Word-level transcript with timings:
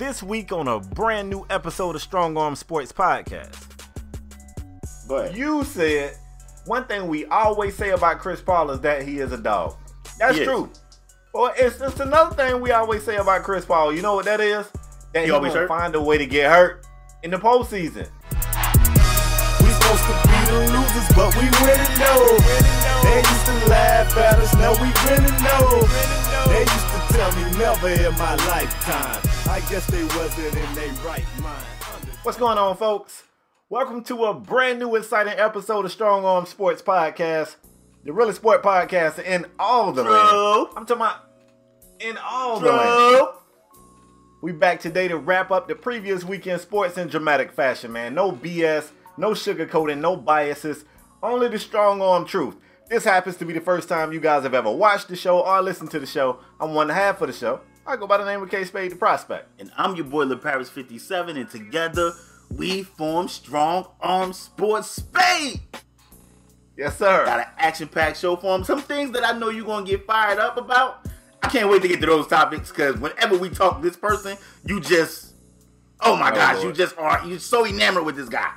this 0.00 0.22
week 0.22 0.50
on 0.50 0.66
a 0.66 0.80
brand 0.80 1.28
new 1.28 1.44
episode 1.50 1.94
of 1.94 2.00
Strong 2.00 2.34
Arm 2.38 2.56
Sports 2.56 2.90
Podcast. 2.90 3.54
But 5.06 5.36
You 5.36 5.62
said 5.62 6.16
one 6.64 6.86
thing 6.86 7.06
we 7.06 7.26
always 7.26 7.76
say 7.76 7.90
about 7.90 8.18
Chris 8.18 8.40
Paul 8.40 8.70
is 8.70 8.80
that 8.80 9.02
he 9.02 9.18
is 9.18 9.32
a 9.32 9.36
dog. 9.36 9.76
That's 10.18 10.38
Yes. 10.38 10.46
true. 10.46 10.70
Well, 11.34 11.52
it's, 11.54 11.78
it's 11.82 12.00
another 12.00 12.34
thing 12.34 12.62
we 12.62 12.70
always 12.70 13.04
say 13.04 13.16
about 13.16 13.42
Chris 13.42 13.66
Paul. 13.66 13.92
You 13.94 14.00
know 14.00 14.14
what 14.14 14.24
that 14.24 14.40
is? 14.40 14.66
That 15.12 15.20
He 15.20 15.26
he, 15.26 15.30
always 15.32 15.52
find 15.68 15.94
a 15.94 16.00
way 16.00 16.16
to 16.16 16.24
get 16.24 16.50
hurt 16.50 16.86
in 17.22 17.30
the 17.30 17.36
postseason. 17.36 18.08
We 19.60 19.68
supposed 19.68 20.04
to 20.08 20.16
be 20.24 20.40
the 20.48 20.58
losers, 20.72 21.08
but 21.14 21.36
we 21.36 21.44
winning 21.60 21.94
though. 22.00 22.38
They 23.04 23.18
used 23.18 23.46
to 23.46 23.68
laugh 23.68 24.16
at 24.16 24.38
us, 24.38 24.54
now 24.54 24.72
we 24.80 24.88
winning 25.04 25.36
though. 25.44 25.84
They 26.50 26.60
used 26.60 26.88
to 26.88 27.12
tell 27.12 27.36
me 27.36 27.58
never 27.58 27.88
in 27.90 28.14
my 28.16 28.34
lifetime. 28.48 29.29
I 29.50 29.58
guess 29.68 29.84
they 29.88 30.04
wasn't 30.04 30.46
in 30.46 30.74
their 30.76 30.92
right 31.04 31.24
mind. 31.40 31.66
What's 32.22 32.38
going 32.38 32.56
on, 32.56 32.76
folks? 32.76 33.24
Welcome 33.68 34.04
to 34.04 34.26
a 34.26 34.32
brand 34.32 34.78
new 34.78 34.94
exciting 34.94 35.32
episode 35.36 35.84
of 35.84 35.90
Strong 35.90 36.24
Arm 36.24 36.46
Sports 36.46 36.82
Podcast, 36.82 37.56
the 38.04 38.12
really 38.12 38.32
sport 38.32 38.62
podcast 38.62 39.18
in 39.18 39.46
all 39.58 39.90
the 39.90 40.04
land. 40.04 40.68
I'm 40.76 40.86
talking 40.86 41.02
about 41.02 41.30
in 41.98 42.16
all 42.18 42.60
the 42.60 42.70
land. 42.70 43.16
True. 43.16 43.28
We 44.40 44.52
back 44.52 44.78
today 44.78 45.08
to 45.08 45.16
wrap 45.16 45.50
up 45.50 45.66
the 45.66 45.74
previous 45.74 46.22
weekend 46.22 46.60
sports 46.60 46.96
in 46.96 47.08
dramatic 47.08 47.50
fashion, 47.50 47.90
man. 47.90 48.14
No 48.14 48.30
BS, 48.30 48.92
no 49.16 49.30
sugarcoating, 49.30 49.98
no 49.98 50.14
biases, 50.16 50.84
only 51.24 51.48
the 51.48 51.58
strong 51.58 52.00
arm 52.00 52.24
truth. 52.24 52.54
This 52.88 53.02
happens 53.02 53.36
to 53.38 53.44
be 53.44 53.52
the 53.52 53.60
first 53.60 53.88
time 53.88 54.12
you 54.12 54.20
guys 54.20 54.44
have 54.44 54.54
ever 54.54 54.70
watched 54.70 55.08
the 55.08 55.16
show 55.16 55.40
or 55.40 55.60
listened 55.60 55.90
to 55.90 55.98
the 55.98 56.06
show. 56.06 56.38
I'm 56.60 56.72
one 56.72 56.88
half 56.88 57.20
of 57.20 57.26
the 57.26 57.32
show. 57.32 57.62
I 57.86 57.96
go 57.96 58.06
by 58.06 58.18
the 58.18 58.24
name 58.24 58.42
of 58.42 58.50
K 58.50 58.64
Spade 58.64 58.92
the 58.92 58.96
Prospect. 58.96 59.48
And 59.58 59.70
I'm 59.76 59.96
your 59.96 60.04
boy 60.04 60.24
LeParis57, 60.26 61.36
and 61.36 61.50
together 61.50 62.12
we 62.50 62.82
form 62.82 63.28
Strong 63.28 63.86
Arm 64.00 64.32
Sports 64.32 64.90
Spade. 64.90 65.60
Yes, 66.76 66.96
sir. 66.98 67.24
Got 67.26 67.40
an 67.40 67.46
action-packed 67.58 68.16
show 68.16 68.36
for 68.36 68.54
him. 68.56 68.64
Some 68.64 68.80
things 68.80 69.10
that 69.12 69.24
I 69.24 69.36
know 69.36 69.50
you're 69.50 69.66
gonna 69.66 69.84
get 69.86 70.06
fired 70.06 70.38
up 70.38 70.56
about. 70.56 71.06
I 71.42 71.48
can't 71.48 71.68
wait 71.70 71.82
to 71.82 71.88
get 71.88 72.00
to 72.00 72.06
those 72.06 72.26
topics 72.26 72.70
because 72.70 72.96
whenever 72.98 73.36
we 73.36 73.48
talk 73.50 73.82
this 73.82 73.96
person, 73.96 74.36
you 74.64 74.80
just, 74.80 75.34
oh 76.00 76.14
my 76.16 76.30
Oh, 76.30 76.34
gosh, 76.34 76.56
Lord. 76.56 76.66
you 76.68 76.72
just 76.72 76.96
are 76.98 77.26
you're 77.26 77.38
so 77.38 77.66
enamored 77.66 78.04
with 78.04 78.16
this 78.16 78.28
guy. 78.28 78.52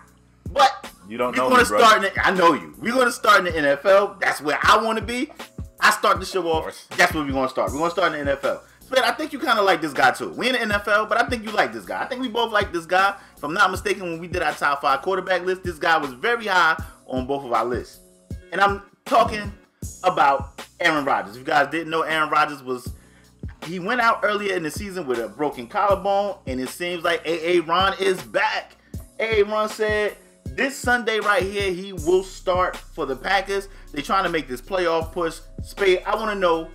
But 0.51 0.89
You 1.07 1.17
don't 1.17 1.31
we're 1.31 1.37
know 1.37 1.49
gonna 1.49 1.63
me, 1.63 1.67
bro. 1.69 1.79
start. 1.79 1.97
In 2.05 2.13
the, 2.13 2.25
I 2.25 2.31
know 2.31 2.53
you. 2.53 2.75
We're 2.79 2.93
gonna 2.93 3.11
start 3.11 3.45
in 3.47 3.53
the 3.53 3.77
NFL. 3.77 4.19
That's 4.19 4.41
where 4.41 4.59
I 4.61 4.81
want 4.83 4.99
to 4.99 5.03
be. 5.03 5.31
I 5.79 5.91
start 5.91 6.19
the 6.19 6.25
show 6.25 6.45
off. 6.47 6.87
That's 6.95 7.13
where 7.13 7.23
we're 7.25 7.31
gonna 7.31 7.49
start. 7.49 7.71
We're 7.71 7.79
gonna 7.79 7.91
start 7.91 8.13
in 8.13 8.25
the 8.25 8.37
NFL. 8.37 8.61
But 8.89 9.03
I 9.03 9.11
think 9.11 9.33
you 9.33 9.39
kind 9.39 9.57
of 9.57 9.65
like 9.65 9.81
this 9.81 9.93
guy 9.93 10.11
too. 10.11 10.29
We 10.29 10.49
in 10.49 10.69
the 10.69 10.75
NFL, 10.75 11.09
but 11.09 11.19
I 11.19 11.27
think 11.27 11.43
you 11.43 11.51
like 11.51 11.73
this 11.73 11.85
guy. 11.85 12.01
I 12.01 12.05
think 12.05 12.21
we 12.21 12.27
both 12.27 12.51
like 12.51 12.71
this 12.71 12.85
guy. 12.85 13.15
If 13.35 13.43
I'm 13.43 13.53
not 13.53 13.71
mistaken, 13.71 14.03
when 14.03 14.19
we 14.19 14.27
did 14.27 14.43
our 14.43 14.53
top 14.53 14.81
five 14.81 15.01
quarterback 15.01 15.43
list, 15.45 15.63
this 15.63 15.79
guy 15.79 15.97
was 15.97 16.13
very 16.13 16.47
high 16.47 16.81
on 17.07 17.25
both 17.25 17.43
of 17.43 17.51
our 17.51 17.65
lists. 17.65 17.99
And 18.51 18.61
I'm 18.61 18.83
talking 19.05 19.51
about 20.03 20.61
Aaron 20.79 21.05
Rodgers. 21.05 21.35
If 21.35 21.39
you 21.39 21.45
guys 21.45 21.69
didn't 21.71 21.89
know, 21.89 22.01
Aaron 22.01 22.29
Rodgers 22.29 22.61
was 22.61 22.93
he 23.65 23.79
went 23.79 24.01
out 24.01 24.19
earlier 24.23 24.55
in 24.55 24.63
the 24.63 24.71
season 24.71 25.07
with 25.07 25.19
a 25.19 25.27
broken 25.27 25.67
collarbone, 25.67 26.35
and 26.47 26.59
it 26.59 26.69
seems 26.69 27.03
like 27.03 27.25
AA 27.25 27.61
Ron 27.65 27.95
is 27.99 28.21
back. 28.21 28.75
AA 29.19 29.49
Ron 29.49 29.69
said 29.69 30.17
this 30.45 30.75
Sunday 30.77 31.19
right 31.19 31.41
here 31.41 31.71
he 31.71 31.93
will 31.93 32.23
start 32.23 32.75
for 32.75 33.05
the 33.05 33.15
Packers. 33.15 33.69
They're 33.91 34.03
trying 34.03 34.23
to 34.23 34.29
make 34.29 34.47
this 34.47 34.61
playoff 34.61 35.11
push. 35.11 35.39
Spade, 35.63 36.03
I 36.05 36.15
want 36.15 36.29
to 36.31 36.35
know. 36.35 36.69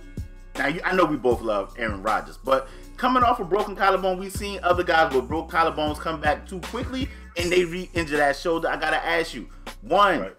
Now 0.59 0.67
you, 0.67 0.81
I 0.83 0.93
know 0.93 1.05
we 1.05 1.15
both 1.15 1.39
love 1.39 1.73
Aaron 1.77 2.03
Rodgers, 2.03 2.37
but 2.37 2.67
coming 2.97 3.23
off 3.23 3.39
a 3.39 3.45
broken 3.45 3.77
collarbone, 3.77 4.19
we've 4.19 4.33
seen 4.33 4.59
other 4.61 4.83
guys 4.83 5.13
with 5.15 5.25
broke 5.25 5.49
collarbones 5.49 5.97
come 5.99 6.19
back 6.19 6.45
too 6.45 6.59
quickly, 6.59 7.07
and 7.37 7.49
they 7.49 7.63
re-injure 7.63 8.17
that 8.17 8.35
shoulder. 8.35 8.67
I 8.67 8.75
gotta 8.75 9.03
ask 9.03 9.33
you, 9.33 9.47
one. 9.81 10.19
Right. 10.19 10.35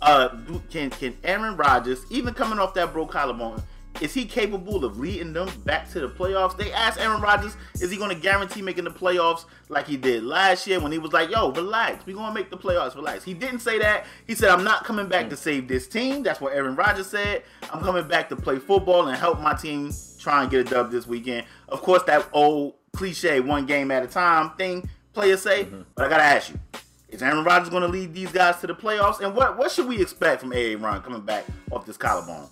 Uh, 0.00 0.30
can 0.70 0.88
can 0.88 1.14
Aaron 1.24 1.58
Rodgers, 1.58 2.06
even 2.08 2.32
coming 2.32 2.58
off 2.58 2.72
that 2.72 2.94
broke 2.94 3.10
collarbone, 3.10 3.62
is 4.00 4.14
he 4.14 4.24
capable 4.24 4.84
of 4.84 4.98
leading 4.98 5.32
them 5.32 5.48
back 5.64 5.88
to 5.90 6.00
the 6.00 6.08
playoffs? 6.08 6.56
They 6.56 6.72
asked 6.72 6.98
Aaron 6.98 7.20
Rodgers, 7.20 7.56
is 7.80 7.90
he 7.90 7.96
going 7.96 8.14
to 8.14 8.20
guarantee 8.20 8.62
making 8.62 8.84
the 8.84 8.90
playoffs 8.90 9.44
like 9.68 9.86
he 9.86 9.96
did 9.96 10.22
last 10.24 10.66
year 10.66 10.80
when 10.80 10.92
he 10.92 10.98
was 10.98 11.12
like, 11.12 11.30
"Yo, 11.30 11.50
relax, 11.52 12.06
we're 12.06 12.16
going 12.16 12.28
to 12.28 12.34
make 12.34 12.50
the 12.50 12.56
playoffs, 12.56 12.94
relax." 12.94 13.24
He 13.24 13.34
didn't 13.34 13.60
say 13.60 13.78
that. 13.78 14.06
He 14.26 14.34
said, 14.34 14.50
"I'm 14.50 14.64
not 14.64 14.84
coming 14.84 15.08
back 15.08 15.30
to 15.30 15.36
save 15.36 15.68
this 15.68 15.86
team." 15.86 16.22
That's 16.22 16.40
what 16.40 16.54
Aaron 16.54 16.76
Rodgers 16.76 17.08
said. 17.08 17.44
I'm 17.70 17.80
coming 17.80 18.06
back 18.08 18.28
to 18.30 18.36
play 18.36 18.58
football 18.58 19.08
and 19.08 19.16
help 19.16 19.40
my 19.40 19.54
team 19.54 19.92
try 20.18 20.42
and 20.42 20.50
get 20.50 20.66
a 20.66 20.70
dub 20.70 20.90
this 20.90 21.06
weekend. 21.06 21.46
Of 21.68 21.82
course, 21.82 22.02
that 22.04 22.28
old 22.32 22.74
cliche 22.92 23.40
one 23.40 23.66
game 23.66 23.90
at 23.90 24.02
a 24.02 24.06
time 24.06 24.50
thing 24.56 24.88
players 25.12 25.42
say, 25.42 25.64
mm-hmm. 25.64 25.82
but 25.94 26.06
I 26.06 26.08
gotta 26.08 26.24
ask 26.24 26.50
you. 26.50 26.60
Is 27.08 27.24
Aaron 27.24 27.42
Rodgers 27.42 27.70
going 27.70 27.82
to 27.82 27.88
lead 27.88 28.14
these 28.14 28.30
guys 28.30 28.60
to 28.60 28.68
the 28.68 28.74
playoffs? 28.74 29.20
And 29.20 29.34
what 29.34 29.58
what 29.58 29.72
should 29.72 29.88
we 29.88 30.00
expect 30.00 30.40
from 30.42 30.52
AA 30.52 30.76
Ron 30.78 31.02
coming 31.02 31.22
back 31.22 31.44
off 31.72 31.84
this 31.84 31.96
collarbone? 31.96 32.48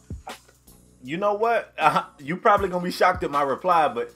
You 1.02 1.16
know 1.16 1.34
what? 1.34 1.72
Uh, 1.78 2.04
you 2.18 2.36
probably 2.36 2.68
gonna 2.68 2.84
be 2.84 2.90
shocked 2.90 3.22
at 3.22 3.30
my 3.30 3.42
reply, 3.42 3.88
but 3.88 4.12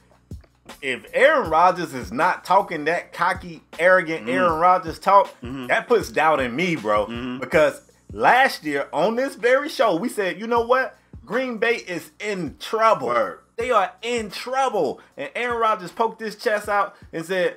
if 0.80 1.04
Aaron 1.12 1.50
Rodgers 1.50 1.94
is 1.94 2.12
not 2.12 2.44
talking 2.44 2.84
that 2.84 3.12
cocky, 3.12 3.62
arrogant 3.78 4.26
mm. 4.26 4.32
Aaron 4.32 4.58
Rodgers 4.58 4.98
talk, 4.98 5.28
mm-hmm. 5.40 5.66
that 5.66 5.88
puts 5.88 6.10
doubt 6.10 6.40
in 6.40 6.54
me, 6.54 6.76
bro. 6.76 7.06
Mm-hmm. 7.06 7.38
Because 7.38 7.80
last 8.12 8.64
year 8.64 8.88
on 8.92 9.16
this 9.16 9.34
very 9.34 9.68
show, 9.68 9.96
we 9.96 10.08
said, 10.08 10.40
you 10.40 10.46
know 10.46 10.62
what? 10.62 10.96
Green 11.24 11.58
Bay 11.58 11.76
is 11.76 12.10
in 12.20 12.56
trouble. 12.58 13.08
Word. 13.08 13.40
They 13.56 13.70
are 13.70 13.92
in 14.02 14.30
trouble. 14.30 15.00
And 15.16 15.30
Aaron 15.34 15.58
Rodgers 15.60 15.92
poked 15.92 16.20
his 16.20 16.36
chest 16.36 16.68
out 16.68 16.96
and 17.12 17.24
said, 17.24 17.56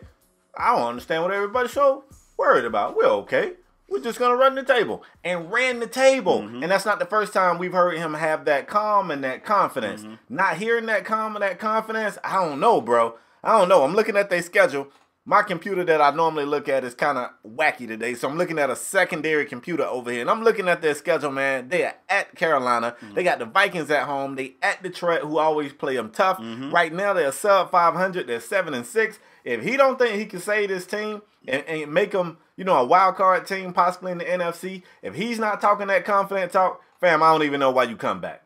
I 0.58 0.76
don't 0.76 0.88
understand 0.88 1.24
what 1.24 1.32
everybody's 1.32 1.72
so 1.72 2.04
worried 2.38 2.66
about. 2.66 2.96
We're 2.96 3.06
okay. 3.06 3.54
We're 3.88 4.02
just 4.02 4.20
gonna 4.20 4.36
run 4.36 4.56
the 4.56 4.64
table 4.64 5.04
and 5.24 5.52
ran 5.52 5.80
the 5.80 5.88
table. 5.88 6.42
Mm-hmm. 6.42 6.64
And 6.64 6.72
that's 6.72 6.86
not 6.86 7.00
the 7.00 7.06
first 7.06 7.34
time 7.34 7.58
we've 7.58 7.74
heard 7.74 7.98
him 7.98 8.14
have 8.16 8.46
that 8.46 8.68
calm 8.68 9.12
and 9.12 9.24
that 9.24 9.46
confidence. 9.46 10.02
Mm-hmm. 10.02 10.36
Not 10.36 10.58
hearing 10.58 10.88
that 10.88 11.06
calm 11.06 11.36
and 11.36 11.44
that 11.44 11.60
confidence, 11.60 12.18
I 12.24 12.44
don't 12.44 12.60
know, 12.60 12.82
bro. 12.82 13.18
I 13.44 13.58
don't 13.58 13.70
know. 13.70 13.84
I'm 13.84 13.94
looking 13.94 14.18
at 14.18 14.30
their 14.30 14.42
schedule. 14.42 14.88
My 15.28 15.42
computer 15.42 15.84
that 15.84 16.02
I 16.02 16.12
normally 16.12 16.46
look 16.46 16.70
at 16.70 16.84
is 16.84 16.94
kind 16.94 17.18
of 17.18 17.32
wacky 17.44 17.88
today, 17.88 18.14
so 18.14 18.30
I'm 18.30 18.38
looking 18.38 18.60
at 18.60 18.70
a 18.70 18.76
secondary 18.76 19.46
computer 19.46 19.84
over 19.84 20.12
here, 20.12 20.22
and 20.22 20.30
I'm 20.30 20.44
looking 20.44 20.68
at 20.68 20.84
their 20.84 20.94
schedule, 20.94 21.32
man. 21.32 21.68
They 21.70 21.84
are 21.84 21.96
at 22.08 22.36
Carolina. 22.36 22.96
Mm-hmm. 23.02 23.16
They 23.16 23.24
got 23.24 23.40
the 23.40 23.46
Vikings 23.46 23.90
at 23.90 24.04
home. 24.04 24.36
They 24.36 24.56
at 24.62 24.84
Detroit, 24.84 25.22
who 25.22 25.40
always 25.40 25.74
play 25.74 25.96
them 25.96 26.12
tough. 26.12 26.38
Right 26.72 26.94
now, 26.94 27.14
they're 27.14 27.32
sub 27.32 27.72
500. 27.72 28.28
They're 28.28 28.40
seven 28.40 28.76
and 28.76 28.86
six. 28.86 29.18
If 29.44 29.64
he 29.64 29.78
don't 29.78 29.98
think 29.98 30.16
he 30.16 30.28
can 30.28 30.42
save 30.42 30.70
this 30.70 30.86
team 30.86 31.24
and, 31.48 31.64
and 31.66 31.92
make 31.92 32.12
them, 32.12 32.38
you 32.58 32.64
know, 32.64 32.78
a 32.78 32.86
wild 32.86 33.16
card 33.16 33.46
team, 33.46 33.74
possibly 33.74 34.12
in 34.12 34.18
the 34.18 34.26
NFC, 34.26 34.84
if 35.02 35.16
he's 35.16 35.40
not 35.40 35.62
talking 35.62 35.88
that 35.88 36.06
confident 36.06 36.52
talk, 36.52 36.82
fam, 37.00 37.22
I 37.22 37.32
don't 37.32 37.44
even 37.44 37.60
know 37.60 37.72
why 37.72 37.84
you 37.84 37.96
come 37.96 38.22
back. 38.22 38.44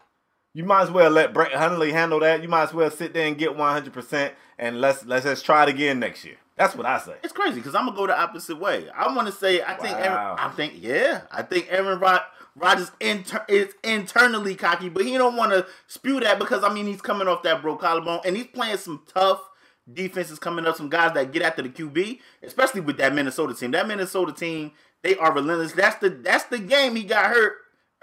You 0.53 0.63
might 0.63 0.83
as 0.83 0.91
well 0.91 1.11
let 1.11 1.33
Brett 1.33 1.53
Hundley 1.53 1.91
handle 1.91 2.19
that. 2.21 2.41
You 2.41 2.49
might 2.49 2.63
as 2.63 2.73
well 2.73 2.89
sit 2.89 3.13
there 3.13 3.27
and 3.27 3.37
get 3.37 3.55
100%, 3.55 4.31
and 4.57 4.81
let's 4.81 5.05
let's 5.05 5.25
just 5.25 5.45
try 5.45 5.63
it 5.63 5.69
again 5.69 5.99
next 5.99 6.25
year. 6.25 6.37
That's 6.59 6.75
what 6.75 6.85
I 6.85 6.99
say. 6.99 7.13
It's 7.23 7.31
crazy 7.31 7.55
because 7.55 7.73
I'm 7.73 7.85
gonna 7.85 7.95
go 7.95 8.07
the 8.07 8.19
opposite 8.19 8.59
way. 8.59 8.89
I 8.89 9.15
want 9.15 9.27
to 9.27 9.31
say 9.31 9.61
I 9.61 9.75
think 9.75 9.95
Aaron, 9.95 10.37
I 10.37 10.49
think 10.49 10.73
yeah, 10.75 11.21
I 11.31 11.41
think 11.43 11.67
Aaron 11.69 11.99
Rod, 11.99 12.21
Rodgers 12.55 12.91
inter, 12.99 13.45
is 13.47 13.73
internally 13.81 14.55
cocky, 14.55 14.89
but 14.89 15.05
he 15.05 15.17
don't 15.17 15.37
want 15.37 15.53
to 15.53 15.65
spew 15.87 16.19
that 16.19 16.37
because 16.37 16.63
I 16.63 16.73
mean 16.73 16.85
he's 16.85 17.01
coming 17.01 17.29
off 17.29 17.43
that 17.43 17.61
broke 17.61 17.79
collarbone 17.79 18.21
and 18.25 18.35
he's 18.35 18.47
playing 18.47 18.75
some 18.75 19.03
tough 19.07 19.39
defenses 19.93 20.39
coming 20.39 20.65
up, 20.65 20.75
some 20.75 20.89
guys 20.89 21.13
that 21.13 21.31
get 21.31 21.41
after 21.41 21.61
the 21.61 21.69
QB, 21.69 22.19
especially 22.43 22.81
with 22.81 22.97
that 22.97 23.13
Minnesota 23.13 23.53
team. 23.53 23.71
That 23.71 23.87
Minnesota 23.87 24.31
team, 24.33 24.71
they 25.03 25.15
are 25.15 25.33
relentless. 25.33 25.73
That's 25.73 25.97
the 25.97 26.09
that's 26.09 26.45
the 26.45 26.59
game 26.59 26.95
he 26.95 27.03
got 27.03 27.27
hurt 27.31 27.53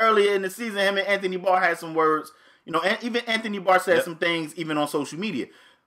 earlier 0.01 0.35
in 0.35 0.43
the 0.43 0.51
season. 0.51 0.79
Him 0.79 0.99
and 0.99 1.07
Anthony 1.07 1.37
Barr 1.37 1.61
had 1.61 1.79
some 1.79 1.95
words, 1.95 2.33
you 2.65 2.73
know, 2.73 2.81
and 2.81 3.03
even 3.03 3.23
Anthony 3.27 3.59
Barr 3.59 3.79
said 3.79 3.97
Yep. 3.97 4.05
some 4.05 4.17
things 4.17 4.55
even 4.57 4.79
on 4.79 4.89
social 4.89 5.19
media. 5.19 5.47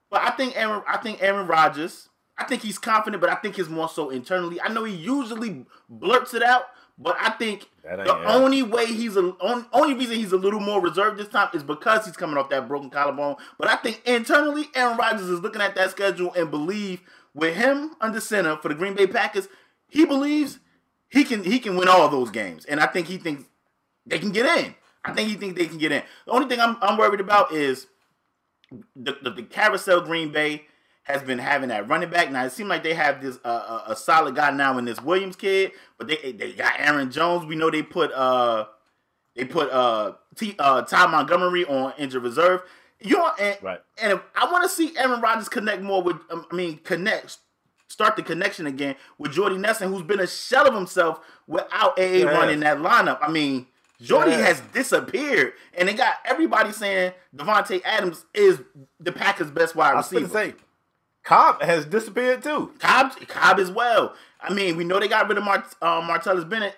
But 0.10 0.22
I 0.22 0.32
think 0.32 0.56
Aaron, 0.58 0.82
I 0.88 0.98
think 0.98 1.22
Aaron 1.22 1.48
Rodgers, 1.48 2.10
I 2.38 2.46
think 2.46 2.62
he's 2.64 2.80
confident, 2.80 3.22
but 3.22 3.30
I 3.30 3.36
think 3.36 3.56
he's 3.56 3.70
more 3.70 3.90
so 3.90 4.10
internally. 4.10 4.60
I 4.62 4.70
know 4.70 4.84
he 4.84 4.96
usually 4.96 5.66
blurts 5.88 6.34
it 6.34 6.42
out, 6.42 6.64
but 7.02 7.16
I 7.18 7.30
think 7.30 7.66
the 7.82 8.24
only 8.26 8.62
way 8.62 8.86
he's 8.86 9.16
a 9.16 9.22
on, 9.22 9.66
only 9.72 9.94
reason 9.94 10.18
he's 10.18 10.34
a 10.34 10.38
little 10.38 10.60
more 10.60 10.82
reserved 10.82 11.18
this 11.18 11.30
time 11.30 11.50
is 11.54 11.64
because 11.64 12.06
he's 12.06 12.18
coming 12.18 12.38
off 12.38 12.50
that 12.50 12.68
broken 12.68 12.90
collarbone. 12.90 13.38
But 13.58 13.70
I 13.70 13.78
think 13.78 14.02
internally, 14.06 14.66
Aaron 14.76 14.98
Rodgers 14.98 15.30
is 15.30 15.40
looking 15.40 15.62
at 15.62 15.76
that 15.76 15.92
schedule 15.92 16.34
and 16.34 16.52
believe 16.52 17.02
with 17.34 17.56
him 17.56 17.96
under 18.02 18.20
center 18.20 18.58
for 18.58 18.68
the 18.68 18.76
Green 18.76 18.96
Bay 18.96 19.08
Packers, 19.08 19.48
he 19.88 20.06
believes 20.06 20.60
he 21.08 21.24
can 21.24 21.44
he 21.44 21.60
can 21.60 21.78
win 21.78 21.88
all 21.88 22.10
those 22.10 22.32
games, 22.32 22.66
and 22.66 22.82
I 22.82 22.86
think 22.88 23.08
he 23.08 23.18
thinks 23.18 23.46
they 24.06 24.20
can 24.20 24.32
get 24.32 24.46
in. 24.58 24.76
I 25.06 25.14
think 25.14 25.30
he 25.30 25.36
thinks 25.36 25.58
they 25.58 25.68
can 25.68 25.78
get 25.78 25.94
in. 25.94 26.04
The 26.26 26.32
only 26.32 26.50
thing 26.50 26.60
I'm, 26.60 26.76
I'm 26.82 26.98
worried 26.98 27.22
about 27.22 27.54
is 27.54 27.88
the, 28.96 29.18
the, 29.24 29.30
the 29.32 29.44
carousel 29.44 30.02
Green 30.02 30.34
Bay 30.34 30.66
has 31.10 31.24
been 31.24 31.40
having 31.40 31.70
that 31.70 31.88
running 31.90 32.10
back. 32.10 32.32
Now 32.32 32.46
it 32.46 32.52
seems 32.52 32.70
like 32.70 32.84
they 32.84 32.94
have 32.94 33.22
this 33.22 33.40
uh, 33.44 33.82
a, 33.88 33.92
a 33.92 33.96
solid 33.96 34.36
guy 34.36 34.52
now 34.52 34.78
in 34.78 34.86
this 34.86 35.02
Williams 35.02 35.36
kid, 35.36 35.72
but 35.98 36.08
they 36.08 36.32
they 36.34 36.54
got 36.54 36.74
Aaron 36.80 37.12
Jones. 37.12 37.46
We 37.46 37.56
know 37.56 37.70
they 37.72 37.82
put 37.84 38.12
uh 38.14 38.66
they 39.36 39.46
put 39.46 39.72
uh 39.72 40.14
T 40.36 40.56
uh 40.60 40.84
Ty 40.84 41.08
Montgomery 41.08 41.66
on 41.66 41.94
injured 41.98 42.24
reserve. 42.24 42.62
You 43.02 43.18
know, 43.18 43.32
and, 43.40 43.58
Right. 43.62 43.80
and 44.02 44.20
I 44.36 44.52
want 44.52 44.64
to 44.64 44.70
see 44.70 44.94
Aaron 44.98 45.22
Rodgers 45.22 45.48
connect 45.50 45.82
more 45.82 46.04
with. 46.04 46.18
um, 46.30 46.46
I 46.52 46.56
mean, 46.56 46.80
connect, 46.80 47.38
start 47.88 48.16
the 48.18 48.22
connection 48.24 48.68
again 48.68 48.96
with 49.18 49.32
Jordy 49.32 49.58
Nelson, 49.58 49.90
who's 49.92 50.04
been 50.04 50.20
a 50.20 50.28
shell 50.28 50.68
of 50.68 50.74
himself 50.76 51.22
without 51.48 51.98
AA 51.98 52.02
Yeah. 52.04 52.24
running 52.26 52.60
that 52.60 52.80
lineup. 52.80 53.20
I 53.22 53.30
mean, 53.32 53.68
Jordy 54.02 54.32
has 54.34 54.60
disappeared, 54.74 55.54
and 55.78 55.88
they 55.88 55.94
got 55.94 56.16
everybody 56.26 56.74
saying 56.74 57.14
Davante 57.36 57.82
Adams 57.86 58.26
is 58.34 58.60
the 59.00 59.14
Packers' 59.14 59.50
best 59.50 59.76
wide 59.78 59.94
I 59.94 59.96
was 59.96 60.12
receiver. 60.12 60.30
say, 60.30 60.54
Cobb 61.24 61.62
has 61.62 61.86
disappeared 61.86 62.44
too. 62.44 62.74
Cobb, 62.80 63.16
Cobb 63.28 63.60
as 63.60 63.72
well. 63.72 64.14
I 64.42 64.54
mean, 64.54 64.78
we 64.78 64.84
know 64.84 65.00
they 65.00 65.08
got 65.08 65.28
rid 65.28 65.38
of 65.38 65.44
Mart, 65.44 65.66
uh, 65.82 66.02
Martellus 66.02 66.48
Bennett. 66.48 66.76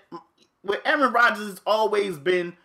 With 0.64 0.80
Aaron 0.86 1.12
Rodgers 1.12 1.50
has 1.50 1.62
always 1.66 2.18
been 2.18 2.56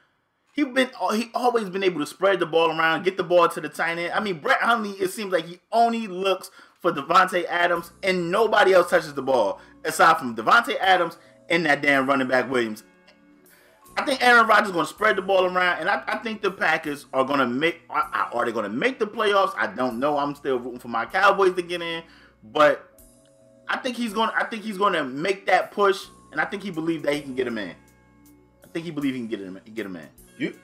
he 0.56 0.64
been 0.64 0.90
he 1.12 1.30
always 1.34 1.68
been 1.68 1.84
able 1.84 2.00
to 2.00 2.06
spread 2.06 2.40
the 2.40 2.46
ball 2.46 2.70
around, 2.70 3.04
get 3.04 3.16
the 3.16 3.22
ball 3.22 3.48
to 3.48 3.60
the 3.60 3.68
tight 3.68 3.98
end. 3.98 4.12
I 4.12 4.20
mean, 4.20 4.38
Brett 4.38 4.60
Hundley, 4.60 4.92
it 4.92 5.10
seems 5.10 5.32
like 5.32 5.46
he 5.46 5.60
only 5.70 6.06
looks 6.06 6.50
for 6.80 6.92
Davante 6.92 7.44
Adams, 7.46 7.92
and 8.02 8.30
nobody 8.30 8.72
else 8.72 8.90
touches 8.90 9.14
the 9.14 9.22
ball 9.22 9.60
aside 9.84 10.18
from 10.18 10.34
Davante 10.34 10.78
Adams 10.80 11.18
and 11.48 11.66
that 11.66 11.82
damn 11.82 12.06
running 12.08 12.28
back 12.28 12.50
Williams. 12.50 12.84
I 13.98 14.04
think 14.04 14.22
Aaron 14.22 14.46
Rodgers 14.46 14.68
is 14.68 14.72
going 14.72 14.84
to 14.86 14.90
spread 14.90 15.16
the 15.16 15.22
ball 15.22 15.44
around, 15.46 15.78
and 15.80 15.88
I, 15.88 16.02
I 16.06 16.18
think 16.18 16.42
the 16.42 16.50
Packers 16.50 17.06
are 17.12 17.24
going 17.24 17.38
to 17.38 17.46
make. 17.46 17.80
Are, 17.88 18.02
are 18.32 18.44
they 18.44 18.52
going 18.52 18.64
to 18.70 18.76
make 18.76 18.98
the 18.98 19.06
playoffs? 19.06 19.54
I 19.56 19.68
don't 19.68 19.98
know. 19.98 20.18
I'm 20.18 20.34
still 20.34 20.58
rooting 20.58 20.78
for 20.80 20.88
my 20.88 21.06
Cowboys 21.06 21.54
to 21.54 21.62
get 21.62 21.80
in, 21.80 22.02
but 22.52 22.92
I 23.68 23.78
think 23.78 23.96
he's 23.96 24.12
going. 24.12 24.30
I 24.36 24.44
think 24.44 24.62
he's 24.62 24.78
going 24.78 24.92
to 24.92 25.04
make 25.04 25.46
that 25.46 25.70
push, 25.72 26.04
and 26.32 26.40
I 26.40 26.44
think 26.44 26.62
he 26.62 26.70
believes 26.70 27.04
that 27.04 27.14
he 27.14 27.22
can 27.22 27.34
get 27.34 27.46
him 27.46 27.56
in. 27.58 27.74
I 28.64 28.68
think 28.72 28.84
he 28.84 28.90
believes 28.90 29.14
he 29.16 29.20
can 29.22 29.28
get 29.28 29.40
him 29.40 29.58
get 29.74 29.86
him 29.86 29.96
in. 29.96 30.08
You 30.36 30.58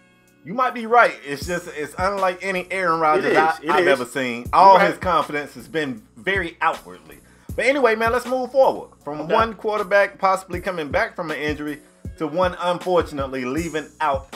you 0.45 0.53
might 0.53 0.75
be 0.75 0.85
right. 0.87 1.15
It's 1.25 1.47
just 1.47 1.69
it's 1.69 1.95
unlike 1.99 2.41
any 2.43 2.67
Aaron 2.71 3.01
Rodgers 3.01 3.35
I, 3.37 3.57
is. 3.63 3.87
ever 3.87 4.05
seen. 4.05 4.47
All 4.53 4.79
his 4.79 4.99
confidence 4.99 5.55
has 5.55 5.69
been 5.69 6.03
very 6.17 6.59
outwardly. 6.61 7.19
But 7.57 7.67
anyway, 7.67 7.95
man, 7.97 8.13
let's 8.13 8.27
move 8.27 8.51
forward 8.53 8.91
from 9.05 9.21
Okay. 9.23 9.35
one 9.35 9.55
quarterback 9.55 10.19
possibly 10.19 10.61
coming 10.61 10.91
back 10.91 11.15
from 11.15 11.31
an 11.31 11.39
injury 11.39 11.81
to 12.19 12.27
one 12.27 12.57
unfortunately 12.61 13.45
leaving 13.45 13.89
out 14.01 14.29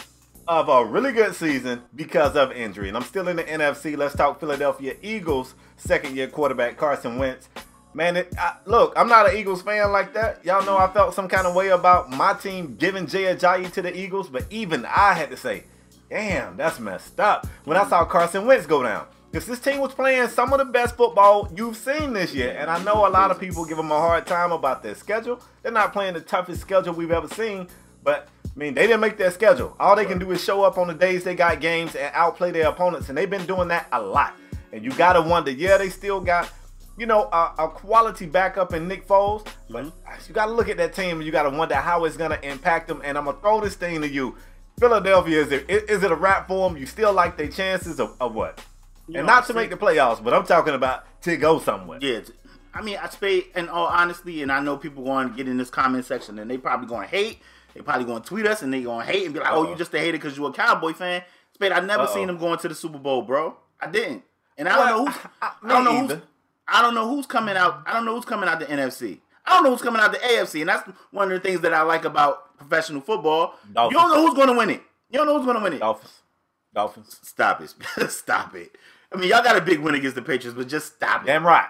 of 0.49 0.69
a 0.69 0.84
really 0.84 1.12
good 1.12 1.34
season 1.34 1.82
because 1.94 2.37
of 2.37 2.52
injury. 2.52 2.88
And 2.88 2.96
I'm 2.96 3.02
still 3.02 3.28
in 3.28 3.37
the 3.37 3.44
NFC. 3.44 3.96
Let's 3.96 4.14
talk 4.14 4.38
Philadelphia 4.38 4.94
Eagles 5.02 5.55
second 5.76 6.17
year 6.17 6.28
quarterback 6.28 6.76
Carson 6.76 7.19
Wentz. 7.19 7.49
Man, 7.94 8.17
it, 8.17 8.32
I, 8.38 8.56
look, 8.67 8.93
I'm 8.94 9.08
not 9.08 9.28
an 9.28 9.37
Eagles 9.37 9.62
fan 9.62 9.90
like 9.90 10.12
that. 10.14 10.44
Y'all 10.44 10.64
know 10.64 10.76
I 10.76 10.87
felt 10.93 11.14
some 11.14 11.28
kind 11.28 11.46
of 11.46 11.55
way 11.55 11.69
about 11.69 12.11
my 12.11 12.34
team 12.34 12.76
giving 12.76 13.06
Jay 13.06 13.34
Ajayi 13.34 13.73
to 13.73 13.82
the 13.82 13.99
Eagles, 13.99 14.28
but 14.28 14.44
even 14.50 14.84
I 14.84 15.14
had 15.14 15.31
to 15.31 15.37
say, 15.37 15.64
damn, 16.11 16.56
that's 16.56 16.78
messed 16.78 17.19
up 17.19 17.46
when 17.64 17.76
I 17.76 17.88
saw 17.88 18.05
Carson 18.05 18.46
Wentz 18.46 18.67
go 18.67 18.82
down. 18.82 19.06
Because 19.31 19.46
this 19.46 19.61
team 19.61 19.81
was 19.81 19.93
playing 19.93 20.28
some 20.28 20.52
of 20.52 20.58
the 20.58 20.64
best 20.64 20.96
football 20.96 21.52
you've 21.55 21.76
seen 21.76 22.12
this 22.12 22.32
year. 22.32 22.56
And 22.58 22.70
I 22.70 22.82
know 22.82 23.06
a 23.06 23.11
lot 23.11 23.31
of 23.31 23.38
people 23.38 23.64
give 23.64 23.76
them 23.76 23.90
a 23.90 23.99
hard 23.99 24.26
time 24.26 24.52
about 24.52 24.82
their 24.82 24.94
schedule. 24.94 25.43
They're 25.62 25.73
not 25.73 25.93
playing 25.93 26.14
the 26.14 26.20
toughest 26.20 26.61
schedule 26.61 26.94
we've 26.94 27.11
ever 27.11 27.28
seen. 27.28 27.69
But, 28.02 28.28
I 28.44 28.58
mean, 28.58 28.75
they 28.75 28.87
didn't 28.87 29.00
make 29.00 29.19
their 29.19 29.31
schedule. 29.31 29.76
All 29.78 29.96
they 29.96 30.06
can 30.06 30.19
do 30.19 30.31
is 30.31 30.43
show 30.43 30.62
up 30.62 30.78
on 30.78 30.87
the 30.87 30.94
days 30.94 31.25
they 31.25 31.34
got 31.34 31.61
games 31.61 31.94
and 31.96 32.11
outplay 32.14 32.50
their 32.52 32.69
opponents. 32.69 33.08
And 33.08 33.19
they've 33.19 33.28
been 33.28 33.46
doing 33.46 33.69
that 33.69 33.88
a 33.93 34.00
lot. 34.00 34.34
And 34.73 34.84
you 34.84 34.90
got 34.93 35.14
to 35.14 35.23
wonder, 35.23 35.50
yeah, 35.50 35.76
they 35.76 35.90
still 35.90 36.20
got, 36.20 36.50
you 36.96 37.05
know, 37.06 37.25
a, 37.25 37.55
a 37.58 37.69
quality 37.69 38.26
backup 38.26 38.73
in 38.73 38.88
Nick 38.88 39.06
Foles. 39.06 39.46
But 39.69 39.87
mm-hmm. 39.87 40.23
you 40.28 40.34
got 40.34 40.46
to 40.46 40.52
look 40.52 40.69
at 40.69 40.76
that 40.78 40.94
team 40.94 41.17
and 41.17 41.25
you 41.25 41.32
got 41.32 41.43
to 41.43 41.50
wonder 41.50 41.75
how 41.75 42.05
it's 42.05 42.17
going 42.17 42.31
to 42.31 42.49
impact 42.49 42.88
them. 42.88 43.02
And 43.05 43.19
I'm 43.19 43.25
going 43.25 43.37
to 43.37 43.43
throw 43.43 43.61
this 43.61 43.75
thing 43.75 44.00
to 44.00 44.08
you. 44.08 44.37
Philadelphia, 44.78 45.43
is 45.43 45.52
it, 45.52 45.69
is 45.69 46.02
it 46.02 46.11
a 46.11 46.14
wrap 46.14 46.49
for 46.49 46.69
them? 46.69 46.78
You 46.78 46.87
still 46.87 47.12
like 47.12 47.37
their 47.37 47.49
chances 47.49 47.99
of, 47.99 48.14
of 48.20 48.34
what? 48.34 48.62
You 49.08 49.19
and 49.19 49.26
not 49.26 49.47
to 49.47 49.55
make 49.55 49.70
the 49.70 49.76
playoffs, 49.76 50.23
but 50.23 50.35
I'm 50.35 50.44
talking 50.44 50.75
about 50.75 51.05
to 51.23 51.37
go 51.37 51.58
somewhere. 51.61 51.99
Yeah, 52.03 52.20
I 52.75 52.82
mean, 52.82 52.99
I 53.00 53.08
spade 53.08 53.44
in 53.55 53.69
all 53.69 53.87
honesty, 53.87 54.43
and 54.43 54.50
I 54.53 54.61
know 54.61 54.76
people 54.76 55.05
going 55.05 55.31
to 55.31 55.35
get 55.37 55.49
in 55.49 55.56
this 55.56 55.70
comment 55.70 56.05
section, 56.05 56.38
and 56.38 56.50
they 56.50 56.58
probably 56.58 56.87
going 56.88 57.08
to 57.08 57.14
hate. 57.14 57.38
They 57.75 57.81
probably 57.82 58.05
going 58.05 58.23
to 58.23 58.29
tweet 58.29 58.47
us, 58.47 58.62
and 58.62 58.73
they 58.73 58.82
going 58.82 59.06
to 59.06 59.12
hate 59.12 59.25
and 59.26 59.35
be 59.35 59.41
like, 59.41 59.53
"Oh, 59.53 59.62
Uh-oh. 59.64 59.70
you 59.70 59.76
just 59.76 59.94
a 59.94 59.99
hater 59.99 60.19
because 60.19 60.37
you 60.37 60.44
a 60.47 60.53
Cowboy 60.53 60.93
fan." 60.93 61.23
Spade, 61.55 61.73
I 61.73 61.81
never 61.81 62.03
Uh-oh. 62.05 62.14
seen 62.14 62.26
them 62.26 62.38
going 62.38 62.58
to 62.58 62.69
the 62.69 62.75
Super 62.75 62.99
Bowl, 62.99 63.23
bro. 63.23 63.56
I 63.81 63.87
didn't, 63.88 64.25
and 64.58 64.69
I 64.69 64.76
don't 64.76 64.87
know 64.87 65.05
who's. 65.06 65.17
I- 65.41 65.52
I, 65.62 65.69
don't 65.69 65.85
know 65.85 66.00
who's. 66.00 66.11
either. 66.12 66.23
I 66.69 66.82
don't 66.82 66.94
know 66.94 67.09
who's 67.09 67.26
coming 67.26 67.56
out. 67.56 67.82
I 67.87 67.93
don't 67.93 68.05
know 68.05 68.14
who's 68.17 68.25
coming 68.25 68.49
out 68.49 68.59
the 68.59 68.67
NFC. 68.67 69.20
I 69.47 69.55
don't 69.55 69.62
know 69.64 69.70
who's 69.70 69.82
coming 69.82 70.02
out 70.02 70.11
the 70.11 70.19
AFC, 70.19 70.61
and 70.62 70.69
that's 70.69 70.88
one 71.12 71.31
of 71.31 71.41
the 71.41 71.49
things 71.49 71.61
that 71.61 71.73
I 71.73 71.82
like 71.82 72.05
about 72.05 72.59
professional 72.59 73.00
football. 73.00 73.55
Dolphins. 73.73 73.93
You 73.93 73.99
don't 74.06 74.14
know 74.17 74.26
who's 74.26 74.35
going 74.35 74.49
to 74.49 74.55
win 74.55 74.70
it. 74.70 74.82
You 75.11 75.19
don't 75.19 75.26
know 75.29 75.37
who's 75.37 75.44
going 75.44 75.56
to 75.59 75.62
win 75.62 75.75
it. 75.75 75.79
Dolphins. 75.79 76.12
Dolphins. 76.75 77.20
Stop 77.23 77.61
it. 77.62 78.11
Stop 78.11 78.55
it. 78.56 78.76
I 79.16 79.20
mean, 79.20 79.30
y'all 79.30 79.42
got 79.42 79.56
a 79.56 79.60
big 79.60 79.80
win 79.80 79.94
against 79.94 80.14
the 80.16 80.22
Patriots, 80.22 80.56
but 80.56 80.68
just 80.68 80.94
stop 80.96 81.22
it. 81.22 81.26
Damn 81.26 81.46
right. 81.46 81.68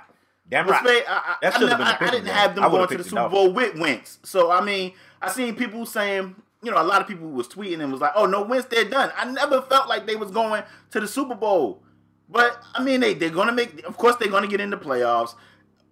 Damn 0.49 0.67
right. 0.69 0.83
Spade, 0.85 1.05
I, 1.09 1.13
I, 1.13 1.37
That 1.43 1.57
I, 1.57 1.61
never- 1.67 1.83
I- 1.83 2.11
didn't 2.11 2.25
man. 2.27 2.35
have 2.35 2.55
them 2.55 2.71
going 2.71 2.89
to 2.89 2.99
the 2.99 3.05
Super 3.05 3.29
Bowl 3.29 3.53
with 3.53 3.79
Wentz. 3.79 4.19
So 4.23 4.51
I 4.51 4.61
mean, 4.61 4.93
I 5.23 5.31
seen 5.31 5.55
people 5.57 5.87
saying, 5.87 6.37
you 6.63 6.71
know, 6.71 6.81
a 6.81 6.85
lot 6.85 7.01
of 7.01 7.09
people 7.09 7.29
was 7.29 7.49
tweeting 7.49 7.81
and 7.83 7.91
was 7.93 8.01
like, 8.01 8.13
"Oh 8.15 8.27
no, 8.27 8.43
Wentz, 8.43 8.67
they're 8.69 8.85
done." 8.85 9.11
I 9.17 9.25
never 9.31 9.63
felt 9.63 9.89
like 9.89 10.07
they 10.07 10.17
was 10.17 10.31
going 10.31 10.63
to 10.91 11.01
the 11.01 11.09
Super 11.09 11.35
Bowl, 11.35 11.83
but 12.29 12.63
I 12.75 12.83
mean, 12.83 13.01
they 13.01 13.15
they're 13.15 13.31
gonna 13.31 13.53
make. 13.53 13.85
Of 13.85 13.97
course, 13.97 14.17
they're 14.17 14.31
gonna 14.31 14.47
get 14.47 14.61
in 14.61 14.71
the 14.71 14.77
playoffs. 14.77 15.35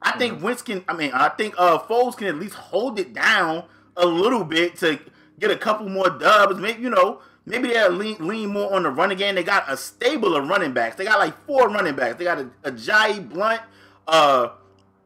I 0.03 0.13
think 0.19 0.35
Mm-hmm. 0.35 0.45
Wentz 0.45 0.63
can. 0.63 0.85
I 0.89 0.95
mean, 0.95 1.11
I 1.13 1.29
think 1.31 1.55
uh 1.59 1.79
Foles 1.79 2.17
can 2.17 2.29
at 2.29 2.37
least 2.37 2.55
hold 2.55 2.99
it 2.99 3.13
down 3.15 3.65
a 3.97 4.05
little 4.07 4.45
bit 4.45 4.77
to 4.79 4.99
get 5.41 5.51
a 5.51 5.57
couple 5.57 5.89
more 5.89 6.11
dubs. 6.11 6.59
Maybe 6.61 6.83
you 6.83 6.91
know. 6.91 7.21
Maybe 7.47 7.69
they'll 7.69 7.91
lean, 7.91 8.27
lean 8.27 8.51
more 8.51 8.73
on 8.73 8.85
the 8.85 8.91
running 8.91 9.19
game. 9.19 9.35
They 9.35 9.43
got 9.43 9.71
a 9.71 9.77
stable 9.77 10.35
of 10.35 10.49
running 10.49 10.73
backs. 10.73 10.97
They 10.97 11.05
got 11.05 11.19
like 11.19 11.37
four 11.47 11.69
running 11.69 11.95
backs. 11.95 12.17
They 12.17 12.25
got 12.25 12.39
a, 12.39 12.51
a 12.65 12.71
Jai 12.71 13.21
Blount, 13.21 13.61
uh, 14.09 14.49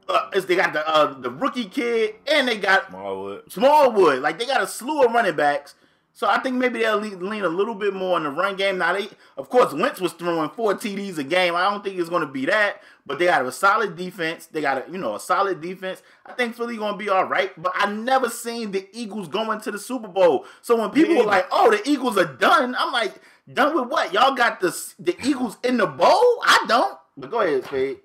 uh, 0.08 0.31
is 0.35 0.46
they 0.46 0.56
got 0.56 0.73
the 0.73 0.88
uh, 0.88 1.19
the 1.19 1.31
rookie 1.31 1.67
kid, 1.67 2.14
and 2.31 2.46
they 2.46 2.58
got 2.58 2.88
Smallwood. 2.90 3.52
Smallwood. 3.52 4.23
Like 4.23 4.38
they 4.38 4.46
got 4.46 4.62
a 4.62 4.67
slew 4.67 5.02
of 5.02 5.12
running 5.12 5.37
backs. 5.37 5.75
So 6.19 6.26
I 6.26 6.40
think 6.40 6.56
maybe 6.56 6.81
they'll 6.81 6.99
lean, 6.99 7.29
lean 7.31 7.44
a 7.44 7.49
little 7.49 7.76
bit 7.76 7.94
more 7.94 8.17
on 8.17 8.25
the 8.25 8.31
run 8.31 8.56
game. 8.56 8.79
Now 8.79 8.93
they, 8.93 9.08
of 9.37 9.49
course, 9.49 9.73
Wentz 9.73 10.00
was 10.00 10.12
throwing 10.12 10.50
four 10.50 10.75
TDs 10.75 11.17
a 11.19 11.23
game. 11.23 11.55
I 11.55 11.70
don't 11.70 11.84
think 11.84 11.96
it's 11.96 12.08
going 12.08 12.26
to 12.26 12.32
be 12.32 12.44
that, 12.46 12.82
but 13.08 13.19
they 13.19 13.25
got 13.25 13.44
a 13.44 13.50
solid 13.50 13.96
defense. 13.96 14.46
They 14.46 14.60
got 14.60 14.87
a 14.87 14.93
you 14.93 14.99
know 14.99 15.14
a 15.14 15.20
solid 15.20 15.62
defense. 15.62 16.02
I 16.26 16.32
think 16.34 16.55
Philly 16.55 16.76
going 16.76 16.93
to 16.93 16.99
be 16.99 17.08
all 17.08 17.25
right. 17.25 17.50
But 17.60 17.72
I 17.75 17.90
never 17.90 18.28
seen 18.28 18.70
the 18.70 18.87
Eagles 18.93 19.28
going 19.28 19.60
to 19.62 19.70
the 19.70 19.78
Super 19.78 20.08
Bowl. 20.08 20.44
So 20.60 20.76
when 20.76 20.90
people 20.90 21.16
were 21.16 21.25
like, 21.25 21.46
"Oh, 21.50 21.70
the 21.70 21.81
Eagles 21.88 22.19
are 22.19 22.26
done," 22.26 22.76
I'm 22.78 22.93
like, 22.93 23.14
"Done 23.50 23.75
with 23.75 23.88
what? 23.88 24.12
Y'all 24.12 24.34
got 24.34 24.60
the 24.60 24.76
the 24.99 25.16
Eagles 25.26 25.56
in 25.64 25.78
the 25.78 25.87
bowl? 25.87 26.43
I 26.44 26.64
don't." 26.69 26.99
But 27.16 27.31
go 27.31 27.40
ahead, 27.40 27.64
Spade. 27.64 27.96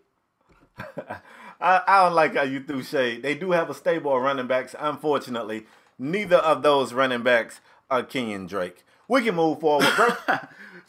I, 1.62 1.82
I 1.86 2.04
don't 2.04 2.16
like 2.16 2.36
how 2.36 2.44
you 2.44 2.64
threw 2.64 2.82
shade. 2.82 3.24
They 3.24 3.36
do 3.36 3.52
have 3.52 3.70
a 3.70 3.74
stable 3.74 4.16
of 4.16 4.22
running 4.22 4.48
backs. 4.48 4.74
Unfortunately, 4.80 5.66
neither 6.00 6.38
of 6.38 6.64
those 6.64 6.94
running 6.94 7.24
backs 7.24 7.60
are 7.92 8.04
Kenyan 8.04 8.48
Drake. 8.48 8.84
We 9.10 9.22
can 9.22 9.36
move 9.36 9.60
forward, 9.60 9.88
bro. 9.96 10.08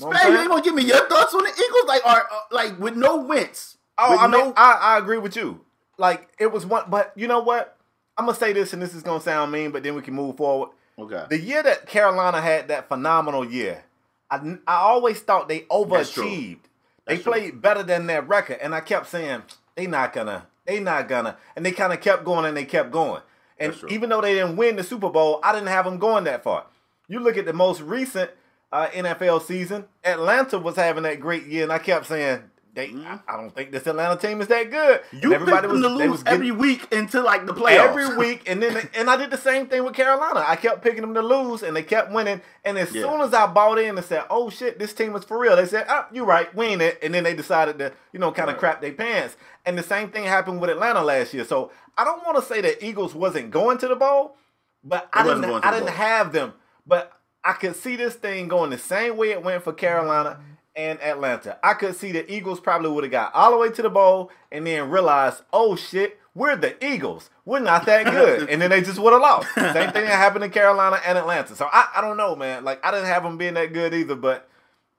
Know 0.00 0.08
what 0.08 0.16
I'm 0.16 0.22
Spade, 0.22 0.32
you 0.32 0.40
ain't 0.40 0.48
gonna 0.48 0.62
give 0.62 0.74
me 0.74 0.84
your 0.84 1.08
thoughts 1.08 1.34
on 1.34 1.44
the 1.44 1.50
Eagles? 1.50 1.84
Like, 1.86 2.04
are 2.04 2.26
uh, 2.28 2.40
like 2.50 2.80
with 2.80 2.96
no 2.96 3.20
Wentz? 3.20 3.76
Oh, 3.98 4.18
I 4.18 4.26
mean, 4.26 4.40
no- 4.48 4.54
I, 4.56 4.72
I 4.72 4.98
agree 4.98 5.18
with 5.18 5.36
you. 5.36 5.60
Like 5.98 6.28
it 6.38 6.50
was 6.52 6.66
one, 6.66 6.84
but 6.88 7.12
you 7.14 7.28
know 7.28 7.40
what? 7.40 7.76
I'm 8.16 8.26
gonna 8.26 8.36
say 8.36 8.52
this, 8.52 8.72
and 8.72 8.82
this 8.82 8.94
is 8.94 9.02
gonna 9.02 9.20
sound 9.20 9.52
mean, 9.52 9.70
but 9.70 9.82
then 9.82 9.94
we 9.94 10.02
can 10.02 10.14
move 10.14 10.36
forward. 10.36 10.70
okay. 10.98 11.24
The 11.28 11.38
year 11.38 11.62
that 11.62 11.86
Carolina 11.86 12.40
had 12.40 12.68
that 12.68 12.88
phenomenal 12.88 13.44
year, 13.44 13.84
I, 14.30 14.56
I 14.66 14.74
always 14.76 15.20
thought 15.20 15.48
they 15.48 15.60
overachieved. 15.62 16.58
They 17.06 17.14
That's 17.14 17.22
true. 17.22 17.32
played 17.32 17.62
better 17.62 17.82
than 17.82 18.06
their 18.06 18.22
record, 18.22 18.58
and 18.60 18.74
I 18.74 18.80
kept 18.80 19.08
saying 19.08 19.42
they 19.76 19.86
not 19.86 20.12
gonna, 20.12 20.46
they 20.66 20.80
not 20.80 21.08
gonna, 21.08 21.36
and 21.54 21.64
they 21.64 21.72
kind 21.72 21.92
of 21.92 22.00
kept 22.00 22.24
going 22.24 22.44
and 22.46 22.56
they 22.56 22.64
kept 22.64 22.90
going. 22.90 23.22
And 23.58 23.74
even 23.88 24.08
though 24.10 24.20
they 24.20 24.34
didn't 24.34 24.56
win 24.56 24.74
the 24.76 24.82
Super 24.82 25.10
Bowl, 25.10 25.38
I 25.44 25.52
didn't 25.52 25.68
have 25.68 25.84
them 25.84 25.98
going 25.98 26.24
that 26.24 26.42
far. 26.42 26.66
You 27.06 27.20
look 27.20 27.36
at 27.36 27.46
the 27.46 27.52
most 27.52 27.80
recent 27.82 28.30
uh, 28.72 28.88
NFL 28.88 29.42
season, 29.42 29.84
Atlanta 30.02 30.58
was 30.58 30.74
having 30.74 31.04
that 31.04 31.20
great 31.20 31.44
year, 31.46 31.62
and 31.62 31.72
I 31.72 31.78
kept 31.78 32.06
saying. 32.06 32.42
They, 32.74 32.90
I, 33.06 33.20
I 33.28 33.36
don't 33.36 33.54
think 33.54 33.70
this 33.70 33.86
Atlanta 33.86 34.16
team 34.20 34.40
is 34.40 34.48
that 34.48 34.68
good. 34.68 35.00
And 35.12 35.22
Mm-hmm. 35.22 35.30
You 35.32 35.46
picked 35.46 35.62
them 35.62 35.80
to 35.82 35.88
they 35.88 36.08
lose 36.08 36.22
getting- 36.24 36.34
every 36.34 36.50
week 36.50 36.92
until 36.92 37.22
like 37.22 37.46
the 37.46 37.54
playoffs. 37.54 37.88
every 37.96 38.16
week, 38.18 38.48
and 38.50 38.60
then 38.60 38.88
and 38.96 39.08
I 39.08 39.16
did 39.16 39.30
the 39.30 39.38
same 39.38 39.66
thing 39.68 39.84
with 39.84 39.94
Carolina. 39.94 40.44
I 40.46 40.56
kept 40.56 40.82
picking 40.82 41.02
them 41.02 41.14
to 41.14 41.22
lose, 41.22 41.62
and 41.62 41.76
they 41.76 41.84
kept 41.84 42.10
winning. 42.10 42.40
And 42.64 42.76
as 42.76 42.92
Yeah. 42.92 43.02
soon 43.02 43.20
as 43.20 43.32
I 43.32 43.46
bought 43.46 43.78
in 43.78 43.96
and 43.96 44.04
said, 44.04 44.24
"Oh 44.28 44.50
shit, 44.50 44.78
this 44.80 44.92
team 44.92 45.14
is 45.14 45.22
for 45.24 45.38
real," 45.38 45.54
they 45.54 45.66
said, 45.66 45.86
"Oh, 45.88 46.06
you're 46.12 46.26
right, 46.26 46.52
we 46.54 46.66
ain't 46.66 46.82
it." 46.82 46.98
And 47.00 47.14
then 47.14 47.22
they 47.22 47.34
decided 47.34 47.78
to, 47.78 47.92
you 48.12 48.18
know, 48.18 48.32
kind 48.32 48.48
of 48.50 48.54
Right. 48.54 48.60
crap 48.60 48.80
their 48.80 48.92
pants. 48.92 49.36
And 49.64 49.78
the 49.78 49.82
same 49.84 50.08
thing 50.10 50.24
happened 50.24 50.60
with 50.60 50.68
Atlanta 50.70 51.02
last 51.02 51.32
year. 51.32 51.44
So 51.44 51.70
I 51.96 52.02
don't 52.04 52.24
want 52.26 52.36
to 52.38 52.42
say 52.42 52.60
that 52.60 52.84
Eagles 52.84 53.14
wasn't 53.14 53.52
going 53.52 53.78
to 53.78 53.86
the 53.88 53.96
bowl, 53.96 54.36
but 54.82 55.08
I 55.12 55.22
didn't. 55.22 55.44
I 55.44 55.70
didn't 55.70 55.86
bowl. 55.86 55.94
have 55.94 56.32
them, 56.32 56.54
but 56.86 57.12
I 57.44 57.52
could 57.52 57.76
see 57.76 57.94
this 57.94 58.14
thing 58.14 58.48
going 58.48 58.70
the 58.70 58.78
same 58.78 59.16
way 59.16 59.30
it 59.30 59.44
went 59.44 59.62
for 59.62 59.72
Carolina 59.72 60.40
and 60.76 61.00
Atlanta. 61.02 61.58
I 61.62 61.74
could 61.74 61.96
see 61.96 62.12
the 62.12 62.30
Eagles 62.32 62.60
probably 62.60 62.90
would 62.90 63.04
have 63.04 63.10
got 63.10 63.34
all 63.34 63.50
the 63.52 63.56
way 63.58 63.70
to 63.70 63.82
the 63.82 63.90
bowl 63.90 64.30
and 64.50 64.66
then 64.66 64.90
realized, 64.90 65.42
oh 65.52 65.76
shit, 65.76 66.18
we're 66.34 66.56
the 66.56 66.84
Eagles. 66.84 67.30
We're 67.44 67.60
not 67.60 67.86
that 67.86 68.06
good. 68.06 68.48
and 68.50 68.60
then 68.60 68.70
they 68.70 68.82
just 68.82 68.98
would 68.98 69.12
have 69.12 69.22
lost. 69.22 69.54
Same 69.54 69.92
thing 69.92 70.04
that 70.04 70.18
happened 70.18 70.44
in 70.44 70.50
Carolina 70.50 71.00
and 71.06 71.16
Atlanta. 71.16 71.54
So 71.54 71.68
I, 71.72 71.88
I 71.96 72.00
don't 72.00 72.16
know, 72.16 72.34
man. 72.34 72.64
Like 72.64 72.84
I 72.84 72.90
didn't 72.90 73.06
have 73.06 73.22
them 73.22 73.38
being 73.38 73.54
that 73.54 73.72
good 73.72 73.94
either, 73.94 74.16
but 74.16 74.48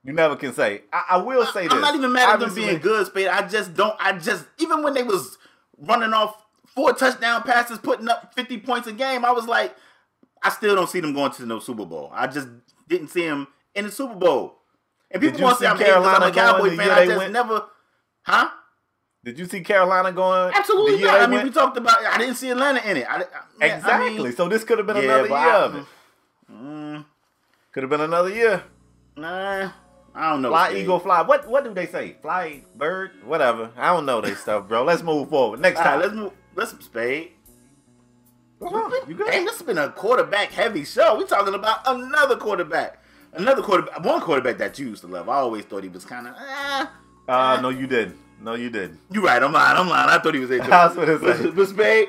You 0.04 0.12
never 0.12 0.36
can 0.36 0.54
say. 0.54 0.82
I, 0.92 1.04
I 1.10 1.16
will 1.18 1.44
say 1.46 1.64
this. 1.64 1.72
I'm 1.72 1.80
not 1.80 1.94
even 1.94 2.12
mad 2.12 2.34
at 2.34 2.40
them 2.40 2.54
being 2.54 2.78
good, 2.78 3.06
Spade. 3.06 3.26
I 3.28 3.46
just 3.48 3.74
don't. 3.74 3.96
I 3.98 4.12
just 4.18 4.46
even 4.58 4.82
when 4.82 4.94
they 4.94 5.02
was 5.02 5.36
running 5.78 6.14
off 6.14 6.44
four 6.66 6.92
touchdown 6.92 7.42
passes, 7.42 7.78
putting 7.78 8.08
up 8.08 8.32
50 8.34 8.58
points 8.60 8.86
a 8.86 8.92
game, 8.92 9.24
I 9.24 9.32
was 9.32 9.46
like, 9.46 9.74
I 10.42 10.50
still 10.50 10.74
don't 10.76 10.88
see 10.88 11.00
them 11.00 11.12
going 11.12 11.32
to 11.32 11.44
no 11.46 11.58
Super 11.58 11.84
Bowl. 11.84 12.10
I 12.14 12.28
just 12.28 12.48
didn't 12.88 13.08
see 13.08 13.26
them 13.26 13.48
in 13.74 13.84
the 13.86 13.90
Super 13.90 14.14
Bowl. 14.14 14.58
And 15.10 15.22
people 15.22 15.40
want 15.40 15.58
to 15.58 15.64
say 15.64 15.66
see 15.66 15.70
I'm 15.70 15.76
hating 15.78 15.94
'cause 15.94 16.06
I'm 16.06 16.32
Carolina 16.32 16.34
Cowboy 16.34 16.70
the 16.70 16.76
fan. 16.76 16.90
I 16.90 17.06
just 17.06 17.18
went? 17.18 17.32
never, 17.32 17.64
huh? 18.22 18.48
Did 19.24 19.38
you 19.38 19.44
see 19.46 19.60
Carolina 19.60 20.12
going? 20.12 20.52
Absolutely 20.54 21.02
not. 21.02 21.20
I 21.20 21.26
mean, 21.26 21.42
we 21.44 21.50
talked 21.50 21.76
about. 21.76 22.04
I 22.04 22.18
didn't 22.18 22.36
see 22.36 22.50
Atlanta 22.50 22.80
in 22.88 22.96
it. 22.98 23.06
I, 23.08 23.22
I, 23.22 23.24
I 23.60 23.66
exactly. 23.66 24.18
mean, 24.22 24.32
so 24.36 24.48
this 24.48 24.62
could 24.64 24.78
have 24.78 24.86
been 24.86 24.96
yeah, 24.98 25.02
another 25.02 25.28
year 25.28 25.36
I- 25.36 25.56
of 25.64 25.74
it. 25.76 25.84
mm, 26.52 27.04
Could 27.72 27.82
have 27.82 27.90
been 27.90 28.00
another 28.00 28.30
year. 28.30 28.62
nah, 29.16 29.70
I 30.14 30.30
don't 30.30 30.42
know. 30.42 30.50
Fly 30.50 30.68
Spade. 30.70 30.82
eagle, 30.82 30.98
fly. 31.00 31.22
What 31.22 31.48
what 31.48 31.64
do 31.64 31.74
they 31.74 31.86
say? 31.86 32.16
Fly 32.22 32.62
bird, 32.76 33.10
whatever. 33.24 33.70
I 33.76 33.92
don't 33.92 34.06
know 34.06 34.20
they 34.20 34.34
stuff, 34.34 34.68
bro. 34.68 34.84
Let's 34.84 35.02
move 35.02 35.28
forward. 35.28 35.60
Next 35.60 35.78
time. 35.80 35.98
right, 35.98 36.04
let's 36.06 36.14
move. 36.14 36.32
Let's 36.54 36.84
Spade. 36.84 37.32
What's 38.58 38.74
wrong? 38.74 38.92
You 39.08 39.14
good? 39.14 39.26
Damn, 39.30 39.44
this 39.44 39.58
has 39.58 39.66
been 39.66 39.76
a 39.78 39.90
quarterback 39.90 40.50
heavy 40.50 40.84
show. 40.84 41.18
We're 41.18 41.26
talking 41.26 41.54
about 41.54 41.80
another 41.86 42.36
quarterback. 42.36 43.02
Another 43.36 43.62
quarterback. 43.62 44.04
One 44.04 44.20
quarterback 44.20 44.58
that 44.58 44.78
you 44.78 44.88
used 44.88 45.02
to 45.02 45.08
love. 45.08 45.28
I 45.28 45.36
always 45.36 45.64
thought 45.64 45.82
he 45.82 45.88
was 45.88 46.04
kind 46.04 46.26
of. 46.28 46.34
Eh. 46.34 46.86
Uh, 47.28 47.60
no, 47.60 47.68
you 47.68 47.86
didn't. 47.86 48.16
No, 48.40 48.54
you 48.54 48.70
didn't. 48.70 49.00
You 49.10 49.24
right. 49.24 49.42
I'm 49.42 49.52
lying. 49.52 49.76
I'm 49.76 49.88
lying. 49.88 50.10
I 50.10 50.18
thought 50.18 50.34
he 50.34 50.40
was. 50.40 50.50
I 50.50 50.58
was 50.58 50.94
gonna 50.96 51.18
say. 51.18 51.44
But, 51.44 51.56
but 51.56 51.68
Spade, 51.68 52.08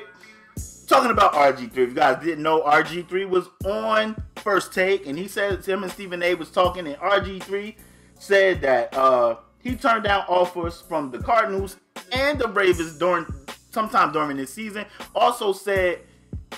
talking 0.86 1.10
about 1.10 1.32
RG3. 1.34 1.70
If 1.70 1.76
you 1.76 1.94
guys 1.94 2.22
didn't 2.22 2.42
know, 2.42 2.62
RG3 2.62 3.28
was 3.28 3.48
on 3.64 4.20
First 4.36 4.72
Take, 4.72 5.06
and 5.06 5.18
he 5.18 5.28
said 5.28 5.64
him 5.64 5.82
and 5.82 5.92
Stephen 5.92 6.22
A. 6.22 6.34
was 6.34 6.50
talking, 6.50 6.86
and 6.86 6.96
RG3 6.96 7.74
said 8.14 8.60
that 8.62 8.94
uh, 8.96 9.36
he 9.62 9.76
turned 9.76 10.04
down 10.04 10.24
offers 10.28 10.80
from 10.80 11.10
the 11.10 11.18
Cardinals 11.18 11.76
and 12.12 12.38
the 12.38 12.48
Ravens 12.48 12.98
during 12.98 13.26
sometime 13.70 14.12
during 14.12 14.36
this 14.36 14.52
season. 14.52 14.86
Also 15.14 15.52
said 15.52 16.00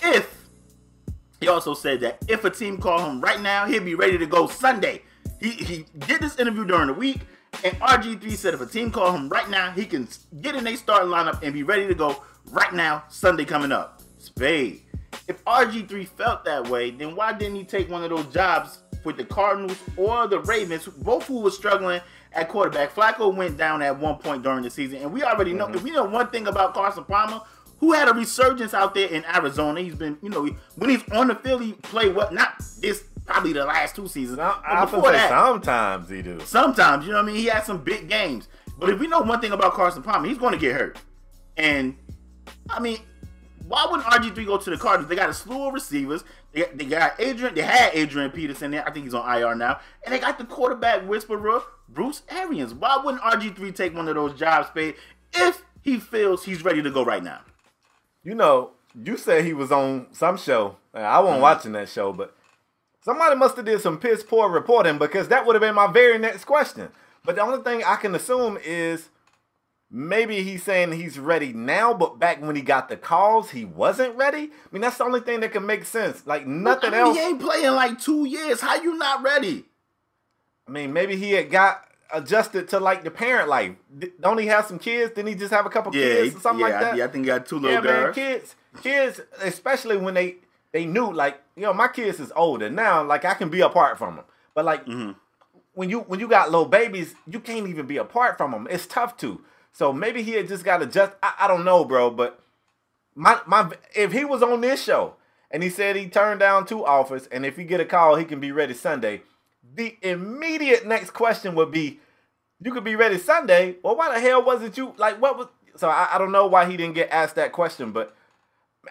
if 0.02 0.39
he 1.40 1.48
also 1.48 1.74
said 1.74 2.00
that 2.00 2.22
if 2.28 2.44
a 2.44 2.50
team 2.50 2.78
called 2.78 3.00
him 3.00 3.20
right 3.20 3.40
now, 3.40 3.66
he'd 3.66 3.84
be 3.84 3.94
ready 3.94 4.18
to 4.18 4.26
go 4.26 4.46
Sunday. 4.46 5.02
He 5.40 5.50
he 5.50 5.86
did 5.98 6.20
this 6.20 6.38
interview 6.38 6.66
during 6.66 6.88
the 6.88 6.92
week, 6.92 7.20
and 7.64 7.74
RG3 7.80 8.36
said 8.36 8.54
if 8.54 8.60
a 8.60 8.66
team 8.66 8.90
called 8.90 9.14
him 9.14 9.28
right 9.30 9.48
now, 9.48 9.70
he 9.72 9.86
can 9.86 10.06
get 10.42 10.54
in 10.54 10.66
a 10.66 10.76
starting 10.76 11.08
lineup 11.08 11.42
and 11.42 11.54
be 11.54 11.62
ready 11.62 11.86
to 11.86 11.94
go 11.94 12.22
right 12.50 12.72
now, 12.74 13.04
Sunday 13.08 13.44
coming 13.44 13.72
up. 13.72 14.02
Spade. 14.18 14.82
If 15.28 15.42
RG3 15.44 16.06
felt 16.08 16.44
that 16.44 16.68
way, 16.68 16.90
then 16.90 17.16
why 17.16 17.32
didn't 17.32 17.56
he 17.56 17.64
take 17.64 17.90
one 17.90 18.04
of 18.04 18.10
those 18.10 18.26
jobs 18.26 18.80
with 19.04 19.16
the 19.16 19.24
Cardinals 19.24 19.78
or 19.96 20.26
the 20.26 20.40
Ravens, 20.40 20.86
both 20.86 21.26
who 21.26 21.40
were 21.40 21.50
struggling 21.50 22.00
at 22.32 22.48
quarterback? 22.48 22.94
Flacco 22.94 23.34
went 23.34 23.56
down 23.56 23.80
at 23.80 23.98
one 23.98 24.16
point 24.16 24.42
during 24.42 24.62
the 24.62 24.70
season, 24.70 24.98
and 24.98 25.12
we 25.12 25.22
already 25.22 25.52
know. 25.54 25.68
If 25.68 25.82
we 25.82 25.90
know 25.90 26.04
one 26.04 26.28
thing 26.28 26.48
about 26.48 26.74
Carson 26.74 27.04
Palmer, 27.04 27.40
who 27.80 27.92
had 27.92 28.08
a 28.08 28.12
resurgence 28.12 28.74
out 28.74 28.94
there 28.94 29.08
in 29.08 29.24
Arizona. 29.24 29.80
He's 29.80 29.94
been, 29.94 30.18
you 30.22 30.28
know, 30.28 30.48
when 30.76 30.90
he's 30.90 31.02
on 31.10 31.28
the 31.28 31.34
field, 31.34 31.62
he 31.62 31.72
played 31.72 32.14
what? 32.14 32.32
Not 32.32 32.62
this, 32.80 33.04
probably 33.24 33.54
the 33.54 33.64
last 33.64 33.96
two 33.96 34.06
seasons. 34.06 34.38
I 34.38 34.84
before 34.84 35.12
that, 35.12 35.30
sometimes 35.30 36.10
he 36.10 36.20
do. 36.20 36.40
sometimes, 36.40 37.06
you 37.06 37.12
know 37.12 37.18
what 37.18 37.24
I 37.24 37.32
mean? 37.32 37.36
He 37.36 37.46
had 37.46 37.64
some 37.64 37.82
big 37.82 38.08
games. 38.08 38.48
But 38.78 38.90
if 38.90 39.00
we 39.00 39.06
know 39.06 39.20
one 39.20 39.40
thing 39.40 39.52
about 39.52 39.72
Carson 39.72 40.02
Palmer, 40.02 40.28
he's 40.28 40.38
going 40.38 40.52
to 40.52 40.58
get 40.58 40.74
hurt. 40.74 40.98
And, 41.56 41.96
I 42.68 42.80
mean, 42.80 42.98
why 43.66 43.86
wouldn't 43.90 44.08
RG3 44.08 44.46
go 44.46 44.58
to 44.58 44.70
the 44.70 44.76
Cardinals? 44.76 45.08
They 45.08 45.16
got 45.16 45.30
a 45.30 45.34
slew 45.34 45.68
of 45.68 45.74
receivers. 45.74 46.24
They, 46.52 46.64
they 46.74 46.84
got 46.84 47.18
Adrian, 47.18 47.54
they 47.54 47.62
had 47.62 47.94
Adrian 47.94 48.30
Peterson 48.30 48.72
there. 48.72 48.86
I 48.86 48.90
think 48.90 49.04
he's 49.04 49.14
on 49.14 49.26
IR 49.38 49.54
now. 49.54 49.80
And 50.04 50.14
they 50.14 50.18
got 50.18 50.38
the 50.38 50.44
quarterback 50.44 51.08
whisperer, 51.08 51.62
Bruce 51.88 52.22
Arians. 52.28 52.74
Why 52.74 53.00
wouldn't 53.02 53.22
RG3 53.22 53.74
take 53.74 53.94
one 53.94 54.08
of 54.08 54.16
those 54.16 54.38
jobs, 54.38 54.68
Spade, 54.68 54.96
if 55.32 55.62
he 55.82 55.98
feels 55.98 56.44
he's 56.44 56.64
ready 56.64 56.82
to 56.82 56.90
go 56.90 57.04
right 57.04 57.22
now? 57.22 57.40
You 58.22 58.34
know, 58.34 58.70
you 58.94 59.16
said 59.16 59.44
he 59.44 59.52
was 59.52 59.72
on 59.72 60.06
some 60.12 60.36
show. 60.36 60.76
I 60.94 61.00
Mm-hmm. 61.00 61.24
wasn't 61.24 61.42
watching 61.42 61.72
that 61.72 61.88
show, 61.88 62.12
but 62.12 62.36
somebody 63.04 63.36
must 63.36 63.56
have 63.56 63.64
did 63.64 63.80
some 63.80 63.98
piss 63.98 64.22
poor 64.22 64.48
reporting 64.50 64.98
because 64.98 65.28
that 65.28 65.46
would 65.46 65.54
have 65.54 65.60
been 65.62 65.74
my 65.74 65.90
very 65.90 66.18
next 66.18 66.44
question. 66.44 66.88
But 67.24 67.36
the 67.36 67.42
only 67.42 67.62
thing 67.62 67.82
I 67.84 67.96
can 67.96 68.14
assume 68.14 68.58
is 68.64 69.08
maybe 69.90 70.42
he's 70.42 70.62
saying 70.62 70.92
he's 70.92 71.18
ready 71.18 71.52
now, 71.52 71.92
but 71.94 72.18
back 72.18 72.40
when 72.42 72.56
he 72.56 72.62
got 72.62 72.88
the 72.88 72.96
calls, 72.96 73.50
he 73.50 73.64
wasn't 73.64 74.16
ready. 74.16 74.44
I 74.44 74.68
mean, 74.72 74.82
that's 74.82 74.98
the 74.98 75.04
only 75.04 75.20
thing 75.20 75.40
that 75.40 75.52
can 75.52 75.66
make 75.66 75.84
sense. 75.84 76.26
Like 76.26 76.46
nothing 76.46 76.90
I 76.94 76.96
mean, 76.96 77.00
else. 77.06 77.16
He 77.18 77.22
ain't 77.24 77.40
playing 77.40 77.72
like 77.72 78.00
two 78.00 78.24
years. 78.26 78.60
How 78.60 78.80
you 78.82 78.96
not 78.96 79.22
ready? 79.22 79.64
I 80.66 80.70
mean, 80.70 80.92
maybe 80.92 81.16
he 81.16 81.32
had 81.32 81.50
got 81.50 81.84
adjusted 82.12 82.68
to 82.68 82.80
like 82.80 83.04
the 83.04 83.10
parent 83.10 83.48
life. 83.48 83.72
Don't 84.20 84.38
he 84.38 84.46
have 84.46 84.66
some 84.66 84.78
kids? 84.78 85.12
Didn't 85.14 85.28
he 85.28 85.34
just 85.34 85.52
have 85.52 85.66
a 85.66 85.70
couple 85.70 85.94
Yeah, 85.94 86.02
kids 86.02 86.36
or 86.36 86.40
something 86.40 86.60
yeah, 86.66 86.72
like 86.72 86.74
I- 86.74 86.84
that? 86.84 86.96
yeah, 86.96 87.04
I 87.04 87.08
think 87.08 87.24
he 87.24 87.26
got 87.28 87.46
two 87.46 87.58
little 87.58 87.72
yeah, 87.72 87.80
man, 87.80 88.02
girls. 88.04 88.14
kids, 88.14 88.54
kids, 88.82 89.20
especially 89.42 89.96
when 89.96 90.14
they 90.14 90.36
they 90.72 90.86
knew 90.86 91.12
like 91.12 91.40
you 91.56 91.62
know 91.62 91.72
my 91.74 91.88
kids 91.88 92.20
is 92.20 92.32
older 92.36 92.70
now. 92.70 93.02
Like 93.02 93.24
I 93.24 93.34
can 93.34 93.48
be 93.48 93.60
apart 93.60 93.98
from 93.98 94.16
them, 94.16 94.24
but 94.54 94.64
like 94.64 94.84
Mm-hmm. 94.86 95.12
when 95.74 95.90
you 95.90 96.00
when 96.00 96.20
you 96.20 96.28
got 96.28 96.50
little 96.50 96.66
babies, 96.66 97.14
you 97.26 97.40
can't 97.40 97.68
even 97.68 97.86
be 97.86 97.96
apart 97.96 98.36
from 98.38 98.52
them. 98.52 98.66
It's 98.70 98.86
tough 98.86 99.16
to. 99.18 99.42
So 99.72 99.92
maybe 99.92 100.22
he 100.22 100.32
had 100.32 100.48
just 100.48 100.64
got 100.64 100.78
to 100.78 100.86
just. 100.86 101.12
I, 101.22 101.32
I 101.40 101.48
don't 101.48 101.64
know, 101.64 101.84
bro, 101.84 102.10
but 102.10 102.40
my 103.14 103.40
my 103.46 103.70
if 103.94 104.12
he 104.12 104.24
was 104.24 104.42
on 104.42 104.60
this 104.60 104.82
show 104.82 105.14
and 105.50 105.62
he 105.62 105.68
said 105.70 105.96
he 105.96 106.08
turned 106.08 106.40
down 106.40 106.66
two 106.66 106.84
offers, 106.84 107.26
and 107.28 107.44
if 107.46 107.56
he 107.56 107.64
get 107.64 107.80
a 107.80 107.84
call, 107.84 108.16
he 108.16 108.24
can 108.24 108.40
be 108.40 108.52
ready 108.52 108.74
Sunday. 108.74 109.22
The 109.74 109.96
immediate 110.02 110.86
next 110.86 111.10
question 111.10 111.54
would 111.54 111.70
be, 111.70 112.00
you 112.62 112.72
could 112.72 112.84
be 112.84 112.96
ready 112.96 113.18
Sunday. 113.18 113.76
Well, 113.82 113.96
why 113.96 114.12
the 114.12 114.20
hell 114.20 114.42
wasn't 114.42 114.76
you 114.76 114.94
like 114.98 115.20
what 115.20 115.38
was? 115.38 115.46
So 115.76 115.88
I, 115.88 116.10
I 116.14 116.18
don't 116.18 116.32
know 116.32 116.46
why 116.46 116.68
he 116.68 116.76
didn't 116.76 116.94
get 116.94 117.10
asked 117.10 117.36
that 117.36 117.52
question, 117.52 117.92
but 117.92 118.14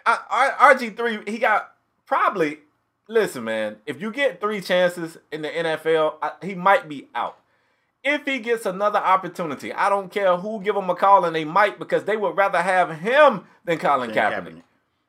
RG 0.06 0.96
three 0.96 1.20
he 1.26 1.38
got 1.38 1.72
probably. 2.06 2.58
Listen, 3.08 3.42
man, 3.42 3.76
if 3.86 4.00
you 4.00 4.12
get 4.12 4.40
three 4.40 4.60
chances 4.60 5.18
in 5.32 5.42
the 5.42 5.48
NFL, 5.48 6.14
I, 6.22 6.30
he 6.42 6.54
might 6.54 6.88
be 6.88 7.08
out. 7.12 7.38
If 8.04 8.24
he 8.24 8.38
gets 8.38 8.66
another 8.66 9.00
opportunity, 9.00 9.72
I 9.72 9.88
don't 9.88 10.12
care 10.12 10.36
who 10.36 10.62
give 10.62 10.76
him 10.76 10.88
a 10.88 10.94
call, 10.94 11.24
and 11.24 11.34
they 11.34 11.44
might 11.44 11.80
because 11.80 12.04
they 12.04 12.16
would 12.16 12.36
rather 12.36 12.62
have 12.62 13.00
him 13.00 13.46
than 13.64 13.78
Colin 13.78 14.12
Kaepernick. 14.12 14.62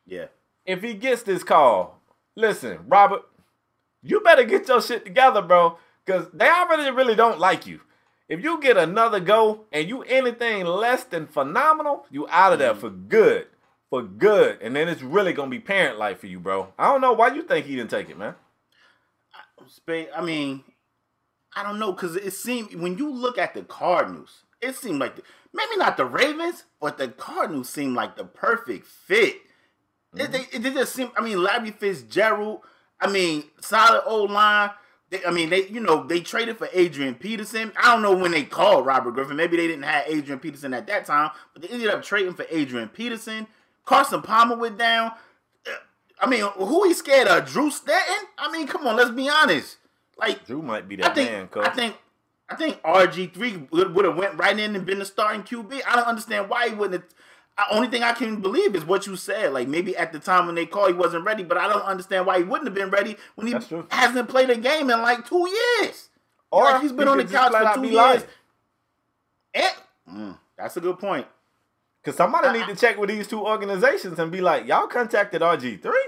Yeah. 0.07 0.25
If 0.65 0.81
he 0.81 0.95
gets 0.95 1.21
this 1.21 1.43
call, 1.43 2.01
listen, 2.35 2.79
Robert, 2.87 3.21
you 4.03 4.21
better 4.21 4.43
get 4.43 4.67
your 4.67 4.81
shit 4.81 5.05
together, 5.05 5.41
bro, 5.41 5.77
because 6.05 6.27
they 6.33 6.49
already 6.49 6.89
really 6.91 7.15
don't 7.15 7.39
like 7.39 7.67
you. 7.67 7.81
If 8.27 8.43
you 8.43 8.61
get 8.61 8.77
another 8.77 9.19
go 9.19 9.65
and 9.71 9.89
you 9.89 10.03
anything 10.03 10.65
less 10.65 11.03
than 11.03 11.27
phenomenal, 11.27 12.05
you 12.09 12.27
out 12.29 12.53
of 12.53 12.59
there 12.59 12.73
mm. 12.73 12.79
for 12.79 12.89
good. 12.89 13.47
For 13.89 14.01
good. 14.01 14.61
And 14.61 14.73
then 14.73 14.87
it's 14.87 15.01
really 15.01 15.33
gonna 15.33 15.51
be 15.51 15.59
parent 15.59 15.99
life 15.99 16.19
for 16.19 16.27
you, 16.27 16.39
bro. 16.39 16.73
I 16.79 16.91
don't 16.91 17.01
know 17.01 17.11
why 17.11 17.33
you 17.33 17.41
think 17.43 17.65
he 17.65 17.75
didn't 17.75 17.89
take 17.89 18.09
it, 18.09 18.17
man. 18.17 18.35
Spade, 19.67 20.07
I 20.15 20.21
mean, 20.21 20.63
I 21.55 21.63
don't 21.63 21.77
know 21.77 21.91
because 21.91 22.15
it 22.15 22.31
seemed 22.31 22.73
when 22.75 22.97
you 22.97 23.11
look 23.11 23.37
at 23.37 23.53
the 23.53 23.63
Cardinals, 23.63 24.45
it 24.61 24.75
seemed 24.75 24.99
like 24.99 25.17
the, 25.17 25.23
maybe 25.53 25.75
not 25.75 25.97
the 25.97 26.05
Ravens, 26.05 26.63
but 26.79 26.97
the 26.97 27.09
Cardinals 27.09 27.69
seemed 27.69 27.95
like 27.95 28.15
the 28.15 28.23
perfect 28.23 28.87
fit. 28.87 29.35
It, 30.15 30.31
mm-hmm. 30.31 30.31
they, 30.31 30.69
it 30.69 30.73
just 30.73 30.93
seemed. 30.93 31.11
I 31.17 31.21
mean, 31.21 31.43
Larry 31.43 31.71
Fitzgerald. 31.71 32.61
I 33.01 33.11
mean, 33.11 33.43
solid 33.59 34.03
old 34.05 34.31
line. 34.31 34.69
They, 35.09 35.25
I 35.25 35.31
mean, 35.31 35.49
they 35.49 35.67
you 35.67 35.81
know 35.81 36.03
they 36.05 36.21
traded 36.21 36.57
for 36.57 36.69
Adrian 36.71 37.15
Peterson. 37.15 37.73
I 37.75 37.91
don't 37.93 38.01
know 38.01 38.15
when 38.15 38.31
they 38.31 38.43
called 38.43 38.85
Robert 38.85 39.11
Griffin. 39.11 39.35
Maybe 39.35 39.57
they 39.57 39.67
didn't 39.67 39.83
have 39.83 40.05
Adrian 40.07 40.39
Peterson 40.39 40.73
at 40.73 40.87
that 40.87 41.05
time, 41.05 41.31
but 41.53 41.63
they 41.63 41.67
ended 41.67 41.89
up 41.89 42.03
trading 42.03 42.33
for 42.33 42.45
Adrian 42.49 42.87
Peterson. 42.87 43.47
Carson 43.83 44.21
Palmer 44.21 44.55
went 44.55 44.77
down. 44.77 45.11
I 46.21 46.27
mean, 46.27 46.41
who 46.41 46.83
he 46.87 46.93
scared 46.93 47.27
of? 47.27 47.47
Drew 47.47 47.71
Stanton? 47.71 48.27
I 48.37 48.51
mean, 48.51 48.67
come 48.67 48.85
on, 48.85 48.95
let's 48.95 49.09
be 49.09 49.27
honest. 49.27 49.77
Like, 50.17 50.45
Drew 50.45 50.61
might 50.61 50.87
be 50.87 51.01
I 51.01 51.07
that 51.07 51.15
think, 51.15 51.31
man, 51.31 51.47
cuz. 51.47 51.65
I 51.65 51.71
think, 51.71 51.97
I 52.47 52.55
think 52.55 52.81
RG 52.83 53.33
three 53.33 53.67
would, 53.71 54.05
have 54.05 54.15
went 54.15 54.37
right 54.37 54.57
in 54.57 54.75
and 54.75 54.85
been 54.85 54.99
the 54.99 55.05
starting 55.05 55.41
QB. 55.41 55.81
I 55.87 55.95
don't 55.95 56.07
understand 56.07 56.47
why 56.47 56.69
he 56.69 56.75
wouldn't. 56.75 57.01
Have, 57.01 57.11
only 57.71 57.87
thing 57.87 58.03
I 58.03 58.13
can 58.13 58.41
believe 58.41 58.75
is 58.75 58.85
what 58.85 59.05
you 59.07 59.15
said. 59.15 59.53
Like 59.53 59.67
maybe 59.67 59.95
at 59.95 60.11
the 60.13 60.19
time 60.19 60.45
when 60.45 60.55
they 60.55 60.65
called, 60.65 60.89
he 60.89 60.93
wasn't 60.93 61.25
ready, 61.25 61.43
but 61.43 61.57
I 61.57 61.67
don't 61.67 61.83
understand 61.83 62.25
why 62.25 62.37
he 62.39 62.43
wouldn't 62.43 62.67
have 62.67 62.75
been 62.75 62.89
ready 62.89 63.17
when 63.35 63.47
he 63.47 63.53
hasn't 63.89 64.29
played 64.29 64.49
a 64.49 64.57
game 64.57 64.89
in 64.89 65.01
like 65.01 65.27
two 65.27 65.47
years. 65.49 66.09
Or 66.51 66.63
like 66.63 66.81
he's 66.81 66.91
been 66.91 67.07
he 67.07 67.11
on 67.11 67.17
the 67.17 67.25
couch 67.25 67.51
for 67.51 67.81
two 67.81 67.87
years. 67.87 67.95
lying. 67.95 68.23
And, 69.53 69.73
mm, 70.09 70.37
that's 70.57 70.77
a 70.77 70.81
good 70.81 70.99
point. 70.99 71.27
Cause 72.03 72.15
somebody 72.15 72.57
need 72.57 72.67
to 72.67 72.75
check 72.75 72.97
with 72.97 73.09
these 73.09 73.27
two 73.27 73.45
organizations 73.45 74.17
and 74.17 74.31
be 74.31 74.41
like, 74.41 74.65
y'all 74.65 74.87
contacted 74.87 75.41
RG 75.41 75.81
three. 75.81 76.07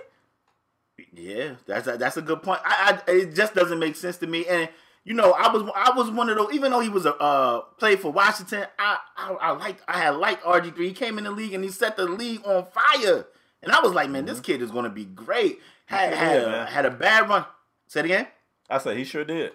Yeah, 1.14 1.56
that's 1.68 1.88
a, 1.88 1.98
that's 1.98 2.18
a 2.18 2.22
good 2.22 2.42
point. 2.42 2.62
I, 2.66 3.00
I 3.08 3.12
it 3.12 3.36
just 3.36 3.54
doesn't 3.54 3.78
make 3.78 3.96
sense 3.96 4.18
to 4.18 4.28
me. 4.28 4.46
And 4.48 4.70
you 5.04 5.14
know, 5.14 5.32
I 5.34 5.52
was 5.52 5.70
I 5.76 5.92
was 5.96 6.10
one 6.10 6.30
of 6.30 6.38
those. 6.38 6.54
Even 6.54 6.72
though 6.72 6.80
he 6.80 6.90
was 6.90 7.06
a 7.06 7.16
uh, 7.16 7.62
played 7.78 8.00
for 8.00 8.12
Washington, 8.12 8.66
I 8.80 8.98
I, 9.18 9.34
I 9.34 9.52
liked 9.52 9.82
I 9.88 9.98
had 10.00 10.16
liked 10.16 10.44
RG 10.44 10.76
three. 10.76 10.88
He 10.88 10.94
came 10.94 11.18
in 11.18 11.24
the 11.26 11.32
league 11.32 11.54
and 11.54 11.64
he 11.64 11.70
set 11.70 11.98
the 11.98 12.06
league 12.06 12.42
on 12.46 12.66
fire. 12.66 13.26
And 13.62 13.72
I 13.72 13.80
was 13.82 13.94
like, 13.94 14.10
man, 14.10 14.26
this 14.26 14.40
kid 14.42 14.62
is 14.62 14.72
going 14.72 14.84
to 14.84 14.90
be 14.90 15.06
great. 15.06 15.60
Had 15.86 16.14
had, 16.14 16.68
had 16.68 16.86
a 16.86 16.92
bad 16.92 17.30
run. 17.30 17.46
Say 17.88 18.02
it 18.02 18.06
again. 18.06 18.28
I 18.70 18.78
said 18.78 18.98
he 18.98 19.04
sure 19.04 19.24
did. 19.26 19.52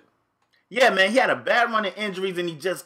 yeah, 0.71 0.91
man, 0.91 1.11
he 1.11 1.17
had 1.19 1.31
a 1.31 1.37
bad 1.37 1.71
run 1.71 1.85
of 1.87 1.97
injuries 1.97 2.39
and 2.39 2.49
he 2.49 2.55
just 2.55 2.85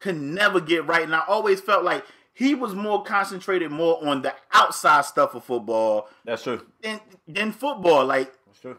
could 0.00 0.16
never 0.20 0.60
get 0.60 0.86
right. 0.86 1.02
And 1.04 1.14
I 1.14 1.22
always 1.26 1.60
felt 1.60 1.84
like 1.84 2.04
he 2.32 2.54
was 2.54 2.74
more 2.74 3.02
concentrated 3.04 3.70
more 3.70 4.04
on 4.06 4.22
the 4.22 4.34
outside 4.52 5.04
stuff 5.04 5.34
of 5.34 5.44
football 5.44 6.08
That's 6.24 6.42
true. 6.42 6.66
than 6.82 7.00
than 7.26 7.52
football. 7.52 8.04
Like 8.04 8.32
That's 8.46 8.60
true. 8.60 8.76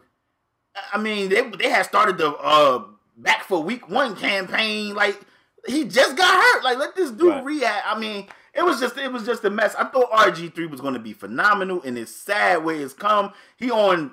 I 0.92 0.98
mean, 0.98 1.30
they 1.30 1.48
they 1.50 1.70
had 1.70 1.84
started 1.86 2.18
the 2.18 2.30
uh 2.36 2.84
back 3.16 3.44
for 3.44 3.62
week 3.62 3.88
one 3.88 4.16
campaign. 4.16 4.94
Like 4.94 5.20
he 5.66 5.84
just 5.84 6.16
got 6.16 6.34
hurt. 6.34 6.64
Like 6.64 6.78
let 6.78 6.94
this 6.96 7.10
dude 7.10 7.28
Right. 7.28 7.44
rehab. 7.44 7.82
I 7.86 7.98
mean, 7.98 8.26
it 8.54 8.64
was 8.64 8.80
just 8.80 8.96
it 8.96 9.12
was 9.12 9.24
just 9.24 9.44
a 9.44 9.50
mess. 9.50 9.74
I 9.74 9.84
thought 9.84 10.10
RG 10.10 10.54
three 10.54 10.66
was 10.66 10.80
going 10.80 10.94
to 10.94 11.00
be 11.00 11.12
phenomenal, 11.12 11.82
and 11.82 11.98
it's 11.98 12.14
sad 12.14 12.64
where 12.64 12.76
it's 12.76 12.94
come. 12.94 13.32
He 13.56 13.70
on 13.70 14.12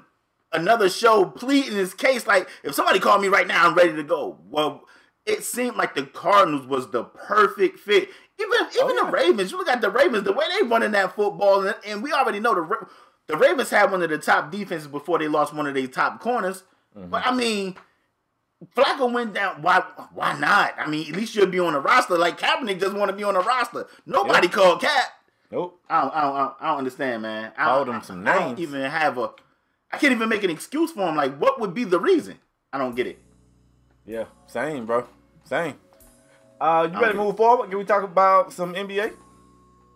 another 0.52 0.90
show 0.90 1.26
pleading 1.26 1.74
his 1.74 1.94
case. 1.94 2.28
Like 2.28 2.50
if 2.64 2.74
somebody 2.76 3.00
called 3.00 3.22
me 3.22 3.28
right 3.28 3.48
now, 3.48 3.68
I'm 3.68 3.76
ready 3.76 3.96
to 3.96 4.04
go. 4.04 4.40
Well, 4.50 4.84
it 5.26 5.44
seemed 5.44 5.78
like 5.78 5.96
the 5.96 6.04
Cardinals 6.04 6.68
was 6.68 6.90
the 6.92 7.04
perfect 7.04 7.80
fit. 7.80 8.10
Even 8.40 8.60
even 8.76 8.96
yeah. 8.96 9.04
the 9.04 9.08
oh. 9.08 9.12
Ravens. 9.12 9.52
You 9.52 9.58
look 9.58 9.70
at 9.70 9.82
the 9.82 9.90
Ravens, 9.90 10.24
the 10.24 10.34
way 10.34 10.46
they 10.60 10.68
running 10.68 10.92
that 10.92 11.16
football, 11.16 11.66
and, 11.66 11.76
and 11.86 12.04
we 12.04 12.12
already 12.12 12.40
know 12.40 12.56
the 12.56 12.88
the 13.28 13.38
Ravens 13.38 13.70
had 13.70 13.92
one 13.92 14.02
of 14.04 14.10
the 14.10 14.18
top 14.18 14.52
defenses 14.52 14.88
before 14.88 15.20
they 15.20 15.28
lost 15.28 15.54
one 15.54 15.68
of 15.68 15.74
their 15.74 15.88
top 15.88 16.20
corners. 16.20 16.64
Mm-hmm. 16.98 17.10
But 17.10 17.26
I 17.26 17.34
mean, 17.34 17.76
Flacco 18.76 19.12
went 19.12 19.34
down. 19.34 19.62
Why? 19.62 19.84
Why 20.14 20.38
not? 20.40 20.74
I 20.78 20.88
mean, 20.88 21.10
at 21.10 21.16
least 21.16 21.36
you'll 21.36 21.48
be 21.48 21.60
on 21.60 21.74
the 21.74 21.80
roster. 21.80 22.18
Like 22.18 22.40
Kaepernick 22.40 22.80
just 22.80 22.96
want 22.96 23.10
to 23.10 23.16
be 23.18 23.24
on 23.24 23.34
the 23.34 23.42
roster. 23.42 23.88
Nobody 24.06 24.48
Yeah. 24.48 24.54
called 24.54 24.82
Cap. 24.82 25.10
Nope. 25.52 25.80
I 25.90 26.02
don't, 26.02 26.16
I 26.16 26.22
don't, 26.22 26.54
I 26.62 26.68
don't, 26.70 26.78
understand, 26.80 27.22
man. 27.22 27.52
I 27.58 27.66
Called 27.66 27.90
him 27.90 28.02
some 28.02 28.28
I 28.28 28.34
don't 28.34 28.48
names. 28.50 28.60
even 28.62 28.82
have 28.82 29.18
a. 29.18 29.30
I 29.92 29.98
can't 29.98 30.12
even 30.14 30.28
make 30.30 30.44
an 30.44 30.50
excuse 30.50 30.92
for 30.92 31.08
him. 31.08 31.16
Like, 31.16 31.38
what 31.38 31.60
would 31.60 31.74
be 31.76 31.84
the 31.84 32.00
reason? 32.00 32.40
I 32.72 32.80
don't 32.80 32.96
get 32.96 33.06
it. 33.06 33.20
Yeah. 34.06 34.26
Same, 34.48 34.86
bro. 34.86 35.06
Same. 35.44 35.76
Uh, 36.60 36.88
you 36.92 37.00
ready 37.00 37.14
to 37.14 37.20
move 37.24 37.38
forward? 37.38 37.70
Can 37.70 37.78
we 37.78 37.84
talk 37.86 38.04
about 38.04 38.52
some 38.54 38.74
NBA? 38.74 39.14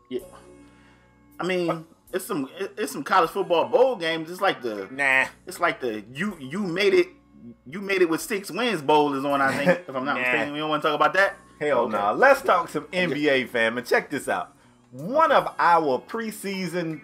Yeah. 0.09 0.19
I 1.39 1.43
mean, 1.45 1.85
it's 2.13 2.25
some 2.25 2.49
it's 2.77 2.91
some 2.91 3.03
college 3.03 3.29
football 3.29 3.65
bowl 3.69 3.95
games. 3.95 4.29
It's 4.29 4.41
like 4.41 4.61
the 4.61 4.87
Nah. 4.91 5.25
it's 5.45 5.59
like 5.59 5.79
the 5.79 6.03
you 6.13 6.37
you 6.39 6.59
made 6.63 6.93
it 6.93 7.07
you 7.65 7.81
made 7.81 8.01
it 8.01 8.09
with 8.09 8.21
six 8.21 8.49
wins 8.51 8.81
bowl 8.81 9.13
is 9.13 9.25
on. 9.25 9.41
I 9.41 9.53
think 9.55 9.81
if 9.87 9.95
I'm 9.95 10.05
not 10.05 10.15
Nah. 10.15 10.21
mistaken. 10.21 10.53
We 10.53 10.59
don't 10.59 10.69
want 10.69 10.81
to 10.83 10.89
talk 10.89 10.95
about 10.95 11.13
that. 11.13 11.35
Hell 11.59 11.79
Okay. 11.81 11.97
no. 11.97 12.13
Let's 12.13 12.41
talk 12.41 12.69
some 12.69 12.85
NBA, 12.85 13.49
fam. 13.49 13.77
And 13.77 13.85
check 13.87 14.09
this 14.09 14.27
out. 14.27 14.53
One 14.91 15.31
of 15.31 15.53
our 15.59 15.99
preseason, 16.01 17.01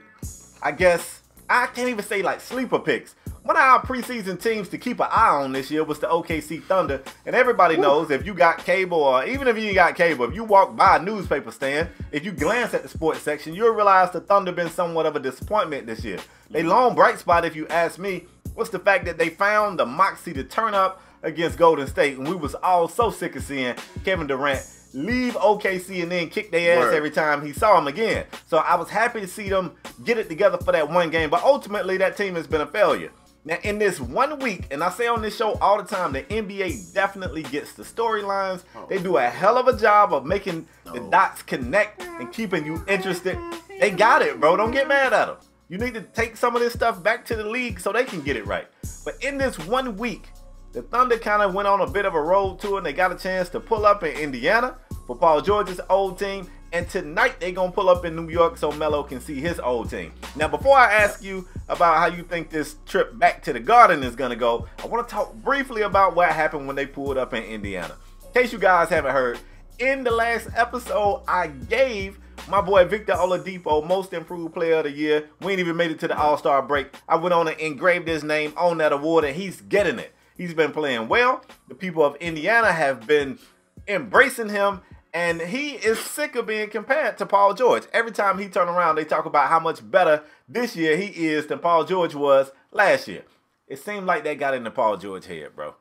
I 0.62 0.72
guess, 0.72 1.22
I 1.50 1.68
can't 1.68 1.90
even 1.90 2.04
say 2.06 2.22
like 2.22 2.40
sleeper 2.40 2.80
picks. 2.80 3.16
One 3.44 3.58
of 3.58 3.62
our 3.62 3.82
preseason 3.86 4.42
teams 4.42 4.70
to 4.70 4.78
keep 4.78 5.02
an 5.02 5.08
eye 5.12 5.28
on 5.44 5.52
this 5.52 5.70
year 5.70 5.84
was 5.84 6.00
the 6.00 6.08
OKC 6.08 6.64
Thunder. 6.64 7.02
And 7.26 7.36
everybody 7.36 7.76
knows 7.76 8.10
if 8.10 8.26
you 8.26 8.34
got 8.34 8.60
cable, 8.60 9.04
or 9.04 9.26
even 9.26 9.50
if 9.50 9.58
you 9.58 9.74
got 9.74 9.96
cable, 9.96 10.24
if 10.26 10.34
you 10.34 10.46
walk 10.46 10.78
by 10.78 10.96
a 10.96 11.02
newspaper 11.02 11.52
stand, 11.52 11.90
if 12.14 12.24
you 12.24 12.32
glance 12.32 12.74
at 12.74 12.84
the 12.84 12.88
sports 12.88 13.20
section, 13.22 13.54
you'll 13.54 13.74
realize 13.76 14.12
the 14.12 14.22
Thunder 14.22 14.54
been 14.54 14.70
somewhat 14.70 15.06
of 15.06 15.18
a 15.18 15.20
disappointment 15.20 15.88
this 15.88 16.06
year. 16.06 16.20
They 16.52 16.62
mm-hmm. 16.62 16.70
long 16.70 16.96
bright 16.96 17.20
spot, 17.20 17.44
if 17.44 17.54
you 17.54 17.68
ask 17.68 18.00
me, 18.00 18.28
was 18.56 18.70
the 18.70 18.80
fact 18.80 19.06
that 19.06 19.18
they 19.18 19.30
found 19.30 19.80
the 19.80 19.86
moxie 19.86 20.34
to 20.34 20.44
turn 20.44 20.74
up 20.74 21.02
against 21.22 21.58
Golden 21.58 21.88
State, 21.88 22.18
and 22.18 22.28
we 22.28 22.36
was 22.36 22.56
all 22.56 22.88
so 22.88 23.10
sick 23.10 23.36
of 23.36 23.44
seeing 23.44 23.76
Kevin 24.04 24.28
Durant 24.28 24.62
leave 24.94 25.34
OKC 25.34 26.04
and 26.04 26.12
then 26.12 26.30
kick 26.30 26.52
their 26.52 26.78
ass 26.78 26.84
Word. 26.84 26.94
every 26.94 27.12
time 27.12 27.44
he 27.46 27.52
saw 27.52 27.78
him 27.78 27.88
again. 27.88 28.26
So 28.46 28.58
I 28.58 28.76
was 28.76 28.90
happy 28.90 29.22
to 29.22 29.28
see 29.28 29.50
them 29.50 29.72
get 30.04 30.18
it 30.18 30.30
together 30.30 30.58
for 30.58 30.72
that 30.72 30.90
one 30.90 31.10
game, 31.10 31.30
but 31.30 31.44
ultimately 31.44 31.98
that 31.98 32.16
team 32.16 32.36
has 32.36 32.48
been 32.48 32.62
a 32.62 32.68
failure. 32.68 33.12
Now 33.46 33.58
in 33.64 33.78
this 33.78 34.00
one 34.00 34.40
week, 34.40 34.68
and 34.72 34.84
I 34.84 34.90
say 34.90 35.08
on 35.08 35.22
this 35.22 35.36
show 35.36 35.54
all 35.56 35.82
the 35.82 35.84
time, 35.84 36.14
the 36.14 36.24
NBA 36.24 36.94
definitely 36.94 37.44
gets 37.44 37.74
the 37.74 37.84
storylines. 37.84 38.64
Oh. 38.76 38.86
They 38.88 39.00
do 39.00 39.18
a 39.18 39.24
hell 39.24 39.58
of 39.58 39.68
a 39.68 39.78
job 39.78 40.14
of 40.14 40.26
making 40.26 40.68
the 40.86 41.00
dots 41.10 41.42
connect 41.42 42.02
and 42.02 42.32
keeping 42.32 42.66
you 42.66 42.84
interested. 42.88 43.38
They 43.80 43.90
got 43.90 44.22
it, 44.22 44.40
bro. 44.40 44.56
Don't 44.56 44.72
get 44.72 44.88
mad 44.88 45.12
at 45.12 45.26
them. 45.26 45.38
You 45.74 45.80
need 45.80 45.96
to 45.96 46.02
take 46.02 46.38
some 46.38 46.56
of 46.56 46.62
this 46.62 46.72
stuff 46.72 47.02
back 47.02 47.26
to 47.26 47.36
the 47.36 47.44
league 47.44 47.80
so 47.80 47.92
they 47.92 48.04
can 48.04 48.22
get 48.22 48.36
it 48.36 48.46
right. 48.46 48.68
But 49.04 49.16
in 49.24 49.40
this 49.40 49.58
one 49.58 49.98
week, 49.98 50.30
the 50.72 50.84
Thunder 50.84 51.18
kind 51.18 51.42
of 51.42 51.56
went 51.56 51.68
on 51.68 51.82
a 51.82 51.88
bit 51.90 52.06
of 52.06 52.14
a 52.14 52.22
road 52.22 52.60
tour 52.60 52.78
and 52.78 52.86
they 52.86 52.94
got 52.94 53.12
a 53.12 53.16
chance 53.16 53.50
to 53.50 53.60
pull 53.60 53.84
up 53.84 54.04
in 54.04 54.16
Indiana 54.16 54.78
for 55.08 55.16
Paul 55.16 55.42
George's 55.42 55.82
old 55.90 56.20
team. 56.20 56.48
And 56.74 56.88
tonight 56.88 57.40
they're 57.40 57.54
gonna 57.54 57.72
pull 57.72 57.90
up 57.90 58.06
in 58.06 58.16
New 58.16 58.30
York 58.30 58.56
so 58.58 58.72
Melo 58.72 59.02
can 59.02 59.20
see 59.20 59.42
his 59.42 59.60
old 59.60 59.90
team. 59.90 60.14
Now, 60.36 60.48
before 60.48 60.78
I 60.78 60.94
ask 60.94 61.24
you 61.24 61.48
about 61.68 61.98
how 61.98 62.16
you 62.16 62.22
think 62.22 62.52
this 62.52 62.76
trip 62.86 63.18
back 63.18 63.42
to 63.46 63.52
the 63.52 63.60
Garden 63.60 64.04
is 64.04 64.16
gonna 64.16 64.36
go, 64.36 64.68
I 64.78 64.86
want 64.86 65.08
to 65.08 65.12
talk 65.12 65.34
briefly 65.34 65.82
about 65.82 66.16
what 66.16 66.30
happened 66.30 66.68
when 66.68 66.76
they 66.76 66.86
pulled 66.86 67.18
up 67.18 67.34
in 67.34 67.42
Indiana. 67.42 67.96
In 68.28 68.44
case 68.44 68.54
you 68.54 68.60
guys 68.60 68.90
haven't 68.90 69.12
heard, 69.12 69.40
in 69.80 70.04
the 70.04 70.12
last 70.12 70.50
episode, 70.56 71.24
I 71.28 71.48
gave 71.48 72.20
my 72.50 72.62
boy 72.62 72.86
Victor 72.86 73.14
Oladipo 73.14 73.86
Most 73.86 74.14
Improved 74.14 74.54
Player 74.54 74.76
of 74.76 74.84
the 74.84 74.92
Year. 74.92 75.30
We 75.42 75.52
ain't 75.52 75.60
even 75.60 75.76
made 75.76 75.92
it 75.92 76.00
to 76.00 76.08
the 76.08 76.18
All 76.18 76.38
Star 76.38 76.62
break. 76.62 76.94
I 77.08 77.16
went 77.16 77.34
on 77.34 77.48
and 77.48 77.60
engraved 77.60 78.08
his 78.08 78.24
name 78.24 78.54
on 78.58 78.78
that 78.80 78.92
award, 78.92 79.24
and 79.24 79.36
he's 79.36 79.62
getting 79.62 80.00
it. 80.00 80.14
He's 80.36 80.54
been 80.54 80.72
playing 80.72 81.08
well. 81.08 81.44
The 81.70 81.76
people 81.76 82.04
of 82.04 82.16
Indiana 82.18 82.72
have 82.72 83.08
been 83.08 83.40
embracing 83.88 84.50
him, 84.50 84.82
and 85.14 85.42
he 85.42 85.72
is 85.72 86.00
sick 86.00 86.36
of 86.36 86.48
being 86.48 86.70
compared 86.70 87.18
to 87.20 87.26
Paul 87.26 87.54
George. 87.54 87.84
Every 87.94 88.12
time 88.12 88.40
he 88.40 88.48
turn 88.48 88.68
around, 88.68 88.96
they 88.96 89.06
talk 89.06 89.26
about 89.26 89.50
how 89.50 89.60
much 89.60 89.90
better 89.90 90.24
this 90.48 90.76
year 90.76 90.98
he 90.98 91.28
is 91.28 91.48
than 91.48 91.60
Paul 91.60 91.86
George 91.86 92.16
was 92.16 92.52
last 92.72 93.08
year. 93.08 93.24
It 93.68 93.80
seemed 93.80 94.06
like 94.06 94.24
that 94.24 94.40
got 94.40 94.54
into 94.54 94.72
Paul 94.72 94.98
George 94.98 95.26
head, 95.26 95.56
bro. 95.56 95.76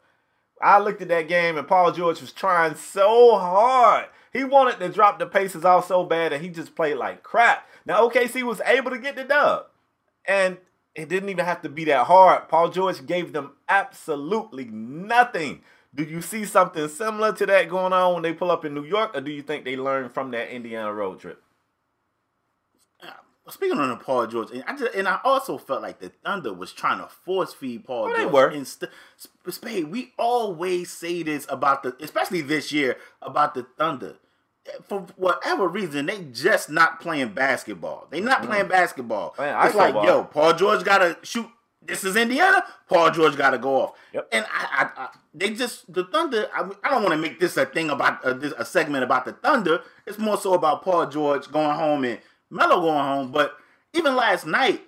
I 0.62 0.78
looked 0.78 1.02
at 1.02 1.08
that 1.08 1.28
game 1.28 1.58
and 1.58 1.66
Paul 1.66 1.90
George 1.90 2.20
was 2.20 2.32
trying 2.32 2.76
so 2.76 3.36
hard. 3.36 4.06
He 4.32 4.44
wanted 4.44 4.78
to 4.80 4.88
drop 4.88 5.18
the 5.18 5.26
paces 5.26 5.64
off 5.64 5.86
so 5.86 6.04
bad 6.04 6.32
and 6.32 6.42
he 6.42 6.48
just 6.48 6.74
played 6.74 6.96
like 6.96 7.22
crap. 7.22 7.68
Now 7.84 8.08
OKC 8.08 8.42
was 8.42 8.60
able 8.64 8.90
to 8.90 8.98
get 8.98 9.16
the 9.16 9.24
dub. 9.24 9.66
And 10.26 10.56
it 10.94 11.08
didn't 11.08 11.28
even 11.28 11.44
have 11.44 11.62
to 11.62 11.68
be 11.68 11.84
that 11.84 12.06
hard. 12.06 12.48
Paul 12.48 12.68
George 12.70 13.06
gave 13.06 13.32
them 13.32 13.52
absolutely 13.68 14.64
nothing. 14.66 15.62
Do 15.94 16.04
you 16.04 16.22
see 16.22 16.44
something 16.46 16.88
similar 16.88 17.32
to 17.34 17.46
that 17.46 17.68
going 17.68 17.92
on 17.92 18.14
when 18.14 18.22
they 18.22 18.32
pull 18.32 18.50
up 18.50 18.64
in 18.64 18.72
New 18.74 18.84
York, 18.84 19.14
or 19.14 19.20
do 19.20 19.30
you 19.30 19.42
think 19.42 19.64
they 19.64 19.76
learned 19.76 20.12
from 20.12 20.30
that 20.30 20.48
Indiana 20.54 20.92
road 20.92 21.20
trip? 21.20 21.42
Uh, 23.02 23.10
speaking 23.50 23.78
on 23.78 23.98
Paul 23.98 24.26
George, 24.26 24.50
and 24.52 24.64
I 24.66 24.74
just, 24.76 24.94
and 24.94 25.06
I 25.08 25.18
also 25.24 25.58
felt 25.58 25.82
like 25.82 25.98
the 26.00 26.10
Thunder 26.24 26.52
was 26.54 26.72
trying 26.72 26.98
to 26.98 27.08
force 27.08 27.52
feed 27.52 27.84
Paul 27.84 28.04
Well, 28.04 28.12
they 28.16 28.22
George. 28.22 28.32
were. 28.32 28.50
Inst- 28.50 28.84
Sp- 29.20 29.50
Spade, 29.50 29.90
we 29.90 30.12
always 30.18 30.90
say 30.90 31.22
this 31.22 31.46
about 31.50 31.82
the, 31.82 31.96
especially 32.00 32.40
this 32.40 32.72
year 32.72 32.96
about 33.20 33.54
the 33.54 33.66
Thunder. 33.76 34.16
For 34.84 35.00
whatever 35.16 35.66
reason, 35.66 36.06
they 36.06 36.24
just 36.32 36.70
not 36.70 37.00
playing 37.00 37.30
basketball. 37.30 38.06
They 38.10 38.20
not 38.20 38.44
playing 38.44 38.68
basketball. 38.68 39.34
Man, 39.36 39.66
it's 39.66 39.74
like, 39.74 39.94
ball. 39.94 40.04
yo, 40.04 40.24
Paul 40.24 40.54
George 40.54 40.84
gotta 40.84 41.18
shoot. 41.22 41.48
This 41.84 42.04
is 42.04 42.14
Indiana. 42.14 42.64
Paul 42.88 43.10
George 43.10 43.36
gotta 43.36 43.58
go 43.58 43.82
off. 43.82 43.92
Yep. 44.12 44.28
And 44.30 44.46
I, 44.52 44.66
I, 44.96 45.02
I, 45.02 45.08
they 45.34 45.50
just 45.50 45.92
the 45.92 46.04
Thunder. 46.04 46.48
I, 46.54 46.70
I 46.84 46.90
don't 46.90 47.02
want 47.02 47.14
to 47.14 47.20
make 47.20 47.40
this 47.40 47.56
a 47.56 47.66
thing 47.66 47.90
about 47.90 48.24
uh, 48.24 48.34
this, 48.34 48.54
a 48.56 48.64
segment 48.64 49.02
about 49.02 49.24
the 49.24 49.32
Thunder. 49.32 49.82
It's 50.06 50.18
more 50.18 50.36
so 50.36 50.54
about 50.54 50.84
Paul 50.84 51.08
George 51.08 51.50
going 51.50 51.76
home 51.76 52.04
and 52.04 52.20
Melo 52.50 52.80
going 52.80 53.04
home. 53.04 53.32
But 53.32 53.56
even 53.94 54.14
last 54.14 54.46
night, 54.46 54.82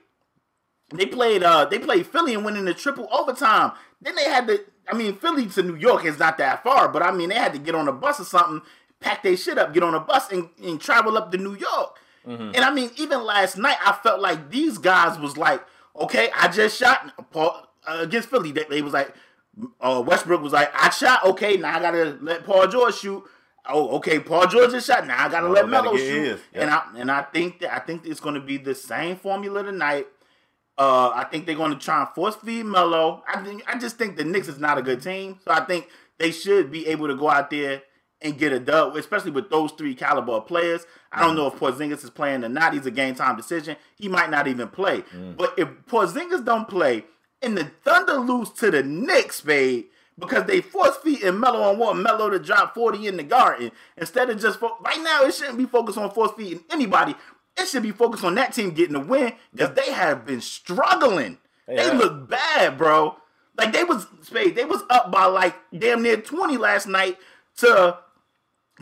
they 0.92 1.06
played 1.06 1.42
uh 1.42 1.64
they 1.64 1.78
played 1.78 2.06
Philly 2.06 2.34
and 2.34 2.44
winning 2.44 2.64
the 2.64 2.74
triple 2.74 3.08
overtime. 3.12 3.72
Then 4.00 4.14
they 4.14 4.24
had 4.24 4.46
to 4.48 4.60
I 4.88 4.94
mean 4.96 5.16
Philly 5.16 5.46
to 5.46 5.62
New 5.62 5.76
York 5.76 6.04
is 6.04 6.18
not 6.18 6.38
that 6.38 6.62
far, 6.62 6.88
but 6.88 7.02
I 7.02 7.10
mean 7.10 7.30
they 7.30 7.36
had 7.36 7.52
to 7.54 7.58
get 7.58 7.74
on 7.74 7.88
a 7.88 7.92
bus 7.92 8.20
or 8.20 8.24
something, 8.24 8.62
pack 9.00 9.22
their 9.22 9.36
shit 9.36 9.58
up, 9.58 9.74
get 9.74 9.82
on 9.82 9.94
a 9.94 10.00
bus 10.00 10.30
and, 10.30 10.48
and 10.62 10.80
travel 10.80 11.16
up 11.16 11.30
to 11.32 11.38
New 11.38 11.56
York. 11.56 11.98
And 12.26 12.56
I 12.56 12.72
mean 12.72 12.90
even 12.96 13.22
last 13.22 13.58
night 13.58 13.76
I 13.84 13.92
felt 13.92 14.20
like 14.20 14.50
these 14.50 14.78
guys 14.78 15.18
was 15.18 15.36
like, 15.36 15.62
okay, 15.94 16.30
I 16.34 16.48
just 16.48 16.78
shot 16.78 17.12
Paul 17.30 17.68
uh, 17.86 17.98
against 18.00 18.30
Philly. 18.30 18.50
They, 18.50 18.64
they 18.64 18.82
was 18.82 18.94
like 18.94 19.14
uh, 19.80 20.02
Westbrook 20.04 20.42
was 20.42 20.52
like, 20.52 20.70
I 20.74 20.90
shot, 20.90 21.24
okay, 21.24 21.56
now 21.56 21.76
I 21.76 21.80
gotta 21.80 22.18
let 22.20 22.44
Paul 22.44 22.66
George 22.66 22.96
shoot. 22.96 23.22
Oh, 23.66 23.96
okay, 23.96 24.18
Paul 24.20 24.46
George 24.46 24.72
is 24.72 24.84
shot. 24.84 25.06
Now 25.06 25.24
I 25.24 25.28
gotta 25.28 25.48
let 25.48 25.68
Melo 25.68 25.84
Melo 25.84 25.96
gotta 25.96 25.98
get 25.98 26.12
shoot. 26.12 26.26
Yep. 26.26 26.40
And 26.54 26.70
I 26.70 26.82
and 26.96 27.10
I 27.10 27.22
think 27.22 27.60
that 27.60 27.74
I 27.74 27.78
think 27.80 28.06
it's 28.06 28.20
gonna 28.20 28.40
be 28.40 28.56
the 28.56 28.74
same 28.74 29.16
formula 29.16 29.62
tonight. 29.62 30.06
Uh, 30.76 31.12
I 31.14 31.24
think 31.24 31.46
they're 31.46 31.54
going 31.54 31.70
to 31.70 31.78
try 31.78 32.00
and 32.00 32.08
force 32.16 32.34
feed 32.34 32.66
Melo. 32.66 33.22
I 33.28 33.44
think 33.44 33.62
I 33.66 33.78
just 33.78 33.96
think 33.96 34.16
the 34.16 34.24
Knicks 34.24 34.48
is 34.48 34.58
not 34.58 34.76
a 34.76 34.82
good 34.82 35.00
team, 35.00 35.38
so 35.44 35.52
I 35.52 35.64
think 35.64 35.88
they 36.18 36.32
should 36.32 36.72
be 36.72 36.88
able 36.88 37.06
to 37.06 37.14
go 37.14 37.30
out 37.30 37.48
there 37.48 37.82
and 38.24 38.38
get 38.38 38.52
a 38.52 38.58
dub, 38.58 38.96
especially 38.96 39.30
with 39.30 39.50
those 39.50 39.70
three 39.72 39.94
caliber 39.94 40.40
players. 40.40 40.86
I 41.12 41.20
don't 41.20 41.34
mm. 41.34 41.36
know 41.36 41.46
if 41.48 41.54
Porzingis 41.54 42.02
is 42.02 42.10
playing 42.10 42.42
or 42.42 42.48
not. 42.48 42.72
He's 42.72 42.86
a 42.86 42.90
game 42.90 43.14
time 43.14 43.36
decision. 43.36 43.76
He 43.96 44.08
might 44.08 44.30
not 44.30 44.48
even 44.48 44.68
play. 44.68 45.02
Mm. 45.02 45.36
But 45.36 45.54
if 45.58 45.68
Porzingis 45.86 46.44
don't 46.44 46.66
play 46.66 47.04
and 47.42 47.56
the 47.56 47.70
Thunder 47.84 48.14
lose 48.14 48.50
to 48.52 48.70
the 48.70 48.82
Knicks, 48.82 49.36
Spade, 49.36 49.86
because 50.18 50.44
they 50.44 50.60
force 50.60 50.96
feed 50.96 51.22
and 51.22 51.38
Melo 51.38 51.70
and 51.70 51.78
want 51.78 52.00
Melo 52.00 52.30
to 52.30 52.38
drop 52.38 52.74
40 52.74 53.06
in 53.06 53.16
the 53.16 53.22
garden 53.22 53.70
instead 53.96 54.30
of 54.30 54.40
just 54.40 54.60
fo- 54.60 54.78
right 54.80 55.02
now 55.02 55.24
it 55.24 55.34
shouldn't 55.34 55.58
be 55.58 55.66
focused 55.66 55.98
on 55.98 56.10
force 56.10 56.32
feeding 56.36 56.64
anybody. 56.70 57.14
It 57.56 57.68
should 57.68 57.82
be 57.82 57.92
focused 57.92 58.24
on 58.24 58.34
that 58.36 58.52
team 58.52 58.70
getting 58.70 58.94
the 58.94 59.00
win 59.00 59.34
because 59.52 59.74
they 59.74 59.92
have 59.92 60.24
been 60.24 60.40
struggling. 60.40 61.38
They 61.66 61.76
They 61.76 61.94
look 61.94 62.28
bad, 62.28 62.78
bro. 62.78 63.16
Like 63.56 63.72
they 63.72 63.84
was 63.84 64.06
spade, 64.22 64.56
they 64.56 64.64
was 64.64 64.82
up 64.90 65.12
by 65.12 65.26
like 65.26 65.54
damn 65.76 66.02
near 66.02 66.16
twenty 66.16 66.56
last 66.56 66.88
night 66.88 67.18
to 67.58 67.98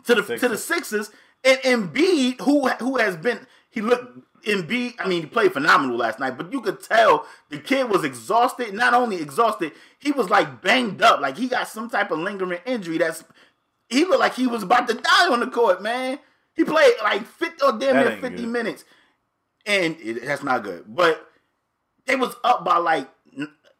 to 0.04 0.14
the 0.14 0.38
to 0.38 0.48
the 0.48 0.58
Sixers. 0.58 1.10
And 1.44 1.58
Embiid, 1.60 2.40
who 2.40 2.68
who 2.68 2.98
has 2.98 3.16
been 3.16 3.46
he 3.70 3.80
looked 3.80 4.18
Embiid, 4.44 4.94
I 4.98 5.08
mean, 5.08 5.22
he 5.22 5.26
played 5.26 5.52
phenomenal 5.52 5.96
last 5.96 6.18
night, 6.18 6.36
but 6.36 6.52
you 6.52 6.60
could 6.60 6.82
tell 6.82 7.26
the 7.48 7.58
kid 7.58 7.88
was 7.88 8.04
exhausted. 8.04 8.74
Not 8.74 8.94
only 8.94 9.16
exhausted, 9.16 9.72
he 9.98 10.12
was 10.12 10.30
like 10.30 10.62
banged 10.62 11.02
up, 11.02 11.20
like 11.20 11.36
he 11.36 11.48
got 11.48 11.68
some 11.68 11.88
type 11.90 12.10
of 12.10 12.18
lingering 12.18 12.60
injury. 12.66 12.98
That's 12.98 13.24
he 13.88 14.04
looked 14.04 14.20
like 14.20 14.34
he 14.34 14.46
was 14.46 14.62
about 14.62 14.88
to 14.88 14.94
die 14.94 15.28
on 15.30 15.40
the 15.40 15.46
court, 15.48 15.82
man. 15.82 16.18
He 16.54 16.64
played 16.64 16.94
like 17.02 17.26
50 17.26 17.64
or 17.64 17.72
damn 17.72 17.96
That 17.96 18.08
near 18.08 18.20
50 18.20 18.36
good. 18.36 18.48
minutes, 18.48 18.84
and 19.66 19.96
it, 20.00 20.24
that's 20.24 20.42
not 20.42 20.62
good. 20.62 20.84
But 20.86 21.26
they 22.06 22.16
was 22.16 22.34
up 22.44 22.64
by 22.64 22.76
like 22.78 23.08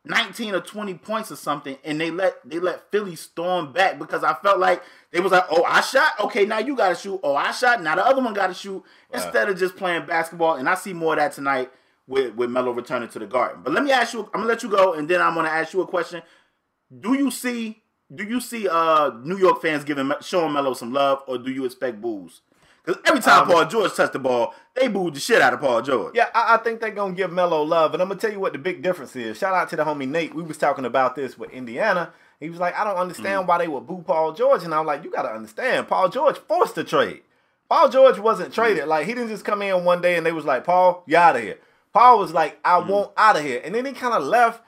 19 0.05 0.55
or 0.55 0.61
20 0.61 0.95
points 0.95 1.31
or 1.31 1.37
something, 1.37 1.77
and 1.85 2.01
they 2.01 2.11
let 2.11 2.35
they 2.49 2.59
let 2.59 2.91
Philly 2.91 3.15
storm 3.15 3.73
back 3.73 3.99
because 3.99 4.25
I 4.25 4.35
felt 4.35 4.59
like 4.59 4.83
they 5.12 5.21
was 5.21 5.31
like, 5.33 5.45
oh, 5.51 5.62
I 5.62 5.81
shot, 5.81 6.19
okay, 6.21 6.45
now 6.45 6.59
you 6.59 6.77
gotta 6.77 6.97
shoot. 6.97 7.21
Oh, 7.23 7.37
I 7.37 7.53
shot, 7.53 7.83
now 7.83 7.95
the 7.95 8.05
other 8.05 8.21
one 8.21 8.35
gotta 8.35 8.55
shoot. 8.55 8.83
Instead 9.12 9.49
of 9.49 9.59
just 9.59 9.77
playing 9.77 10.07
basketball, 10.07 10.57
and 10.57 10.69
I 10.69 10.75
see 10.75 10.93
more 10.93 11.12
of 11.12 11.19
that 11.21 11.33
tonight 11.33 11.71
with 12.09 12.35
with 12.35 12.51
Melo 12.51 12.73
returning 12.73 13.09
to 13.11 13.19
the 13.21 13.27
Garden. 13.27 13.62
But 13.62 13.75
let 13.75 13.85
me 13.85 13.93
ask 13.93 14.12
you, 14.12 14.21
I'm 14.35 14.41
gonna 14.41 14.47
let 14.47 14.62
you 14.65 14.69
go, 14.69 14.95
and 14.95 15.09
then 15.09 15.21
I'm 15.21 15.35
gonna 15.35 15.49
ask 15.49 15.73
you 15.73 15.83
a 15.83 15.87
question. 15.87 16.23
Do 16.99 17.15
you 17.15 17.31
see 17.31 17.83
do 18.12 18.25
you 18.25 18.41
see 18.41 18.69
uh 18.69 19.12
New 19.23 19.38
York 19.38 19.62
fans 19.62 19.85
giving 19.85 20.11
showing 20.21 20.53
Melo 20.53 20.75
some 20.75 20.93
love, 20.93 21.23
or 21.29 21.38
do 21.38 21.51
you 21.51 21.65
expect 21.65 22.01
boos? 22.01 22.41
Because 22.85 23.01
every 23.07 23.21
time 23.21 23.42
Um, 23.42 23.49
Paul 23.49 23.66
George 23.66 23.95
touched 23.95 24.12
the 24.12 24.18
ball, 24.18 24.55
they 24.75 24.88
booed 24.88 25.14
the 25.14 25.21
shit 25.21 25.40
out 25.40 25.53
of 25.53 25.61
Paul 25.61 25.83
George. 25.83 26.14
Yeah, 26.14 26.29
I, 26.35 26.55
I 26.55 26.57
think 26.57 26.81
they're 26.81 26.90
gonna 26.90 27.14
give 27.14 27.33
Melo 27.33 27.62
love, 27.62 27.92
and 27.92 28.03
I'm 28.03 28.09
gonna 28.09 28.21
tell 28.21 28.33
you 28.33 28.40
what 28.40 28.53
the 28.53 28.59
big 28.59 28.83
difference 28.83 29.14
is. 29.14 29.38
Shout 29.38 29.55
out 29.55 29.68
to 29.71 29.77
the 29.77 29.85
homie 29.85 30.09
Nate. 30.09 30.35
We 30.35 30.42
was 30.42 30.59
talking 30.59 30.85
about 30.85 31.14
this 31.14 31.38
with 31.38 31.51
Indiana. 31.51 32.12
He 32.40 32.51
was 32.51 32.59
like, 32.59 32.77
I 32.77 32.83
don't 32.83 32.97
understand 32.97 33.45
mm. 33.45 33.47
why 33.47 33.59
they 33.59 33.68
would 33.68 33.87
boo 33.87 34.03
Paul 34.05 34.33
George, 34.33 34.64
and 34.64 34.75
I'm 34.75 34.85
like, 34.87 35.05
you 35.05 35.11
gotta 35.11 35.33
understand. 35.33 35.87
Paul 35.87 36.09
George 36.09 36.38
forced 36.38 36.75
the 36.75 36.83
trade. 36.83 37.23
Paul 37.68 37.88
George 37.88 38.18
wasn't 38.18 38.51
mm. 38.51 38.55
traded. 38.55 38.88
Like 38.88 39.07
he 39.07 39.14
didn't 39.14 39.29
just 39.29 39.45
come 39.45 39.62
in 39.62 39.85
one 39.85 40.03
day 40.03 40.16
and 40.16 40.27
they 40.27 40.33
was 40.33 40.45
like, 40.45 40.64
Paul, 40.64 41.05
you 41.07 41.16
out 41.16 41.37
of 41.37 41.42
here. 41.42 41.59
Paul 41.92 42.18
was 42.18 42.33
like, 42.33 42.59
I 42.64 42.81
mm. 42.81 42.88
want 42.88 43.12
out 43.16 43.37
of 43.37 43.45
here, 43.45 43.61
and 43.64 43.75
then 43.75 43.87
he 43.87 43.92
kind 43.92 44.14
of 44.14 44.25
left 44.25 44.61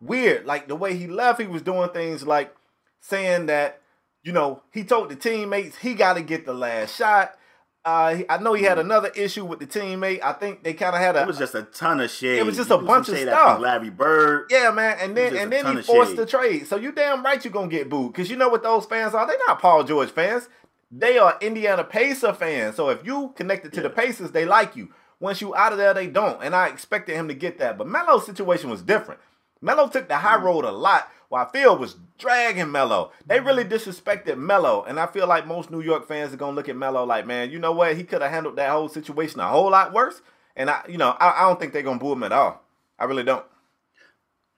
weird. 0.00 0.44
Like 0.44 0.66
the 0.66 0.74
way 0.74 0.96
he 0.96 1.06
left, 1.06 1.40
he 1.40 1.46
was 1.46 1.62
doing 1.62 1.90
things 1.90 2.26
like 2.26 2.52
saying 2.98 3.46
that, 3.46 3.80
you 4.24 4.32
know, 4.32 4.62
he 4.72 4.82
told 4.82 5.08
the 5.08 5.16
teammates 5.16 5.78
he 5.78 5.94
got 5.94 6.14
to 6.14 6.22
get 6.22 6.46
the 6.46 6.52
last 6.52 6.96
shot. 6.96 7.36
Uh, 7.82 8.18
I 8.28 8.36
know 8.38 8.52
he 8.52 8.62
had 8.64 8.78
another 8.78 9.08
issue 9.16 9.44
with 9.46 9.58
the 9.58 9.66
teammate. 9.66 10.22
I 10.22 10.34
think 10.34 10.62
they 10.62 10.74
kind 10.74 10.94
of 10.94 11.00
had 11.00 11.16
a 11.16 11.22
It 11.22 11.26
was 11.26 11.38
just 11.38 11.54
a 11.54 11.62
ton 11.62 12.00
of 12.00 12.10
shade. 12.10 12.38
It 12.38 12.44
was 12.44 12.56
just 12.56 12.68
You 12.68 12.76
a 12.76 12.82
bunch 12.82 13.08
of 13.08 13.16
stuff. 13.16 13.58
Larry 13.58 13.88
Bird. 13.88 14.48
yeah, 14.50 14.70
man. 14.70 14.98
And 15.00 15.16
then 15.16 15.34
and 15.34 15.50
then 15.50 15.76
he 15.76 15.82
forced 15.82 16.10
shade. 16.10 16.18
the 16.18 16.26
trade. 16.26 16.66
So 16.66 16.76
you 16.76 16.92
damn 16.92 17.24
right 17.24 17.42
you're 17.42 17.52
gonna 17.52 17.68
get 17.68 17.88
booed 17.88 18.12
because 18.12 18.30
you 18.30 18.36
know 18.36 18.50
what 18.50 18.62
those 18.62 18.84
fans 18.84 19.14
are. 19.14 19.26
They're 19.26 19.36
not 19.46 19.60
Paul 19.60 19.84
George 19.84 20.10
fans. 20.10 20.48
They 20.92 21.16
are 21.18 21.38
Indiana 21.40 21.84
Pacer 21.84 22.34
fans. 22.34 22.76
So 22.76 22.90
if 22.90 23.06
you 23.06 23.32
connected 23.36 23.72
to 23.74 23.80
the 23.80 23.90
Pacers, 23.90 24.32
they 24.32 24.44
like 24.44 24.76
you. 24.76 24.92
Once 25.18 25.40
you 25.40 25.54
out 25.54 25.72
of 25.72 25.78
there, 25.78 25.94
they 25.94 26.06
don't. 26.06 26.42
And 26.42 26.54
I 26.54 26.68
expected 26.68 27.14
him 27.14 27.28
to 27.28 27.34
get 27.34 27.58
that. 27.58 27.78
But 27.78 27.86
Melo's 27.86 28.26
situation 28.26 28.70
was 28.70 28.82
different. 28.82 29.20
Melo 29.60 29.88
took 29.88 30.08
the 30.08 30.14
Mm. 30.14 30.20
high 30.20 30.36
road 30.36 30.64
a 30.64 30.70
lot 30.72 31.08
while 31.28 31.46
Phil 31.48 31.76
was 31.76 31.96
dragging 32.18 32.70
Melo. 32.72 33.12
They 33.26 33.38
Mm. 33.38 33.46
really 33.46 33.64
disrespected 33.64 34.36
Melo. 34.38 34.82
And 34.84 34.98
I 34.98 35.06
feel 35.06 35.26
like 35.26 35.46
most 35.46 35.70
New 35.70 35.80
York 35.80 36.06
fans 36.08 36.32
are 36.32 36.36
gonna 36.36 36.56
look 36.56 36.68
at 36.68 36.76
Melo 36.76 37.04
like, 37.04 37.26
man, 37.26 37.50
you 37.50 37.58
know 37.58 37.72
what? 37.72 37.96
He 37.96 38.04
could 38.04 38.22
have 38.22 38.30
handled 38.30 38.56
that 38.56 38.70
whole 38.70 38.88
situation 38.88 39.40
a 39.40 39.46
whole 39.48 39.70
lot 39.70 39.92
worse. 39.92 40.22
And 40.56 40.68
I, 40.70 40.82
you 40.88 40.98
know, 40.98 41.10
I, 41.20 41.42
I 41.44 41.48
don't 41.48 41.60
think 41.60 41.72
they're 41.72 41.82
gonna 41.82 41.98
boo 41.98 42.12
him 42.12 42.22
at 42.24 42.32
all. 42.32 42.62
I 42.98 43.04
really 43.04 43.22
don't. 43.24 43.44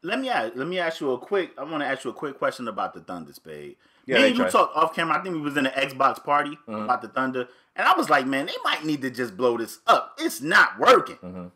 Let 0.04 0.18
me 0.18 0.30
ask, 0.30 0.54
let 0.56 0.66
me 0.66 0.80
ask 0.80 1.00
you 1.00 1.12
a 1.12 1.18
quick. 1.18 1.52
I 1.56 1.62
want 1.62 1.80
to 1.82 1.86
ask 1.86 2.02
you 2.04 2.10
a 2.10 2.14
quick 2.14 2.36
question 2.36 2.66
about 2.66 2.92
the 2.92 3.00
Thunder 3.00 3.32
Spade. 3.32 3.76
Yeah, 4.04 4.18
me 4.18 4.28
and 4.28 4.36
you 4.38 4.44
talked 4.50 4.74
off 4.76 4.96
camera. 4.96 5.16
I 5.16 5.22
think 5.22 5.36
we 5.36 5.40
was 5.40 5.56
in 5.56 5.64
an 5.66 5.72
Xbox 5.74 6.22
party 6.24 6.58
Mm-hmm. 6.66 6.82
about 6.82 7.02
the 7.02 7.08
Thunder, 7.08 7.46
and 7.76 7.86
I 7.86 7.94
was 7.96 8.10
like, 8.10 8.26
man, 8.26 8.46
they 8.46 8.56
might 8.64 8.84
need 8.84 9.00
to 9.02 9.10
just 9.10 9.36
blow 9.36 9.56
this 9.56 9.78
up. 9.86 10.14
It's 10.18 10.40
not 10.40 10.76
working. 10.80 11.18
Mm-hmm. 11.18 11.46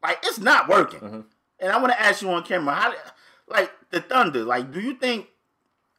Like 0.00 0.18
it's 0.22 0.38
not 0.38 0.68
working. 0.68 1.24
And 1.60 1.72
I 1.72 1.78
want 1.78 1.92
to 1.92 2.00
ask 2.00 2.22
you 2.22 2.30
on 2.30 2.42
camera, 2.44 2.74
how, 2.74 2.92
like 3.48 3.70
the 3.90 4.00
Thunder, 4.00 4.44
like, 4.44 4.72
do 4.72 4.80
you 4.80 4.94
think? 4.94 5.26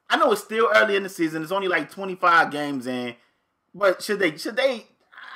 I 0.10 0.17
know 0.17 0.32
it's 0.32 0.43
still 0.43 0.69
early 0.76 0.95
in 0.95 1.04
the 1.04 1.10
season. 1.10 1.43
It's 1.43 1.52
only 1.52 1.67
like 1.67 1.91
twenty 1.91 2.15
five 2.15 2.52
games 2.52 2.88
in, 2.88 3.15
but 3.76 4.02
should 4.02 4.19
they? 4.19 4.36
Should 4.38 4.56
they? 4.56 4.86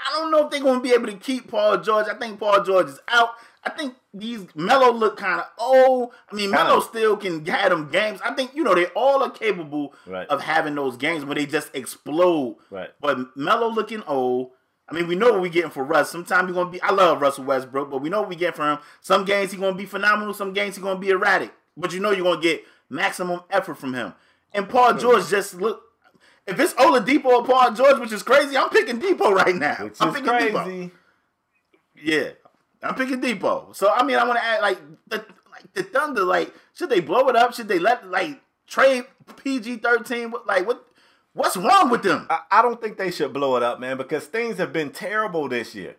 I 0.06 0.20
don't 0.20 0.32
know 0.32 0.46
if 0.46 0.52
they're 0.52 0.60
going 0.60 0.76
to 0.80 0.82
be 0.82 0.94
able 0.94 1.08
to 1.08 1.16
keep 1.16 1.50
Paul 1.50 1.78
George. 1.78 2.08
I 2.08 2.16
think 2.16 2.40
Paul 2.40 2.64
George 2.64 2.88
is 2.88 3.00
out. 3.08 3.30
I 3.64 3.70
think 3.70 3.96
these 4.14 4.46
Melo 4.56 4.92
look 4.92 5.16
kind 5.18 5.40
of 5.40 5.46
old. 5.58 6.12
I 6.32 6.36
mean. 6.36 6.52
Melo 6.52 6.80
still 6.82 7.16
can 7.18 7.46
have 7.46 7.70
them 7.70 7.90
games. 7.90 8.20
I 8.26 8.34
think 8.34 8.52
you 8.56 8.64
know 8.64 8.74
they 8.76 8.88
all 8.88 9.24
are 9.24 9.30
capable 9.30 9.94
Right. 10.08 10.28
of 10.28 10.42
having 10.42 10.76
those 10.76 10.98
games 10.98 11.24
where 11.24 11.36
they 11.36 11.46
just 11.46 11.74
explode. 11.76 12.58
Right. 12.72 12.90
But 13.00 13.38
Melo 13.38 13.68
looking 13.70 14.04
old. 14.04 14.52
I 14.88 14.93
mean, 14.93 15.08
we 15.08 15.15
know 15.15 15.32
what 15.32 15.41
we're 15.41 15.50
getting 15.50 15.72
for 15.72 15.84
Russ. 15.84 16.12
Sometimes 16.12 16.48
he's 16.48 16.56
gonna 16.56 16.69
be. 16.69 16.82
I 16.82 16.91
love 16.91 17.22
Russell 17.22 17.46
Westbrook, 17.46 17.89
but 17.89 18.02
we 18.02 18.10
know 18.10 18.22
what 18.22 18.30
we 18.30 18.36
get 18.36 18.56
from 18.56 18.78
him. 18.78 18.84
Some 19.02 19.24
games 19.24 19.52
he's 19.52 19.60
gonna 19.60 19.78
be 19.78 19.86
phenomenal. 19.86 20.34
Some 20.34 20.54
games 20.54 20.76
he's 20.76 20.84
gonna 20.84 21.00
be 21.00 21.10
erratic. 21.10 21.54
But 21.78 21.93
you 21.93 22.00
know 22.00 22.12
you're 22.12 22.26
gonna 22.26 22.41
get 22.41 22.63
maximum 22.89 23.41
effort 23.50 23.76
from 23.76 23.93
him. 23.93 24.13
And 24.54 24.67
Paul 24.67 24.96
George 24.96 25.30
just 25.30 25.56
look. 25.56 25.82
If 26.46 26.60
it's 26.60 26.74
Oladipo 26.74 27.26
or 27.26 27.46
Paul 27.46 27.72
George, 27.72 28.00
which 28.00 28.12
is 28.12 28.24
crazy, 28.24 28.58
I'm 28.58 28.69
picking 28.69 29.00
Dipo 29.00 29.32
right 29.32 29.56
now. 29.56 29.86
Which 29.86 29.96
I'm 30.02 30.13
picking 30.13 30.30
Dipo. 30.30 30.91
Yeah, 31.96 32.32
I'm 32.82 32.96
picking 32.96 33.22
Dipo. 33.22 33.74
So 33.74 33.89
I 33.89 34.04
mean, 34.04 34.17
I 34.17 34.26
want 34.26 34.38
to 34.39 34.46
add 34.46 34.62
like 34.62 34.80
the 35.08 35.26
like 35.52 35.74
the 35.74 35.84
Thunder. 35.84 36.26
Like, 36.26 36.54
should 36.74 36.89
they 36.89 37.00
blow 37.00 37.30
it 37.30 37.38
up? 37.38 37.54
Should 37.54 37.69
they 37.69 37.80
let 37.80 38.10
like 38.10 38.41
trade 38.67 39.06
PG 39.41 39.78
thirteen? 39.78 40.34
Like, 40.46 40.67
what 40.67 40.86
what's 41.34 41.58
wrong 41.58 41.89
with 41.89 42.04
them? 42.04 42.28
I, 42.30 42.39
I 42.52 42.62
don't 42.62 42.82
think 42.82 42.98
they 42.98 43.12
should 43.12 43.34
blow 43.34 43.56
it 43.58 43.63
up, 43.63 43.80
man, 43.80 43.98
because 43.98 44.26
things 44.26 44.58
have 44.58 44.74
been 44.74 44.91
terrible 44.91 45.48
this 45.50 45.76
year. 45.76 45.96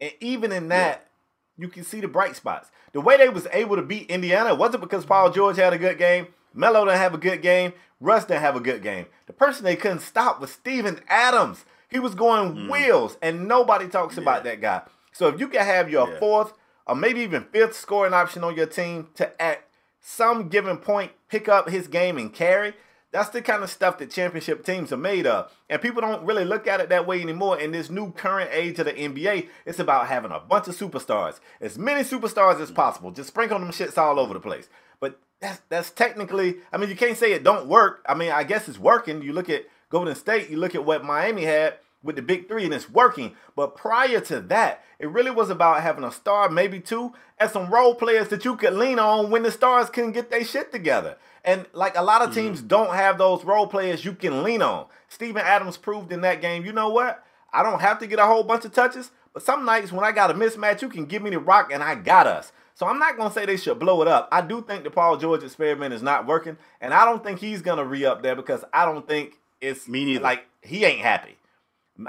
And 0.00 0.12
even 0.20 0.52
in 0.52 0.68
that, 0.68 1.08
you 1.56 1.68
can 1.68 1.84
see 1.84 2.00
the 2.00 2.08
bright 2.08 2.36
spots. 2.36 2.70
The 2.92 3.00
way 3.00 3.16
they 3.16 3.28
was 3.28 3.46
able 3.52 3.76
to 3.76 3.82
beat 3.82 4.10
Indiana 4.10 4.54
wasn't 4.54 4.82
because 4.82 5.04
Paul 5.04 5.30
George 5.30 5.56
had 5.56 5.72
a 5.72 5.78
good 5.78 5.98
game, 5.98 6.28
Melo 6.52 6.84
didn't 6.84 6.98
have 6.98 7.14
a 7.14 7.18
good 7.18 7.42
game, 7.42 7.72
Russ 8.00 8.24
didn't 8.24 8.42
have 8.42 8.56
a 8.56 8.60
good 8.60 8.82
game. 8.82 9.06
The 9.26 9.32
person 9.32 9.64
they 9.64 9.76
couldn't 9.76 10.00
stop 10.00 10.40
was 10.40 10.50
Steven 10.52 11.00
Adams. 11.08 11.64
He 11.90 11.98
was 11.98 12.14
going 12.14 12.54
mm. 12.54 12.70
wheels, 12.70 13.16
and 13.22 13.46
nobody 13.48 13.88
talks 13.88 14.16
about 14.16 14.44
that 14.44 14.60
guy. 14.60 14.82
So 15.12 15.28
if 15.28 15.38
you 15.38 15.48
can 15.48 15.64
have 15.64 15.88
your 15.88 16.08
Yeah. 16.10 16.18
fourth 16.18 16.52
or 16.86 16.94
maybe 16.94 17.20
even 17.20 17.44
fifth 17.44 17.74
scoring 17.76 18.12
option 18.12 18.44
on 18.44 18.56
your 18.56 18.66
team 18.66 19.08
to 19.14 19.40
at 19.40 19.64
some 20.00 20.48
given 20.48 20.76
point 20.76 21.12
pick 21.28 21.48
up 21.48 21.68
his 21.70 21.88
game 21.88 22.18
and 22.18 22.32
carry, 22.32 22.74
that's 23.14 23.28
the 23.28 23.40
kind 23.40 23.62
of 23.62 23.70
stuff 23.70 23.98
that 23.98 24.10
championship 24.10 24.66
teams 24.66 24.92
are 24.92 24.96
made 24.96 25.24
of. 25.24 25.52
And 25.70 25.80
people 25.80 26.00
don't 26.00 26.26
really 26.26 26.44
look 26.44 26.66
at 26.66 26.80
it 26.80 26.88
that 26.88 27.06
way 27.06 27.22
anymore. 27.22 27.56
In 27.60 27.70
this 27.70 27.88
new 27.88 28.10
current 28.10 28.50
age 28.52 28.80
of 28.80 28.86
the 28.86 28.92
NBA, 28.92 29.46
it's 29.64 29.78
about 29.78 30.08
having 30.08 30.32
a 30.32 30.40
bunch 30.40 30.66
of 30.66 30.76
superstars. 30.76 31.38
As 31.60 31.78
many 31.78 32.02
superstars 32.02 32.60
as 32.60 32.72
possible. 32.72 33.12
Just 33.12 33.28
sprinkle 33.28 33.60
them 33.60 33.70
shits 33.70 33.96
all 33.96 34.18
over 34.18 34.34
the 34.34 34.40
place. 34.40 34.68
But 34.98 35.20
that's 35.40 35.60
that's 35.68 35.92
technically 35.92 36.56
I 36.72 36.76
mean 36.76 36.88
you 36.88 36.96
can't 36.96 37.16
say 37.16 37.32
it 37.32 37.44
don't 37.44 37.68
work. 37.68 38.04
I 38.08 38.14
mean, 38.14 38.32
I 38.32 38.42
guess 38.42 38.68
it's 38.68 38.80
working. 38.80 39.22
You 39.22 39.32
look 39.32 39.48
at 39.48 39.66
Golden 39.90 40.16
State, 40.16 40.50
you 40.50 40.56
look 40.56 40.74
at 40.74 40.84
what 40.84 41.04
Miami 41.04 41.44
had 41.44 41.74
with 42.04 42.16
the 42.16 42.22
big 42.22 42.46
three, 42.46 42.64
and 42.64 42.74
it's 42.74 42.90
working. 42.90 43.34
But 43.56 43.74
prior 43.74 44.20
to 44.20 44.40
that, 44.40 44.84
it 44.98 45.08
really 45.08 45.30
was 45.30 45.50
about 45.50 45.82
having 45.82 46.04
a 46.04 46.12
star, 46.12 46.48
maybe 46.48 46.78
two, 46.78 47.14
and 47.38 47.50
some 47.50 47.72
role 47.72 47.94
players 47.94 48.28
that 48.28 48.44
you 48.44 48.54
could 48.56 48.74
lean 48.74 48.98
on 48.98 49.30
when 49.30 49.42
the 49.42 49.50
stars 49.50 49.90
couldn't 49.90 50.12
get 50.12 50.30
their 50.30 50.44
shit 50.44 50.70
together. 50.70 51.16
And 51.44 51.66
like 51.72 51.96
a 51.96 52.02
lot 52.02 52.22
of 52.22 52.32
teams 52.32 52.58
mm-hmm. 52.58 52.68
don't 52.68 52.94
have 52.94 53.18
those 53.18 53.44
role 53.44 53.66
players 53.66 54.04
you 54.04 54.12
can 54.12 54.42
lean 54.42 54.62
on. 54.62 54.86
Steven 55.08 55.42
Adams 55.42 55.76
proved 55.76 56.12
in 56.12 56.20
that 56.20 56.40
game, 56.40 56.64
you 56.64 56.72
know 56.72 56.88
what? 56.88 57.24
I 57.52 57.62
don't 57.62 57.80
have 57.80 57.98
to 58.00 58.06
get 58.06 58.18
a 58.18 58.26
whole 58.26 58.42
bunch 58.42 58.64
of 58.64 58.72
touches, 58.72 59.10
but 59.32 59.42
some 59.42 59.64
nights 59.64 59.92
when 59.92 60.04
I 60.04 60.12
got 60.12 60.30
a 60.30 60.34
mismatch, 60.34 60.82
you 60.82 60.88
can 60.88 61.06
give 61.06 61.22
me 61.22 61.30
the 61.30 61.38
rock 61.38 61.70
and 61.72 61.82
I 61.82 61.94
got 61.94 62.26
us. 62.26 62.52
So 62.74 62.86
I'm 62.86 62.98
not 62.98 63.16
gonna 63.16 63.32
say 63.32 63.46
they 63.46 63.56
should 63.56 63.78
blow 63.78 64.02
it 64.02 64.08
up. 64.08 64.28
I 64.32 64.40
do 64.40 64.60
think 64.60 64.82
the 64.82 64.90
Paul 64.90 65.16
George 65.16 65.44
experiment 65.44 65.94
is 65.94 66.02
not 66.02 66.26
working, 66.26 66.56
and 66.80 66.92
I 66.92 67.04
don't 67.04 67.22
think 67.22 67.38
he's 67.38 67.62
gonna 67.62 67.84
re 67.84 68.04
up 68.04 68.22
there 68.22 68.34
because 68.34 68.64
I 68.72 68.84
don't 68.84 69.06
think 69.06 69.38
it's 69.60 69.86
Me 69.86 70.04
neither. 70.04 70.24
like 70.24 70.46
he 70.60 70.84
ain't 70.84 71.00
happy. 71.00 71.36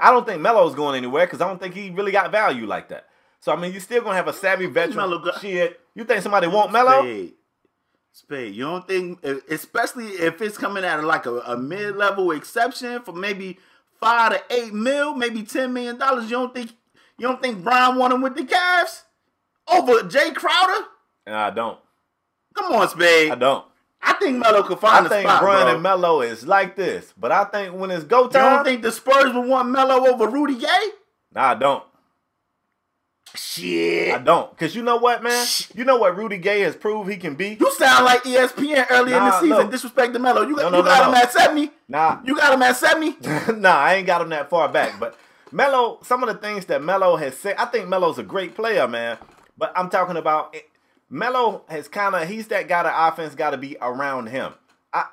I 0.00 0.10
don't 0.10 0.26
think 0.26 0.40
Melo's 0.42 0.74
going 0.74 0.96
anywhere 0.96 1.26
because 1.26 1.40
I 1.40 1.46
don't 1.46 1.60
think 1.60 1.74
he 1.74 1.90
really 1.90 2.12
got 2.12 2.30
value 2.32 2.66
like 2.66 2.88
that. 2.88 3.06
So 3.40 3.52
I 3.52 3.56
mean, 3.56 3.72
you're 3.72 3.80
still 3.80 4.02
gonna 4.02 4.16
have 4.16 4.28
a 4.28 4.32
savvy 4.32 4.66
veteran. 4.66 4.96
Melo 4.96 5.18
go- 5.18 5.32
Shit, 5.40 5.80
you 5.94 6.04
think 6.04 6.22
somebody 6.22 6.46
want 6.48 6.72
Melo? 6.72 7.00
Spade. 7.02 7.32
Spade. 8.12 8.54
You 8.54 8.64
don't 8.64 8.88
think, 8.88 9.22
especially 9.50 10.06
if 10.06 10.40
it's 10.40 10.56
coming 10.56 10.84
at 10.84 11.04
like 11.04 11.26
a, 11.26 11.38
a 11.40 11.56
mid 11.56 11.96
level 11.96 12.30
exception 12.32 13.02
for 13.02 13.12
maybe 13.12 13.58
five 14.00 14.32
to 14.32 14.42
eight 14.54 14.72
mil, 14.72 15.14
maybe 15.14 15.42
ten 15.42 15.72
million 15.72 15.98
dollars. 15.98 16.24
You 16.24 16.30
don't 16.38 16.54
think 16.54 16.70
you 17.18 17.28
don't 17.28 17.40
think 17.42 17.62
Brian 17.62 17.96
want 17.96 18.14
him 18.14 18.22
with 18.22 18.34
the 18.34 18.42
Cavs 18.44 19.02
over 19.68 20.00
Jae 20.08 20.34
Crowder? 20.34 20.86
And 21.26 21.34
I 21.36 21.50
don't. 21.50 21.78
Come 22.54 22.72
on, 22.72 22.88
Spade. 22.88 23.32
I 23.32 23.34
don't. 23.34 23.64
I 24.02 24.12
think 24.14 24.38
Melo 24.38 24.62
could 24.62 24.78
I 24.78 24.80
find 24.80 25.06
a 25.06 25.08
think 25.08 25.28
spot, 25.28 25.42
Brian 25.42 25.64
bro. 25.66 25.74
and 25.74 25.82
Melo 25.82 26.20
is 26.22 26.46
like 26.46 26.76
this, 26.76 27.12
but 27.18 27.32
I 27.32 27.44
think 27.44 27.74
when 27.74 27.90
it's 27.90 28.04
go 28.04 28.28
time, 28.28 28.42
you 28.44 28.50
don't 28.56 28.64
think 28.64 28.82
the 28.82 28.92
Spurs 28.92 29.32
would 29.34 29.46
want 29.46 29.68
Melo 29.68 30.06
over 30.08 30.28
Rudy 30.28 30.56
Gay? 30.58 30.88
nah, 31.32 31.50
I 31.50 31.54
don't. 31.54 31.82
Shit. 33.34 34.14
I 34.14 34.18
don't. 34.18 34.56
Cause 34.56 34.74
you 34.74 34.82
know 34.82 34.96
what, 34.96 35.22
man? 35.22 35.46
You 35.74 35.84
know 35.84 35.98
what 35.98 36.16
Rudy 36.16 36.38
Gay 36.38 36.60
has 36.60 36.74
proved 36.74 37.10
he 37.10 37.16
can 37.18 37.34
be? 37.34 37.56
You 37.60 37.70
sound 37.72 38.04
like 38.06 38.22
ESPN 38.22 38.86
early 38.90 39.12
in 39.12 39.18
the 39.18 39.40
season. 39.40 39.56
look. 39.58 39.70
Disrespect 39.70 40.12
the 40.14 40.18
Melo. 40.18 40.42
You 40.46 40.56
got, 40.56 40.62
No, 40.62 40.70
no, 40.70 40.76
you 40.78 40.82
no, 40.84 40.88
got 40.88 41.02
no. 41.04 41.08
him 41.10 41.14
at 41.22 41.32
70? 41.32 41.70
Nah. 41.88 42.20
You 42.24 42.36
got 42.36 42.54
him 42.54 42.62
at 42.62 42.76
70? 42.76 43.52
nah, 43.60 43.76
I 43.76 43.94
ain't 43.96 44.06
got 44.06 44.22
him 44.22 44.30
that 44.30 44.48
far 44.48 44.68
back. 44.70 44.98
But 44.98 45.18
Melo, 45.52 45.98
some 46.02 46.22
of 46.22 46.28
the 46.28 46.40
things 46.40 46.64
that 46.66 46.82
Melo 46.82 47.16
has 47.16 47.36
said, 47.36 47.56
I 47.58 47.66
think 47.66 47.88
Melo's 47.88 48.18
a 48.18 48.22
great 48.22 48.54
player, 48.54 48.88
man. 48.88 49.18
But 49.58 49.72
I'm 49.76 49.90
talking 49.90 50.16
about 50.16 50.56
Melo 51.08 51.62
has 51.68 51.88
kind 51.88 52.14
of 52.14 52.28
he's 52.28 52.48
that 52.48 52.68
guy. 52.68 52.82
The 52.82 53.06
offense 53.08 53.34
got 53.34 53.50
to 53.50 53.56
be 53.56 53.76
around 53.80 54.28
him. 54.28 54.54
I, 54.92 55.06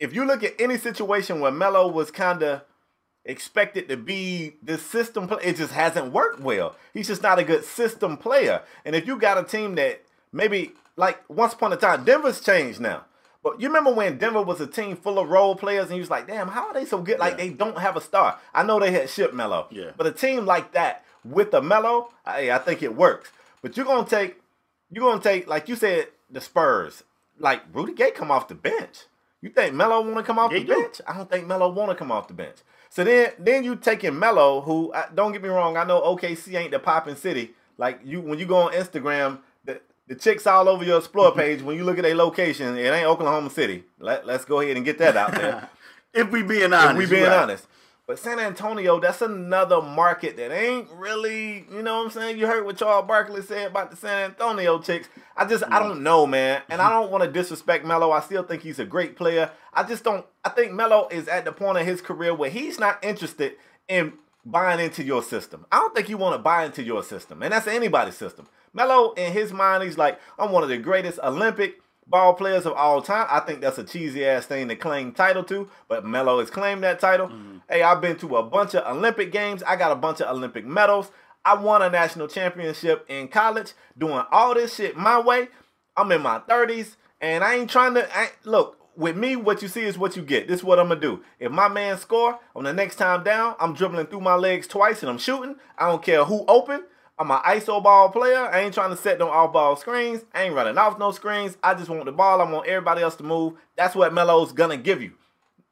if 0.00 0.14
you 0.14 0.24
look 0.24 0.42
at 0.42 0.60
any 0.60 0.76
situation 0.78 1.40
where 1.40 1.52
Melo 1.52 1.88
was 1.88 2.10
kind 2.10 2.42
of 2.42 2.62
expected 3.24 3.88
to 3.88 3.96
be 3.96 4.54
this 4.62 4.82
system 4.82 5.28
player, 5.28 5.40
it 5.42 5.56
just 5.56 5.72
hasn't 5.72 6.12
worked 6.12 6.40
well. 6.40 6.74
He's 6.94 7.08
just 7.08 7.22
not 7.22 7.38
a 7.38 7.44
good 7.44 7.64
system 7.64 8.16
player. 8.16 8.62
And 8.84 8.96
if 8.96 9.06
you 9.06 9.18
got 9.18 9.38
a 9.38 9.44
team 9.44 9.74
that 9.76 10.02
maybe 10.32 10.72
like 10.96 11.22
once 11.28 11.52
upon 11.52 11.72
a 11.72 11.76
time, 11.76 12.04
Denver's 12.04 12.40
changed 12.40 12.80
now. 12.80 13.04
But 13.42 13.60
you 13.60 13.68
remember 13.68 13.92
when 13.92 14.18
Denver 14.18 14.42
was 14.42 14.60
a 14.60 14.66
team 14.66 14.96
full 14.96 15.18
of 15.18 15.28
role 15.28 15.54
players, 15.54 15.86
and 15.86 15.94
you 15.94 16.00
was 16.00 16.10
like, 16.10 16.26
"Damn, 16.26 16.48
how 16.48 16.66
are 16.66 16.74
they 16.74 16.84
so 16.84 17.00
good? 17.00 17.20
Like 17.20 17.32
Yeah. 17.32 17.36
they 17.44 17.50
don't 17.50 17.78
have 17.78 17.96
a 17.96 18.00
star." 18.00 18.38
I 18.52 18.64
know 18.64 18.80
they 18.80 18.90
had 18.90 19.08
Ship 19.08 19.32
Melo, 19.32 19.68
Yeah. 19.70 19.92
but 19.96 20.08
a 20.08 20.12
team 20.12 20.44
like 20.44 20.72
that 20.72 21.04
with 21.24 21.54
a 21.54 21.62
Melo, 21.62 22.10
I, 22.26 22.50
I 22.50 22.58
think 22.58 22.82
it 22.82 22.96
works. 22.96 23.30
But 23.62 23.76
you're 23.76 23.86
gonna 23.86 24.08
take, 24.08 24.40
you're 24.90 25.08
gonna 25.10 25.22
take, 25.22 25.46
like 25.48 25.68
you 25.68 25.76
said, 25.76 26.08
the 26.30 26.40
Spurs. 26.40 27.04
Like 27.38 27.62
Rudy 27.72 27.92
Gay 27.94 28.10
come 28.10 28.30
off 28.30 28.48
the 28.48 28.54
bench. 28.54 29.04
You 29.40 29.50
think 29.50 29.74
Melo 29.74 30.00
want 30.00 30.16
to 30.16 30.22
come 30.24 30.38
off 30.38 30.50
They 30.50 30.60
the 30.60 30.66
do. 30.74 30.80
bench? 30.82 31.00
I 31.06 31.16
don't 31.16 31.30
think 31.30 31.46
Melo 31.46 31.68
want 31.70 31.90
to 31.90 31.94
come 31.94 32.10
off 32.10 32.26
the 32.26 32.34
bench. 32.34 32.56
So 32.90 33.04
then, 33.04 33.30
then 33.38 33.62
you 33.62 33.76
taking 33.76 34.18
Melo, 34.18 34.60
who 34.62 34.92
don't 35.14 35.30
get 35.32 35.42
me 35.42 35.48
wrong, 35.48 35.76
I 35.76 35.84
know 35.84 36.00
OKC 36.00 36.54
ain't 36.58 36.72
the 36.72 36.78
popping 36.80 37.14
city. 37.14 37.52
Like 37.76 38.00
you, 38.04 38.20
when 38.20 38.38
you 38.40 38.46
go 38.46 38.56
on 38.56 38.72
Instagram, 38.72 39.38
the 39.64 39.80
the 40.08 40.16
chicks 40.16 40.46
all 40.46 40.68
over 40.68 40.82
your 40.84 40.98
explore 40.98 41.32
page. 41.36 41.62
when 41.62 41.76
you 41.76 41.84
look 41.84 41.98
at 41.98 42.04
a 42.06 42.14
location, 42.14 42.76
it 42.76 42.88
ain't 42.88 43.06
Oklahoma 43.06 43.50
City. 43.50 43.84
Let 44.00 44.26
Let's 44.26 44.44
go 44.44 44.60
ahead 44.60 44.76
and 44.76 44.84
get 44.84 44.98
that 44.98 45.16
out 45.16 45.32
there. 45.32 45.68
If 46.14 46.30
we 46.32 46.42
being 46.42 46.72
honest. 46.72 46.92
if 46.92 46.96
we 46.96 47.06
being 47.06 47.24
right. 47.28 47.42
honest. 47.42 47.66
But 48.08 48.18
San 48.18 48.40
Antonio, 48.40 48.98
that's 48.98 49.20
another 49.20 49.82
market 49.82 50.38
that 50.38 50.50
ain't 50.50 50.88
really, 50.92 51.66
you 51.70 51.82
know 51.82 51.98
what 51.98 52.04
I'm 52.06 52.10
saying? 52.10 52.38
You 52.38 52.46
heard 52.46 52.64
what 52.64 52.78
Charles 52.78 53.06
Barkley 53.06 53.42
said 53.42 53.70
about 53.70 53.90
the 53.90 53.98
San 53.98 54.30
Antonio 54.30 54.78
chicks. 54.78 55.10
I 55.36 55.44
just, 55.44 55.62
I 55.64 55.78
don't 55.78 56.02
know, 56.02 56.26
man. 56.26 56.62
And 56.70 56.80
I 56.80 56.88
don't 56.88 57.10
want 57.10 57.24
to 57.24 57.30
disrespect 57.30 57.84
Melo. 57.84 58.10
I 58.10 58.20
still 58.20 58.44
think 58.44 58.62
he's 58.62 58.78
a 58.78 58.86
great 58.86 59.14
player. 59.14 59.50
I 59.74 59.82
just 59.82 60.04
don't, 60.04 60.24
I 60.42 60.48
think 60.48 60.72
Melo 60.72 61.08
is 61.10 61.28
at 61.28 61.44
the 61.44 61.52
point 61.52 61.76
of 61.76 61.84
his 61.84 62.00
career 62.00 62.34
where 62.34 62.48
he's 62.48 62.78
not 62.78 63.04
interested 63.04 63.56
in 63.88 64.14
buying 64.42 64.80
into 64.80 65.04
your 65.04 65.22
system. 65.22 65.66
I 65.70 65.76
don't 65.76 65.94
think 65.94 66.08
you 66.08 66.16
want 66.16 66.34
to 66.34 66.38
buy 66.38 66.64
into 66.64 66.82
your 66.82 67.02
system. 67.02 67.42
And 67.42 67.52
that's 67.52 67.66
anybody's 67.66 68.16
system. 68.16 68.48
Melo, 68.72 69.12
in 69.12 69.34
his 69.34 69.52
mind, 69.52 69.82
he's 69.84 69.98
like, 69.98 70.18
I'm 70.38 70.50
one 70.50 70.62
of 70.62 70.70
the 70.70 70.78
greatest 70.78 71.18
Olympic 71.22 71.82
ball 72.08 72.34
players 72.34 72.66
of 72.66 72.72
all 72.72 73.02
time. 73.02 73.26
I 73.30 73.40
think 73.40 73.60
that's 73.60 73.78
a 73.78 73.84
cheesy 73.84 74.24
ass 74.24 74.46
thing 74.46 74.68
to 74.68 74.76
claim 74.76 75.12
title 75.12 75.44
to, 75.44 75.68
but 75.88 76.04
Melo 76.04 76.40
has 76.40 76.50
claimed 76.50 76.82
that 76.84 77.00
title. 77.00 77.28
Mm-hmm. 77.28 77.58
Hey, 77.68 77.82
I've 77.82 78.00
been 78.00 78.16
to 78.18 78.36
a 78.36 78.42
bunch 78.42 78.74
of 78.74 78.86
Olympic 78.86 79.30
games. 79.30 79.62
I 79.62 79.76
got 79.76 79.92
a 79.92 79.96
bunch 79.96 80.20
of 80.20 80.34
Olympic 80.34 80.64
medals. 80.64 81.10
I 81.44 81.54
won 81.54 81.82
a 81.82 81.90
national 81.90 82.28
championship 82.28 83.04
in 83.08 83.28
college 83.28 83.72
doing 83.96 84.24
all 84.30 84.54
this 84.54 84.74
shit 84.74 84.96
my 84.96 85.20
way. 85.20 85.48
I'm 85.96 86.10
in 86.12 86.22
my 86.22 86.40
30s 86.40 86.96
and 87.20 87.44
I 87.44 87.56
ain't 87.56 87.70
trying 87.70 87.94
to 87.94 88.08
I, 88.16 88.30
look. 88.44 88.76
With 88.96 89.16
me, 89.16 89.36
what 89.36 89.62
you 89.62 89.68
see 89.68 89.82
is 89.82 89.96
what 89.96 90.16
you 90.16 90.22
get. 90.22 90.48
This 90.48 90.58
is 90.58 90.64
what 90.64 90.80
I'm 90.80 90.88
gonna 90.88 91.00
do. 91.00 91.22
If 91.38 91.52
my 91.52 91.68
man 91.68 91.98
score 91.98 92.40
on 92.56 92.64
the 92.64 92.72
next 92.72 92.96
time 92.96 93.22
down, 93.22 93.54
I'm 93.60 93.72
dribbling 93.72 94.06
through 94.06 94.22
my 94.22 94.34
legs 94.34 94.66
twice 94.66 95.02
and 95.02 95.08
I'm 95.08 95.18
shooting. 95.18 95.54
I 95.78 95.88
don't 95.88 96.02
care 96.02 96.24
who 96.24 96.44
open. 96.48 96.82
I'm 97.18 97.30
an 97.30 97.38
ISO 97.38 97.82
ball 97.82 98.10
player. 98.10 98.38
I 98.38 98.60
ain't 98.60 98.74
trying 98.74 98.90
to 98.90 98.96
set 98.96 99.18
no 99.18 99.28
off 99.28 99.52
ball 99.52 99.76
screens. 99.76 100.24
I 100.32 100.44
ain't 100.44 100.54
running 100.54 100.78
off 100.78 100.98
no 100.98 101.10
screens. 101.10 101.56
I 101.62 101.74
just 101.74 101.88
want 101.88 102.04
the 102.04 102.12
ball. 102.12 102.40
I 102.40 102.50
want 102.50 102.66
everybody 102.68 103.02
else 103.02 103.16
to 103.16 103.24
move. 103.24 103.54
That's 103.76 103.94
what 103.94 104.12
Melo's 104.14 104.52
gonna 104.52 104.76
give 104.76 105.02
you. 105.02 105.12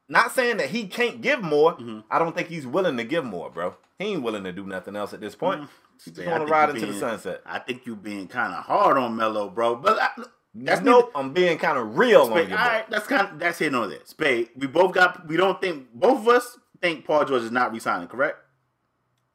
Not 0.09 0.33
saying 0.33 0.57
that 0.57 0.69
he 0.69 0.87
can't 0.87 1.21
give 1.21 1.41
more. 1.41 1.73
Mm-hmm. 1.73 1.99
I 2.09 2.19
don't 2.19 2.35
think 2.35 2.47
he's 2.47 2.65
willing 2.65 2.97
to 2.97 3.03
give 3.03 3.25
more, 3.25 3.49
bro. 3.49 3.75
He 3.99 4.05
ain't 4.05 4.23
willing 4.23 4.43
to 4.45 4.51
do 4.51 4.65
nothing 4.65 4.95
else 4.95 5.13
at 5.13 5.21
this 5.21 5.35
point. 5.35 5.61
He 5.61 5.65
just 5.65 5.77
Mm-hmm. 5.97 6.29
I 6.29 6.31
want 6.31 6.47
to 6.47 6.51
ride 6.53 6.69
into 6.69 6.85
the 6.85 6.93
sunset. 6.93 7.41
I 7.43 7.57
think 7.57 7.87
you're 7.87 7.95
being 7.95 8.27
kind 8.27 8.53
of 8.53 8.63
hard 8.65 8.97
on 8.97 9.15
Melo, 9.15 9.49
bro. 9.49 9.75
But 9.75 9.99
I, 9.99 10.09
that's 10.53 10.81
nope, 10.81 11.11
I'm 11.15 11.33
being 11.33 11.57
kind 11.57 11.77
of 11.77 11.97
real 11.97 12.21
on 12.21 12.31
Spade, 12.31 12.49
you. 12.49 12.55
all 12.55 12.67
right, 12.67 12.89
that's 12.89 13.07
kind 13.07 13.27
of 13.27 13.39
that's 13.39 13.57
hitting 13.57 13.75
on 13.75 13.89
that. 13.89 14.07
Spade, 14.07 14.49
we 14.55 14.67
both 14.67 14.93
got. 14.93 15.27
We 15.27 15.37
don't 15.37 15.59
think 15.59 15.87
both 15.93 16.19
of 16.19 16.27
us 16.27 16.59
think 16.81 17.05
Paul 17.05 17.25
George 17.25 17.43
is 17.43 17.51
not 17.51 17.71
resigning. 17.73 18.07
Correct? 18.07 18.37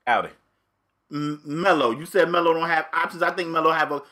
Outie. 0.07 0.31
Melo, 1.13 1.91
you 1.91 2.07
said 2.07 2.31
Melo 2.31 2.55
don't 2.55 2.69
have 2.69 2.87
options. 2.93 3.23
I 3.23 3.31
think 3.33 3.51
Melo 3.51 3.71
have 3.71 3.93
a 3.93 4.03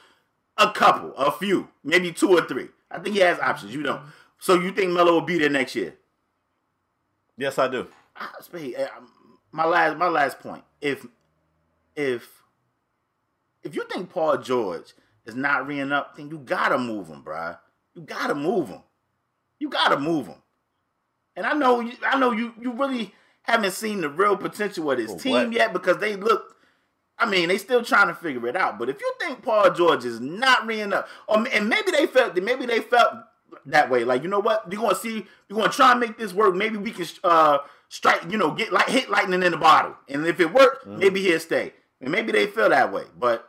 a 0.59 0.71
couple, 0.73 1.15
a 1.17 1.33
few, 1.33 1.69
maybe 1.83 2.13
two 2.13 2.29
or 2.29 2.43
three. 2.47 2.69
I 2.91 2.99
think 2.99 3.17
he 3.17 3.23
has 3.23 3.39
options. 3.39 3.75
You 3.75 3.83
don't. 3.83 4.03
So 4.39 4.55
you 4.55 4.71
think 4.73 4.93
Melo 4.93 5.13
will 5.13 5.21
be 5.23 5.39
there 5.39 5.49
next 5.49 5.75
year? 5.75 5.95
Yes, 7.39 7.59
I 7.59 7.69
do. 7.69 7.87
Eh, 8.55 8.85
um, 8.97 9.09
my 9.51 9.65
last 9.65 9.97
my 9.97 10.09
last 10.09 10.41
point. 10.41 10.63
If 10.83 11.07
if 11.97 12.29
if 13.63 13.75
you 13.75 13.85
think 13.91 14.11
Paul 14.11 14.37
George 14.37 14.93
is 15.25 15.35
not 15.35 15.67
reing 15.67 15.93
up, 15.93 16.17
then 16.17 16.29
you 16.29 16.37
gotta 16.39 16.77
move 16.77 17.09
him, 17.09 17.23
bruh. 17.23 17.59
You 17.95 18.03
gotta 18.03 18.35
move 18.35 18.69
him. 18.69 18.83
You 19.59 19.71
gotta 19.71 19.99
move 19.99 20.27
him. 20.27 20.43
And 21.35 21.47
I 21.47 21.55
know 21.55 21.81
you 21.81 21.93
I 22.05 22.19
know 22.19 22.33
you 22.33 22.53
you 22.61 22.73
really 22.73 23.15
haven't 23.43 23.73
seen 23.73 24.03
the 24.03 24.11
real 24.11 24.37
potential 24.37 24.91
of 24.91 24.99
this 24.99 25.13
For 25.13 25.19
team 25.19 25.33
what? 25.33 25.53
yet 25.53 25.73
because 25.73 25.97
they 25.97 26.17
look 26.17 26.57
I 27.21 27.27
mean, 27.27 27.49
they 27.49 27.59
still 27.59 27.85
trying 27.85 28.09
to 28.09 28.15
figure 28.15 28.47
it 28.49 28.57
out. 28.57 28.79
But 28.79 28.89
if 28.89 29.01
you 29.01 29.13
think 29.21 29.43
Paul 29.43 29.71
George 29.73 30.05
is 30.05 30.21
not 30.21 30.67
reing 30.67 30.93
up, 30.93 31.09
or 31.29 31.47
and 31.53 31.69
maybe 31.69 31.91
they 31.91 32.07
felt 32.07 32.35
maybe 32.37 32.67
they 32.67 32.81
felt 32.81 33.15
that 33.67 33.91
way. 33.91 34.05
Like 34.05 34.23
you 34.23 34.29
know 34.29 34.41
what, 34.41 34.69
we're 34.69 34.79
gonna 34.79 34.95
see, 34.95 35.27
we're 35.49 35.57
gonna 35.59 35.73
try 35.73 35.93
and 35.93 36.01
make 36.01 36.19
this 36.19 36.33
work. 36.33 36.55
Maybe 36.55 36.77
we 36.77 36.91
can 36.91 37.07
uh 37.25 37.59
strike, 37.89 38.31
you 38.31 38.39
know, 38.39 38.53
get 38.53 38.73
like 38.73 38.89
hit 38.89 39.11
lightning 39.11 39.43
in 39.43 39.53
the 39.53 39.59
bottle. 39.59 39.97
And 40.09 40.27
if 40.27 40.41
it 40.41 40.53
works, 40.53 40.87
maybe 40.87 41.21
he'll 41.23 41.41
stay. 41.41 41.75
And 42.01 42.11
maybe 42.11 42.33
they 42.33 42.47
feel 42.47 42.71
that 42.71 42.93
way. 42.93 43.05
But 43.19 43.49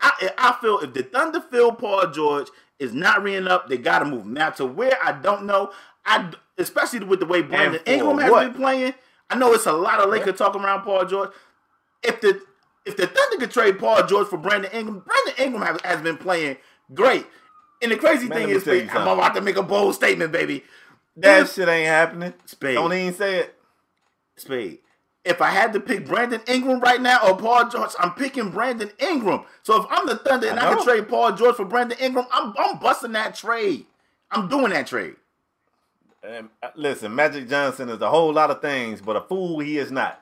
I 0.00 0.30
I 0.38 0.56
feel 0.60 0.78
if 0.80 0.94
the 0.94 1.02
Thunder 1.02 1.40
feel 1.40 1.72
Paul 1.72 2.10
George 2.10 2.48
is 2.78 2.94
not 2.94 3.22
reing 3.22 3.46
up, 3.46 3.68
they 3.68 3.76
gotta 3.76 4.04
move 4.04 4.22
him. 4.22 4.34
Now 4.34 4.50
to 4.50 4.64
where 4.64 4.96
I 5.02 5.12
don't 5.12 5.44
know, 5.44 5.72
I 6.04 6.32
especially 6.58 7.04
with 7.04 7.20
the 7.20 7.26
way 7.26 7.42
Brandon 7.42 7.80
Ingram 7.86 8.18
has 8.18 8.30
what? 8.30 8.52
been 8.52 8.60
playing. 8.60 8.94
I 9.28 9.36
know 9.36 9.52
it's 9.52 9.66
a 9.66 9.72
lot 9.72 10.00
of 10.00 10.10
Lakers 10.10 10.38
talking 10.38 10.62
around 10.62 10.82
Paul 10.82 11.04
George. 11.04 11.30
If 12.02 12.20
the 12.20 12.40
if 12.86 12.96
the 12.96 13.06
Thunder 13.06 13.36
could 13.38 13.50
trade 13.50 13.78
Paul 13.78 14.06
George 14.06 14.28
for 14.28 14.38
Brandon 14.38 14.70
Ingram, 14.72 15.00
Brandon 15.06 15.44
Ingram 15.44 15.62
has, 15.62 15.80
has 15.82 16.00
been 16.02 16.16
playing 16.16 16.56
great. 16.94 17.26
And 17.82 17.92
the 17.92 17.96
crazy 17.96 18.28
Man, 18.28 18.38
thing 18.38 18.48
is, 18.50 18.64
tell 18.64 18.74
I'm 18.74 19.18
about 19.18 19.34
to 19.34 19.40
make 19.40 19.56
a 19.56 19.62
bold 19.62 19.94
statement, 19.94 20.32
baby. 20.32 20.64
That 21.16 21.42
If- 21.42 21.54
shit 21.54 21.68
ain't 21.68 21.86
happening. 21.86 22.34
Spade. 22.46 22.74
Don't 22.74 22.92
even 22.92 23.14
say 23.14 23.40
it. 23.40 23.54
Spade. 24.36 24.78
If 25.22 25.42
I 25.42 25.50
had 25.50 25.74
to 25.74 25.80
pick 25.80 26.06
Brandon 26.06 26.40
Ingram 26.46 26.80
right 26.80 27.00
now 27.00 27.18
or 27.28 27.36
Paul 27.36 27.68
George, 27.68 27.90
I'm 27.98 28.12
picking 28.14 28.50
Brandon 28.50 28.90
Ingram. 28.98 29.44
So 29.62 29.78
if 29.82 29.86
I'm 29.90 30.06
the 30.06 30.16
Thunder 30.16 30.48
and 30.48 30.58
I 30.58 30.70
I, 30.70 30.74
can 30.74 30.82
trade 30.82 31.08
Paul 31.08 31.32
George 31.32 31.56
for 31.56 31.66
Brandon 31.66 31.98
Ingram, 32.00 32.24
I'm 32.32 32.54
I'm 32.58 32.78
busting 32.78 33.12
that 33.12 33.34
trade. 33.34 33.84
I'm 34.30 34.48
doing 34.48 34.70
that 34.70 34.86
trade. 34.86 35.16
And, 36.22 36.48
uh, 36.62 36.68
listen, 36.74 37.14
Magic 37.14 37.48
Johnson 37.48 37.88
is 37.90 38.00
a 38.00 38.08
whole 38.08 38.32
lot 38.32 38.50
of 38.50 38.62
things, 38.62 39.00
but 39.00 39.16
a 39.16 39.20
fool 39.22 39.58
he 39.58 39.78
is 39.78 39.90
not. 39.90 40.19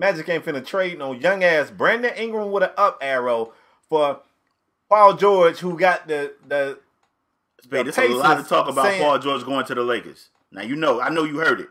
Magic 0.00 0.28
ain't 0.30 0.44
finna 0.44 0.64
trade 0.64 0.98
no 0.98 1.12
young 1.12 1.44
ass 1.44 1.70
Brandon 1.70 2.12
Ingram 2.16 2.50
with 2.50 2.62
an 2.62 2.70
up 2.78 2.98
arrow 3.02 3.52
for 3.88 4.20
Paul 4.88 5.14
George, 5.14 5.58
who 5.58 5.78
got 5.78 6.08
the 6.08 6.32
the 6.48 6.78
Spade, 7.62 7.86
The 7.86 7.92
there's 7.92 8.10
a 8.10 8.16
lot 8.16 8.40
of 8.40 8.48
talk 8.48 8.68
about 8.68 8.86
saying- 8.86 9.02
Paul 9.02 9.18
George 9.18 9.44
going 9.44 9.66
to 9.66 9.74
the 9.74 9.82
Lakers. 9.82 10.30
Now 10.50 10.62
you 10.62 10.74
know, 10.74 11.00
I 11.00 11.10
know 11.10 11.24
you 11.24 11.36
heard 11.38 11.60
it. 11.60 11.68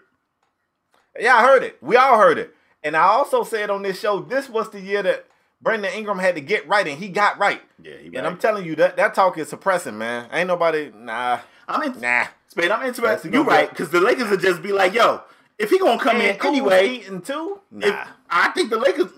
Yeah, 1.19 1.35
I 1.35 1.41
heard 1.41 1.63
it. 1.63 1.77
We 1.81 1.95
all 1.95 2.17
heard 2.19 2.37
it. 2.37 2.55
And 2.83 2.95
I 2.95 3.01
also 3.01 3.43
said 3.43 3.69
on 3.71 3.81
this 3.81 3.99
show, 3.99 4.19
this 4.21 4.47
was 4.47 4.69
the 4.69 4.79
year 4.79 5.01
that 5.03 5.25
Brandon 5.61 5.91
Ingram 5.93 6.19
had 6.19 6.35
to 6.35 6.41
get 6.41 6.67
right, 6.67 6.87
and 6.87 6.97
he 6.99 7.09
got 7.09 7.37
right. 7.39 7.61
Yeah, 7.83 7.97
he 7.97 8.05
And 8.05 8.15
right. 8.17 8.25
I'm 8.27 8.37
telling 8.37 8.63
you 8.65 8.75
that 8.75 8.95
that 8.97 9.15
talk 9.15 9.37
is 9.39 9.49
suppressing, 9.49 9.97
man. 9.97 10.29
Ain't 10.31 10.47
nobody, 10.47 10.91
nah, 10.95 11.39
I'm 11.67 11.81
in, 11.83 11.99
nah. 11.99 12.27
Spade, 12.47 12.71
I'm 12.71 12.85
interested. 12.87 13.33
You 13.33 13.41
right, 13.43 13.69
because 13.69 13.89
the 13.89 13.99
Lakers 13.99 14.29
would 14.29 14.39
just 14.39 14.61
be 14.61 14.71
like, 14.71 14.93
yo, 14.93 15.21
if 15.57 15.71
he 15.71 15.79
gonna 15.79 15.99
come 15.99 16.21
in 16.21 16.37
anyway, 16.45 16.87
eating 16.89 17.21
too, 17.21 17.59
if, 17.81 17.93
nah. 17.93 18.05
I 18.29 18.49
think 18.49 18.69
the 18.69 18.77
Lakers. 18.77 19.11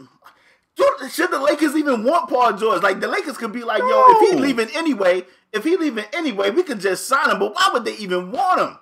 Should 1.11 1.31
the 1.31 1.39
Lakers 1.39 1.75
even 1.75 2.03
want 2.03 2.29
Paul 2.29 2.53
George? 2.53 2.81
Like 2.81 2.99
the 2.99 3.07
Lakers 3.07 3.37
could 3.37 3.51
be 3.51 3.63
like, 3.63 3.79
yo, 3.79 4.03
if 4.07 4.31
he 4.31 4.39
leaving 4.39 4.69
anyway, 4.73 5.23
if 5.51 5.63
he 5.63 5.77
leaving 5.77 6.05
anyway, 6.13 6.49
we 6.49 6.63
could 6.63 6.79
just 6.79 7.07
sign 7.07 7.29
him. 7.29 7.39
But 7.39 7.53
why 7.53 7.69
would 7.73 7.85
they 7.85 7.95
even 7.97 8.31
want 8.31 8.61
him? 8.61 8.77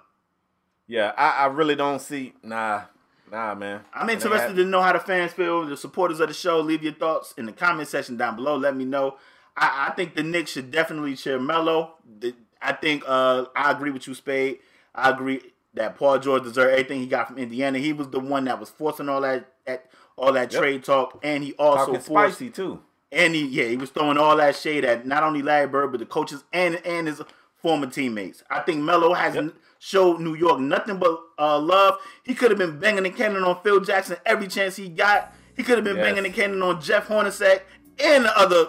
Yeah, 0.87 1.13
I, 1.17 1.43
I 1.43 1.45
really 1.47 1.75
don't 1.75 1.99
see, 1.99 2.33
nah, 2.41 2.83
nah, 3.31 3.53
man. 3.55 3.81
I'm 3.93 4.09
interested 4.09 4.55
to 4.55 4.65
know 4.65 4.81
how 4.81 4.93
the 4.93 4.99
fans 4.99 5.33
feel. 5.33 5.65
The 5.65 5.77
supporters 5.77 6.19
of 6.19 6.29
the 6.29 6.33
show, 6.33 6.59
leave 6.61 6.83
your 6.83 6.93
thoughts 6.93 7.33
in 7.37 7.45
the 7.45 7.51
comment 7.51 7.87
section 7.87 8.17
down 8.17 8.35
below. 8.35 8.55
Let 8.55 8.75
me 8.75 8.85
know. 8.85 9.17
I, 9.57 9.87
I 9.89 9.93
think 9.93 10.15
the 10.15 10.23
Knicks 10.23 10.51
should 10.51 10.71
definitely 10.71 11.15
cheer 11.15 11.39
Melo. 11.39 11.95
The- 12.19 12.35
I 12.61 12.73
think 12.73 13.03
uh, 13.07 13.45
I 13.55 13.71
agree 13.71 13.91
with 13.91 14.07
you, 14.07 14.13
Spade. 14.13 14.59
I 14.93 15.11
agree 15.11 15.41
that 15.75 15.95
Paul 15.97 16.19
George 16.19 16.43
deserved 16.43 16.71
everything 16.71 16.99
he 16.99 17.07
got 17.07 17.27
from 17.27 17.37
Indiana. 17.37 17.79
He 17.79 17.93
was 17.93 18.09
the 18.09 18.19
one 18.19 18.45
that 18.45 18.59
was 18.59 18.69
forcing 18.69 19.07
all 19.09 19.21
that, 19.21 19.47
that 19.65 19.89
all 20.19 20.34
that 20.34 20.51
Yep. 20.51 20.62
trade 20.62 20.84
talk, 20.84 21.19
and 21.23 21.43
he 21.43 21.53
also 21.53 21.86
Talking 21.93 22.01
forced 22.01 22.36
spicy 22.38 22.49
too. 22.51 22.82
And 23.12 23.34
he, 23.34 23.45
yeah, 23.45 23.65
he 23.65 23.77
was 23.77 23.89
throwing 23.89 24.17
all 24.17 24.38
that 24.38 24.55
shade 24.55 24.86
at 24.86 25.05
not 25.08 25.23
only 25.23 25.41
Larry 25.41 25.67
Bird 25.67 25.91
but 25.91 25.99
the 25.99 26.05
coaches 26.05 26.43
and 26.53 26.75
and 26.86 27.08
his 27.08 27.21
former 27.62 27.88
teammates. 27.88 28.43
I 28.49 28.60
think 28.60 28.82
Melo 28.84 29.13
has 29.13 29.36
Yep. 29.36 29.53
showed 29.79 30.19
New 30.19 30.36
York 30.36 30.60
nothing 30.60 30.97
but 30.97 31.19
uh, 31.39 31.58
love. 31.60 31.97
He 32.23 32.36
could 32.36 32.51
have 32.51 32.58
been 32.60 32.79
banging 32.79 33.03
the 33.03 33.10
cannon 33.10 33.43
on 33.43 33.60
Phil 33.63 33.79
Jackson 33.79 34.17
every 34.25 34.47
chance 34.47 34.75
he 34.75 34.89
got. 34.89 35.34
He 35.58 35.63
could 35.63 35.75
have 35.77 35.84
been 35.84 35.97
Yes. 35.97 36.05
banging 36.05 36.23
the 36.23 36.29
cannon 36.29 36.62
on 36.62 36.79
Jeff 36.82 37.08
Hornacek 37.08 37.62
and 38.03 38.25
the 38.25 38.38
other 38.38 38.67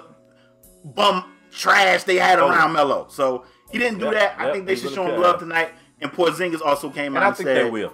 bum 0.84 1.24
trash 1.52 2.04
they 2.04 2.16
had 2.16 2.38
Oh. 2.38 2.48
around 2.48 2.72
Melo. 2.72 3.06
So 3.10 3.44
he 3.70 3.78
didn't 3.78 3.98
do 3.98 4.06
Yep, 4.06 4.14
that. 4.14 4.34
I 4.38 4.52
think 4.52 4.66
they 4.66 4.74
he 4.74 4.80
should 4.80 4.92
show 4.92 5.04
him 5.06 5.20
love 5.20 5.38
tonight. 5.38 5.70
And 6.00 6.10
Porzingis 6.12 6.62
also 6.62 6.88
came 6.90 7.14
And 7.16 7.18
out 7.18 7.22
I 7.22 7.26
and 7.28 7.36
think 7.36 7.46
said, 7.48 7.56
they 7.66 7.70
will. 7.70 7.92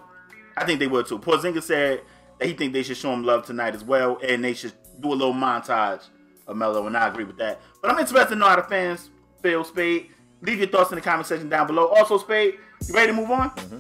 I 0.57 0.65
think 0.65 0.79
they 0.79 0.87
will 0.87 1.03
too. 1.05 1.19
Porzingis 1.19 1.65
said 1.65 2.03
he 2.43 2.53
think 2.53 2.73
they 2.73 2.83
should 2.83 2.97
show 2.97 3.13
him 3.13 3.25
love 3.25 3.47
tonight 3.47 3.75
as 3.75 3.85
well, 3.85 4.19
and 4.23 4.45
they 4.45 4.55
should 4.55 4.73
do 5.01 5.13
a 5.13 5.15
little 5.15 5.35
montage 5.35 6.09
of 6.47 6.57
Melo, 6.57 6.87
and 6.87 6.97
I 6.97 7.09
agree 7.09 7.25
with 7.25 7.39
that. 7.39 7.61
But 7.83 7.91
I'm 7.91 7.99
interested 7.99 8.31
to 8.31 8.37
know 8.37 8.49
how 8.49 8.57
the 8.57 8.63
fans 8.63 9.11
feel, 9.43 9.65
Spade. 9.65 10.11
Leave 10.43 10.59
your 10.59 10.69
thoughts 10.69 10.91
in 10.91 10.97
the 10.97 11.03
comment 11.03 11.27
section 11.27 11.49
down 11.49 11.67
below. 11.67 11.87
Also, 11.89 12.19
Spade, 12.19 12.55
you 12.87 12.95
ready 12.95 13.09
to 13.09 13.13
move 13.13 13.31
on? 13.31 13.51
Mm-hmm. 13.51 13.79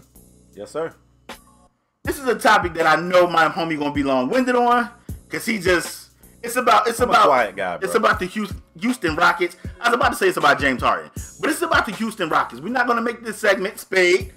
Yes, 0.54 0.70
sir. 0.70 0.92
This 2.02 2.18
is 2.18 2.26
a 2.26 2.34
topic 2.38 2.72
that 2.74 2.86
I 2.86 3.00
know 3.00 3.26
my 3.26 3.48
homie 3.48 3.78
gonna 3.78 3.92
be 3.92 4.02
long-winded 4.02 4.54
on, 4.54 4.88
cause 5.28 5.44
he 5.44 5.58
just 5.58 6.10
it's 6.42 6.56
about 6.56 6.86
it's 6.86 7.00
I'm 7.00 7.10
about 7.10 7.26
quiet 7.26 7.56
guy, 7.56 7.76
bro. 7.76 7.86
it's 7.86 7.96
about 7.96 8.20
the 8.20 8.26
Houston, 8.26 8.62
Houston 8.80 9.16
Rockets. 9.16 9.56
I 9.80 9.88
was 9.88 9.94
about 9.94 10.10
to 10.10 10.14
say 10.16 10.28
it's 10.28 10.36
about 10.36 10.60
James 10.60 10.82
Harden, 10.82 11.10
but 11.40 11.50
it's 11.50 11.62
about 11.62 11.84
the 11.84 11.92
Houston 11.92 12.28
Rockets. 12.28 12.60
We're 12.62 12.68
not 12.68 12.86
gonna 12.86 13.02
make 13.02 13.22
this 13.24 13.38
segment 13.38 13.80
Spade, 13.80 14.32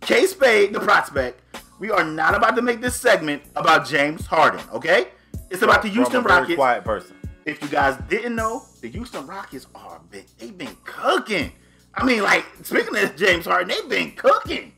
K 0.00 0.26
Spade, 0.26 0.72
the 0.72 0.80
prospect. 0.80 1.40
We 1.82 1.90
are 1.90 2.04
not 2.04 2.36
about 2.36 2.54
to 2.54 2.62
make 2.62 2.80
this 2.80 2.94
segment 2.94 3.42
about 3.56 3.88
James 3.88 4.24
Harden. 4.24 4.60
Okay, 4.72 5.08
it's 5.50 5.62
about 5.62 5.82
the 5.82 5.88
Houston 5.88 6.22
Rockets. 6.22 6.54
Quiet 6.54 6.84
person. 6.84 7.16
If 7.44 7.60
you 7.60 7.66
guys 7.66 7.98
didn't 8.08 8.36
know, 8.36 8.62
the 8.80 8.86
Houston 8.86 9.26
Rockets 9.26 9.66
are 9.74 10.00
been 10.08 10.24
they've 10.38 10.56
been 10.56 10.76
cooking. 10.84 11.50
I 11.92 12.04
mean, 12.04 12.22
like 12.22 12.44
speaking 12.62 12.96
of 12.96 13.16
James 13.16 13.46
Harden, 13.46 13.66
they've 13.66 13.88
been 13.88 14.12
cooking. 14.12 14.74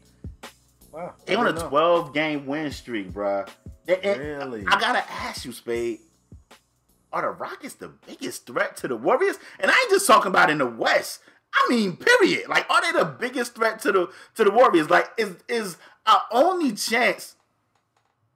Wow. 0.92 1.12
They 1.26 1.34
on 1.34 1.46
a 1.46 1.52
know. 1.52 1.68
12 1.68 2.14
game 2.14 2.46
win 2.46 2.70
streak, 2.70 3.12
bruh. 3.12 3.50
And 3.86 4.18
Really? 4.18 4.64
I 4.66 4.80
gotta 4.80 5.04
ask 5.12 5.44
you, 5.44 5.52
Spade. 5.52 5.98
Are 7.12 7.20
the 7.20 7.28
Rockets 7.28 7.74
the 7.74 7.88
biggest 8.06 8.46
threat 8.46 8.78
to 8.78 8.88
the 8.88 8.96
Warriors? 8.96 9.36
And 9.60 9.70
I 9.70 9.74
ain't 9.74 9.90
just 9.90 10.06
talking 10.06 10.30
about 10.30 10.48
in 10.48 10.56
the 10.56 10.64
West. 10.66 11.20
I 11.54 11.66
mean, 11.68 11.98
period. 11.98 12.48
Like, 12.48 12.68
are 12.70 12.80
they 12.80 12.98
the 12.98 13.04
biggest 13.04 13.54
threat 13.54 13.78
to 13.80 13.92
the 13.92 14.10
to 14.36 14.44
the 14.44 14.50
Warriors? 14.50 14.88
Like, 14.88 15.10
is 15.18 15.36
is 15.48 15.76
our 16.06 16.22
only 16.32 16.72
chance 16.72 17.36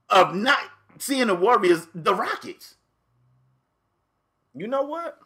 of 0.09 0.35
not 0.35 0.59
seeing 0.99 1.27
the 1.29 1.35
Warriors 1.35 1.89
the 1.95 2.15
Rockets? 2.15 2.77
You 4.55 4.67
know 4.67 4.83
what? 4.83 5.19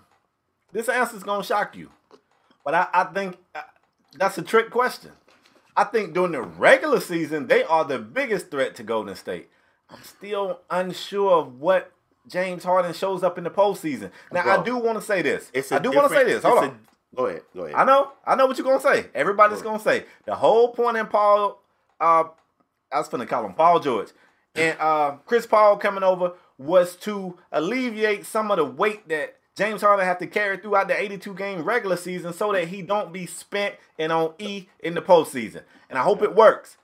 This 0.72 0.88
answer's 0.88 1.22
gonna 1.22 1.44
shock 1.44 1.76
you, 1.76 1.90
but 2.64 2.74
I, 2.74 2.86
I 2.92 3.04
think 3.04 3.36
uh, 3.54 3.60
that's 4.16 4.38
a 4.38 4.42
trick 4.42 4.70
question. 4.70 5.12
I 5.76 5.84
think 5.84 6.12
during 6.14 6.32
the 6.32 6.42
regular 6.42 7.00
season 7.00 7.46
they 7.46 7.62
are 7.64 7.84
the 7.84 7.98
biggest 7.98 8.50
threat 8.50 8.74
to 8.76 8.82
Golden 8.82 9.14
State. 9.14 9.48
I'm 9.90 10.02
still 10.02 10.60
unsure 10.70 11.32
of 11.32 11.60
what 11.60 11.92
James 12.26 12.64
Harden 12.64 12.94
shows 12.94 13.22
up 13.22 13.36
in 13.38 13.44
the 13.44 13.50
postseason. 13.50 14.10
Now 14.32 14.48
I 14.48 14.62
do 14.62 14.76
want 14.76 14.98
to 14.98 15.04
say 15.04 15.22
this. 15.22 15.50
It's 15.52 15.72
I 15.72 15.76
a 15.76 15.80
do 15.80 15.90
want 15.92 16.10
to 16.10 16.16
say 16.16 16.24
this. 16.24 16.42
Hold 16.42 16.58
on. 16.58 16.64
a- 16.64 17.16
go 17.16 17.26
ahead. 17.26 17.42
Go 17.54 17.64
ahead. 17.64 17.74
I 17.76 17.84
know. 17.84 18.12
I 18.26 18.34
know 18.34 18.46
what 18.46 18.56
you're 18.58 18.66
gonna 18.66 18.80
say. 18.80 19.06
Everybody's 19.14 19.60
Go 19.62 19.70
gonna 19.70 19.82
say 19.82 20.04
the 20.24 20.34
whole 20.34 20.72
point 20.72 20.96
in 20.96 21.06
Paul. 21.06 21.61
Uh, 22.00 22.24
I 22.92 22.98
was 22.98 23.08
gonna 23.08 23.26
call 23.26 23.46
him 23.46 23.54
Paul 23.54 23.80
George, 23.80 24.08
and 24.54 24.76
uh, 24.78 25.16
Chris 25.26 25.46
Paul 25.46 25.76
coming 25.78 26.02
over 26.02 26.32
was 26.58 26.96
to 26.96 27.38
alleviate 27.50 28.26
some 28.26 28.50
of 28.50 28.58
the 28.58 28.64
weight 28.64 29.08
that 29.08 29.36
James 29.56 29.82
Harden 29.82 30.06
have 30.06 30.18
to 30.18 30.26
carry 30.26 30.56
throughout 30.56 30.88
the 30.88 30.98
82 30.98 31.34
game 31.34 31.62
regular 31.62 31.96
season, 31.96 32.32
so 32.32 32.52
that 32.52 32.68
he 32.68 32.82
don't 32.82 33.12
be 33.12 33.26
spent 33.26 33.76
and 33.98 34.12
on 34.12 34.34
E 34.38 34.68
in 34.80 34.94
the 34.94 35.02
postseason. 35.02 35.62
And 35.88 35.98
I 35.98 36.02
hope 36.02 36.22
it 36.22 36.34
works, 36.34 36.76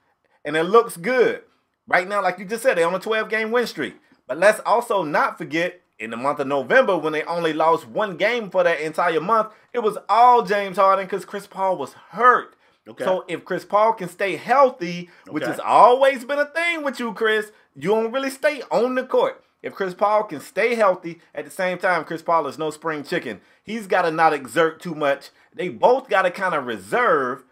and 0.45 0.57
it 0.57 0.65
looks 0.65 0.97
good 0.97 1.43
right 1.87 2.09
now. 2.09 2.23
Like 2.23 2.39
you 2.39 2.45
just 2.45 2.63
said, 2.63 2.77
they're 2.77 2.87
on 2.87 2.95
a 2.95 3.01
12 3.01 3.29
game 3.29 3.51
win 3.51 3.67
streak. 3.67 3.97
But 4.27 4.39
let's 4.39 4.61
also 4.67 5.03
not 5.03 5.39
forget 5.39 5.81
in 5.99 6.11
the 6.11 6.17
month 6.17 6.39
of 6.39 6.47
November 6.47 6.97
when 6.97 7.13
they 7.13 7.25
only 7.25 7.53
lost 7.53 7.89
one 7.89 8.17
game 8.17 8.51
for 8.51 8.63
that 8.63 8.81
entire 8.81 9.21
month, 9.21 9.49
it 9.73 9.81
was 9.81 9.99
all 10.09 10.43
James 10.43 10.77
Harden 10.77 11.07
because 11.07 11.25
Chris 11.25 11.47
Paul 11.47 11.77
was 11.77 11.95
hurt. 12.11 12.55
Okay. 12.89 13.05
So 13.05 13.25
if 13.29 13.45
Chris 13.45 13.65
Paul 13.65 13.93
can 13.93 14.09
stay 14.09 14.37
healthy, 14.37 15.11
which 15.29 15.43
Okay. 15.43 15.53
has 15.53 15.61
always 15.61 16.25
been 16.25 16.39
a 16.39 16.47
thing 16.47 16.83
with 16.83 16.99
you, 16.99 17.13
Chris, 17.13 17.53
you 17.75 17.91
don't 17.91 18.13
really 18.13 18.31
stay 18.31 18.63
on 18.71 18.95
the 18.95 19.05
court. 19.05 19.45
If 19.63 19.75
Chris 19.75 19.93
Paul 19.93 20.23
can 20.25 20.41
stay 20.41 20.75
healthy, 20.77 21.21
at 21.35 21.45
the 21.45 21.51
same 21.51 21.79
time, 21.79 22.05
Chris 22.05 22.23
Paul 22.23 22.47
is 22.47 22.59
no 22.59 22.71
spring 22.71 23.03
chicken. 23.03 23.41
He's 23.63 23.87
got 23.87 24.03
to 24.03 24.11
not 24.11 24.33
exert 24.33 24.81
too 24.81 24.95
much. 24.95 25.31
They 25.55 25.69
both 25.69 26.09
got 26.09 26.23
to 26.23 26.31
kind 26.31 26.55
of 26.55 26.65
reserve 26.67 27.45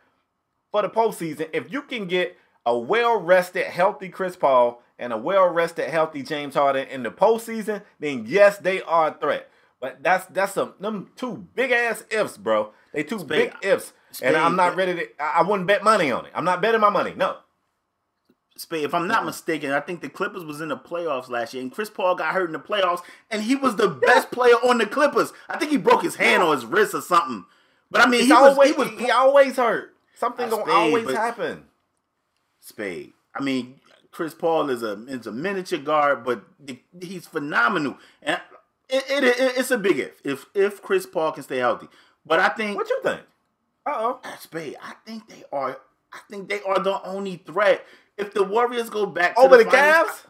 for 0.71 0.83
the 0.83 0.89
postseason. 0.89 1.49
If 1.53 1.71
you 1.73 1.83
can 1.83 2.07
get 2.07 2.37
a 2.65 2.79
well 2.79 3.19
rested, 3.21 3.67
healthy 3.67 4.09
Chris 4.09 4.37
Paul 4.37 4.83
and 4.99 5.13
a 5.13 5.19
well 5.19 5.49
rested, 5.49 5.91
healthy 5.91 6.23
James 6.23 6.55
Harden 6.55 6.87
in 6.89 7.03
the 7.03 7.11
postseason, 7.11 7.83
then 7.99 8.25
yes, 8.27 8.59
they 8.59 8.83
are 8.83 9.09
a 9.09 9.15
threat. 9.15 9.51
But 9.81 10.03
that's 10.03 10.27
that's 10.27 10.57
a 10.57 10.75
them 10.81 11.11
two 11.17 11.47
big 11.55 11.71
ass 11.71 12.05
ifs, 12.11 12.39
bro. 12.39 12.73
They 12.93 13.03
two 13.03 13.23
big 13.25 13.53
ifs, 13.63 13.93
and 14.23 14.37
I'm 14.37 14.57
not 14.57 14.77
ready 14.77 14.95
to. 14.95 15.09
I 15.23 15.43
wouldn't 15.43 15.67
bet 15.67 15.83
money 15.85 16.11
on 16.11 16.27
it. 16.27 16.33
I'm 16.35 16.45
not 16.45 16.61
betting 16.63 16.81
my 16.81 16.91
money. 16.91 17.15
No. 17.17 17.37
Spade, 18.59 18.85
if 18.85 18.95
I'm 18.95 19.07
not 19.07 19.27
mistaken, 19.27 19.71
I 19.73 19.81
think 19.81 20.01
the 20.01 20.09
Clippers 20.09 20.43
was 20.43 20.63
in 20.63 20.69
the 20.71 20.79
playoffs 20.79 21.29
last 21.29 21.53
year, 21.53 21.63
and 21.63 21.71
Chris 21.71 21.91
Paul 21.91 22.15
got 22.15 22.33
hurt 22.33 22.47
in 22.49 22.55
the 22.55 22.59
playoffs, 22.59 23.03
and 23.31 23.43
he 23.43 23.55
was 23.55 23.77
the 23.77 23.89
best 23.89 24.31
player 24.31 24.55
on 24.55 24.79
the 24.79 24.87
Clippers. 24.87 25.35
I 25.49 25.59
think 25.59 25.71
he 25.71 25.77
broke 25.77 26.03
his 26.03 26.17
hand 26.17 26.43
or 26.43 26.55
his 26.55 26.65
wrist 26.65 26.95
or 26.95 27.03
something. 27.03 27.45
But 27.91 28.01
I 28.01 28.09
mean, 28.09 28.25
he 28.25 28.33
was, 28.33 28.53
always 28.57 28.71
he 28.71 28.77
was 28.77 28.89
he 28.99 29.11
always 29.11 29.57
hurt. 29.57 29.95
Something 30.15 30.49
gonna 30.49 30.63
Spade, 30.63 30.75
always 30.75 31.15
happen. 31.15 31.65
Spade. 32.61 33.13
I 33.35 33.43
mean, 33.43 33.79
Chris 34.11 34.33
Paul 34.33 34.71
is 34.71 34.83
a 34.83 34.93
is 35.07 35.27
a 35.27 35.33
miniature 35.33 35.79
guard, 35.79 36.25
but 36.25 36.43
he's 37.01 37.27
phenomenal, 37.27 37.99
and 38.23 38.41
it, 38.89 39.05
it, 39.11 39.25
it- 39.25 39.59
it's 39.59 39.71
a 39.71 39.77
big 39.79 39.99
if 39.99 40.21
if 40.25 40.47
if 40.55 40.81
Chris 40.81 41.05
Paul 41.05 41.33
can 41.33 41.43
stay 41.43 41.59
healthy. 41.59 41.89
But 42.25 42.41
I 42.41 42.49
think 42.49 42.77
What 42.77 42.89
you 42.89 43.01
think? 43.03 43.21
Oh. 43.87 44.21
Spade, 44.41 44.77
I 44.83 44.95
think 45.07 45.29
they 45.29 45.45
are. 45.53 45.79
I 46.13 46.19
think 46.31 46.49
they 46.49 46.61
are 46.63 46.79
the 46.79 47.01
only 47.05 47.37
threat. 47.37 47.85
If 48.17 48.33
the 48.35 48.43
Warriors 48.43 48.91
go 48.91 49.07
back 49.07 49.35
to 49.37 49.41
oh, 49.43 49.45
Over 49.45 49.59
the 49.59 49.65
finals- 49.71 50.09
Cavs? 50.09 50.27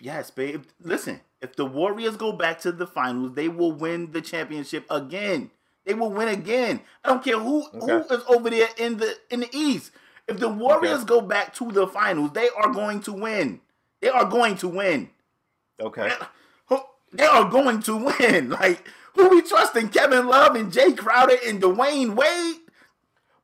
Yes, 0.00 0.30
babe. 0.30 0.64
Listen, 0.80 1.20
if 1.42 1.56
the 1.56 1.64
Warriors 1.66 2.16
go 2.16 2.32
back 2.32 2.60
to 2.60 2.72
the 2.72 2.86
finals, 2.86 3.34
they 3.34 3.48
will 3.48 3.72
win 3.72 4.12
the 4.12 4.20
championship 4.22 4.86
again. 4.90 5.50
They 5.84 5.92
will 5.94 6.10
win 6.10 6.28
again. 6.28 6.80
I 7.04 7.08
don't 7.10 7.22
care 7.22 7.38
who 7.38 7.62
who 7.64 7.90
Okay. 7.90 8.14
is 8.14 8.22
over 8.28 8.48
there 8.50 8.68
in 8.78 8.96
the 8.96 9.14
in 9.30 9.40
the 9.40 9.48
East. 9.52 9.90
If 10.26 10.38
the 10.38 10.48
Warriors 10.48 11.00
Okay. 11.00 11.06
go 11.06 11.20
back 11.20 11.54
to 11.56 11.70
the 11.70 11.86
finals, 11.86 12.32
they 12.32 12.48
are 12.56 12.72
going 12.72 13.00
to 13.02 13.12
win. 13.12 13.60
They 14.00 14.08
are 14.08 14.24
going 14.24 14.56
to 14.58 14.68
win. 14.68 15.10
Okay. 15.80 16.10
They 17.12 17.24
are 17.26 17.48
going 17.48 17.80
to 17.82 17.96
win. 18.18 18.50
Like 18.50 18.88
who 19.14 19.28
we 19.28 19.42
trusting? 19.42 19.90
Kevin 19.90 20.26
Love 20.26 20.56
and 20.56 20.72
Jae 20.72 20.96
Crowder 20.96 21.36
and 21.46 21.62
Dwyane 21.62 22.14
Wade. 22.16 22.56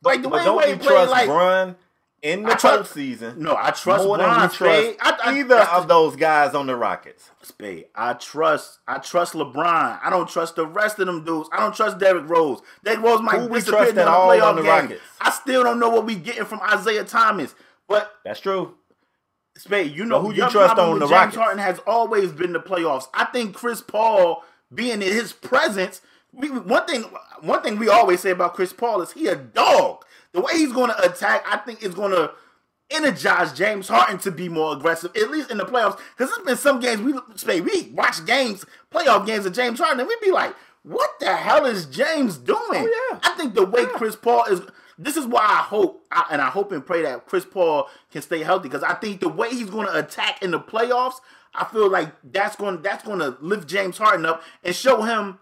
Like 0.02 0.22
But 0.22 0.44
don't 0.44 0.46
you 0.46 0.70
Wade 0.72 0.80
played 0.80 0.88
trust 1.08 1.10
like 1.10 1.76
in 2.22 2.42
the 2.42 2.54
trust- 2.54 2.94
postseason? 2.94 3.36
no. 3.38 3.56
I 3.56 3.70
trust 3.70 4.04
more 4.06 4.18
than 4.18 4.26
Bron 4.26 4.38
trust 4.50 4.54
Spade. 4.56 4.96
I, 5.00 5.18
I, 5.24 5.32
either 5.38 5.56
the- 5.56 5.74
of 5.74 5.88
those 5.88 6.16
guys 6.16 6.54
on 6.54 6.66
the 6.66 6.76
Rockets. 6.76 7.30
Spade. 7.42 7.86
I 7.94 8.14
trust. 8.14 8.78
I 8.88 8.98
trust 8.98 9.34
LeBron. 9.34 10.00
I 10.02 10.08
don't 10.10 10.28
trust 10.28 10.56
the 10.56 10.66
rest 10.66 10.98
of 10.98 11.06
them 11.06 11.24
dudes. 11.24 11.48
I 11.52 11.60
don't 11.60 11.74
trust 11.74 11.98
Derrick 11.98 12.28
Rose. 12.28 12.60
Derrick 12.84 13.02
Rose 13.02 13.20
might 13.22 13.40
Who 13.40 13.48
disappear 13.48 13.78
trust 13.78 13.94
during 13.94 14.08
at 14.08 14.14
playoff 14.14 14.42
on 14.50 14.56
the 14.56 14.62
game. 14.62 14.70
Rockets? 14.70 15.02
I 15.20 15.30
still 15.30 15.64
don't 15.64 15.78
know 15.80 15.88
what 15.90 16.06
we 16.06 16.14
getting 16.14 16.44
from 16.44 16.60
Isaiah 16.60 17.04
Thomas. 17.04 17.54
But 17.88 18.10
That's 18.24 18.40
true. 18.40 18.74
Spade, 19.56 19.92
you 19.94 20.06
know 20.06 20.20
who 20.22 20.32
you 20.32 20.48
trust 20.48 20.78
on 20.78 20.94
the 20.98 21.06
James 21.06 21.10
Rockets? 21.12 21.36
Harden 21.36 21.58
has 21.58 21.78
always 21.86 22.32
been 22.32 22.52
the 22.54 22.60
playoffs. 22.60 23.08
I 23.12 23.26
think 23.26 23.54
Chris 23.54 23.82
Paul 23.82 24.44
being 24.72 25.02
in 25.02 25.12
his 25.12 25.32
presence. 25.32 26.00
We, 26.32 26.50
one 26.50 26.86
thing, 26.86 27.02
one 27.40 27.62
thing 27.62 27.78
we 27.78 27.88
always 27.88 28.20
say 28.20 28.30
about 28.30 28.54
Chris 28.54 28.72
Paul 28.72 29.02
is 29.02 29.12
he 29.12 29.26
a 29.26 29.36
dog. 29.36 30.04
The 30.32 30.40
way 30.40 30.52
he's 30.54 30.72
going 30.72 30.90
to 30.90 31.02
attack, 31.02 31.44
I 31.46 31.56
think, 31.58 31.82
is 31.82 31.94
going 31.94 32.12
to 32.12 32.32
energize 32.90 33.52
James 33.52 33.88
Harden 33.88 34.18
to 34.18 34.30
be 34.30 34.48
more 34.48 34.76
aggressive, 34.76 35.12
at 35.16 35.30
least 35.30 35.50
in 35.50 35.58
the 35.58 35.64
playoffs. 35.64 35.98
Because 36.16 36.34
there's 36.34 36.46
been 36.46 36.56
some 36.56 36.80
games 36.80 37.00
we 37.00 37.14
say 37.36 37.60
we 37.60 37.90
watch 37.94 38.24
games, 38.26 38.64
playoff 38.92 39.26
games 39.26 39.46
of 39.46 39.52
James 39.52 39.78
Harden, 39.78 40.00
and 40.00 40.08
we'd 40.08 40.20
be 40.20 40.32
like, 40.32 40.54
"What 40.82 41.10
the 41.20 41.34
hell 41.34 41.66
is 41.66 41.86
James 41.86 42.36
doing?" 42.36 42.58
Oh, 42.72 43.10
yeah. 43.12 43.18
I 43.22 43.34
think 43.36 43.54
the 43.54 43.66
way 43.66 43.86
Chris 43.86 44.16
Paul 44.16 44.44
is. 44.46 44.60
This 44.98 45.16
is 45.16 45.24
why 45.24 45.40
I 45.40 45.62
hope, 45.62 46.04
I, 46.12 46.26
and 46.30 46.42
I 46.42 46.50
hope 46.50 46.72
and 46.72 46.84
pray 46.84 47.00
that 47.02 47.24
Chris 47.24 47.46
Paul 47.46 47.88
can 48.12 48.20
stay 48.20 48.42
healthy 48.42 48.68
because 48.68 48.82
I 48.82 48.92
think 48.92 49.20
the 49.20 49.30
way 49.30 49.48
he's 49.48 49.70
going 49.70 49.86
to 49.86 49.98
attack 49.98 50.42
in 50.42 50.50
the 50.50 50.60
playoffs, 50.60 51.14
I 51.54 51.64
feel 51.64 51.88
like 51.88 52.12
that's 52.22 52.54
going 52.54 52.82
that's 52.82 53.02
going 53.02 53.20
to 53.20 53.34
lift 53.40 53.66
James 53.66 53.96
Harden 53.96 54.26
up 54.26 54.42
and 54.62 54.76
show 54.76 55.00
him 55.02 55.38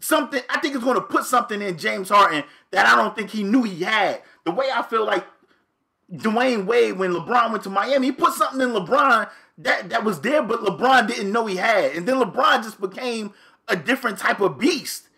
something. 0.00 0.42
I 0.48 0.58
think 0.60 0.74
it's 0.74 0.84
going 0.84 0.96
to 0.96 1.02
put 1.02 1.24
something 1.24 1.62
in 1.62 1.78
James 1.78 2.08
Harden 2.08 2.44
that 2.72 2.86
I 2.86 2.96
don't 2.96 3.14
think 3.14 3.30
he 3.30 3.44
knew 3.44 3.62
he 3.62 3.84
had. 3.84 4.22
The 4.44 4.50
way 4.50 4.66
I 4.72 4.82
feel 4.82 5.06
like 5.06 5.24
Dwyane 6.12 6.66
Wade 6.66 6.98
when 6.98 7.12
LeBron 7.12 7.52
went 7.52 7.62
to 7.64 7.70
Miami, 7.70 8.08
he 8.08 8.12
put 8.12 8.34
something 8.34 8.60
in 8.60 8.70
LeBron 8.70 9.30
that 9.58 9.90
that 9.90 10.04
was 10.04 10.20
there, 10.22 10.42
but 10.42 10.60
LeBron 10.60 11.06
didn't 11.06 11.32
know 11.32 11.46
he 11.46 11.56
had, 11.56 11.92
and 11.92 12.08
then 12.08 12.16
LeBron 12.16 12.62
just 12.62 12.80
became 12.80 13.32
a 13.68 13.76
different 13.76 14.18
type 14.18 14.40
of 14.40 14.58
beast 14.58 15.08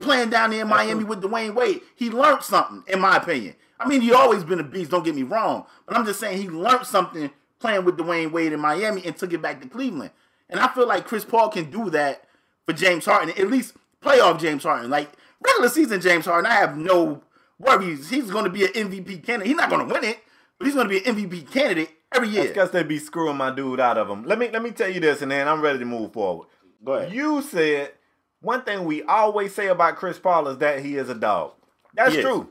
playing 0.00 0.30
down 0.30 0.50
there 0.50 0.62
in 0.62 0.68
Miami 0.68 1.04
with 1.04 1.22
Dwyane 1.22 1.54
Wade. 1.54 1.80
He 1.96 2.10
learned 2.10 2.42
something, 2.42 2.84
in 2.92 3.00
my 3.00 3.16
opinion. 3.16 3.54
I 3.78 3.88
mean, 3.88 4.02
he 4.02 4.12
always 4.12 4.44
been 4.44 4.60
a 4.60 4.64
beast. 4.64 4.90
Don't 4.90 5.04
get 5.04 5.14
me 5.14 5.22
wrong, 5.22 5.64
but 5.86 5.96
I'm 5.96 6.04
just 6.04 6.20
saying 6.20 6.40
he 6.40 6.48
learned 6.48 6.86
something 6.86 7.30
playing 7.58 7.84
with 7.84 7.96
Dwyane 7.96 8.32
Wade 8.32 8.52
in 8.52 8.60
Miami 8.60 9.04
and 9.04 9.16
took 9.16 9.32
it 9.32 9.42
back 9.42 9.60
to 9.62 9.68
Cleveland. 9.68 10.10
And 10.48 10.60
I 10.60 10.68
feel 10.68 10.86
like 10.86 11.06
Chris 11.06 11.24
Paul 11.24 11.48
can 11.48 11.70
do 11.70 11.90
that 11.90 12.24
for 12.66 12.72
James 12.72 13.06
Harden, 13.06 13.30
at 13.30 13.50
least 13.50 13.74
playoff 14.02 14.40
James 14.40 14.62
Harden. 14.62 14.90
Like 14.90 15.10
regular 15.44 15.68
season 15.68 16.00
James 16.00 16.26
Harden, 16.26 16.50
I 16.50 16.54
have 16.54 16.76
no 16.76 17.22
worries. 17.58 18.10
He's 18.10 18.30
going 18.30 18.44
to 18.44 18.50
be 18.50 18.64
an 18.64 18.72
MVP 18.72 19.24
candidate. 19.24 19.48
He's 19.48 19.56
not 19.56 19.70
going 19.70 19.86
to 19.86 19.92
win 19.92 20.04
it, 20.04 20.18
but 20.58 20.66
he's 20.66 20.74
going 20.74 20.88
to 20.88 21.00
be 21.00 21.04
an 21.04 21.16
MVP 21.16 21.50
candidate 21.50 21.90
every 22.12 22.28
year. 22.28 22.48
Because 22.48 22.70
they 22.70 22.82
be 22.82 22.98
screwing 22.98 23.36
my 23.36 23.54
dude 23.54 23.80
out 23.80 23.98
of 23.98 24.08
him. 24.08 24.24
Let 24.24 24.38
me 24.38 24.50
let 24.50 24.62
me 24.62 24.70
tell 24.70 24.88
you 24.88 25.00
this, 25.00 25.22
and 25.22 25.30
then 25.30 25.48
I'm 25.48 25.60
ready 25.60 25.78
to 25.78 25.84
move 25.84 26.12
forward. 26.12 26.48
Go 26.84 26.94
ahead. 26.94 27.12
You 27.12 27.42
said 27.42 27.92
one 28.40 28.62
thing 28.62 28.84
we 28.84 29.02
always 29.02 29.54
say 29.54 29.68
about 29.68 29.96
Chris 29.96 30.18
Paul 30.18 30.48
is 30.48 30.58
that 30.58 30.84
he 30.84 30.96
is 30.96 31.08
a 31.08 31.14
dog. 31.14 31.52
That's 31.94 32.12
He 32.12 32.18
is. 32.18 32.24
true. 32.24 32.48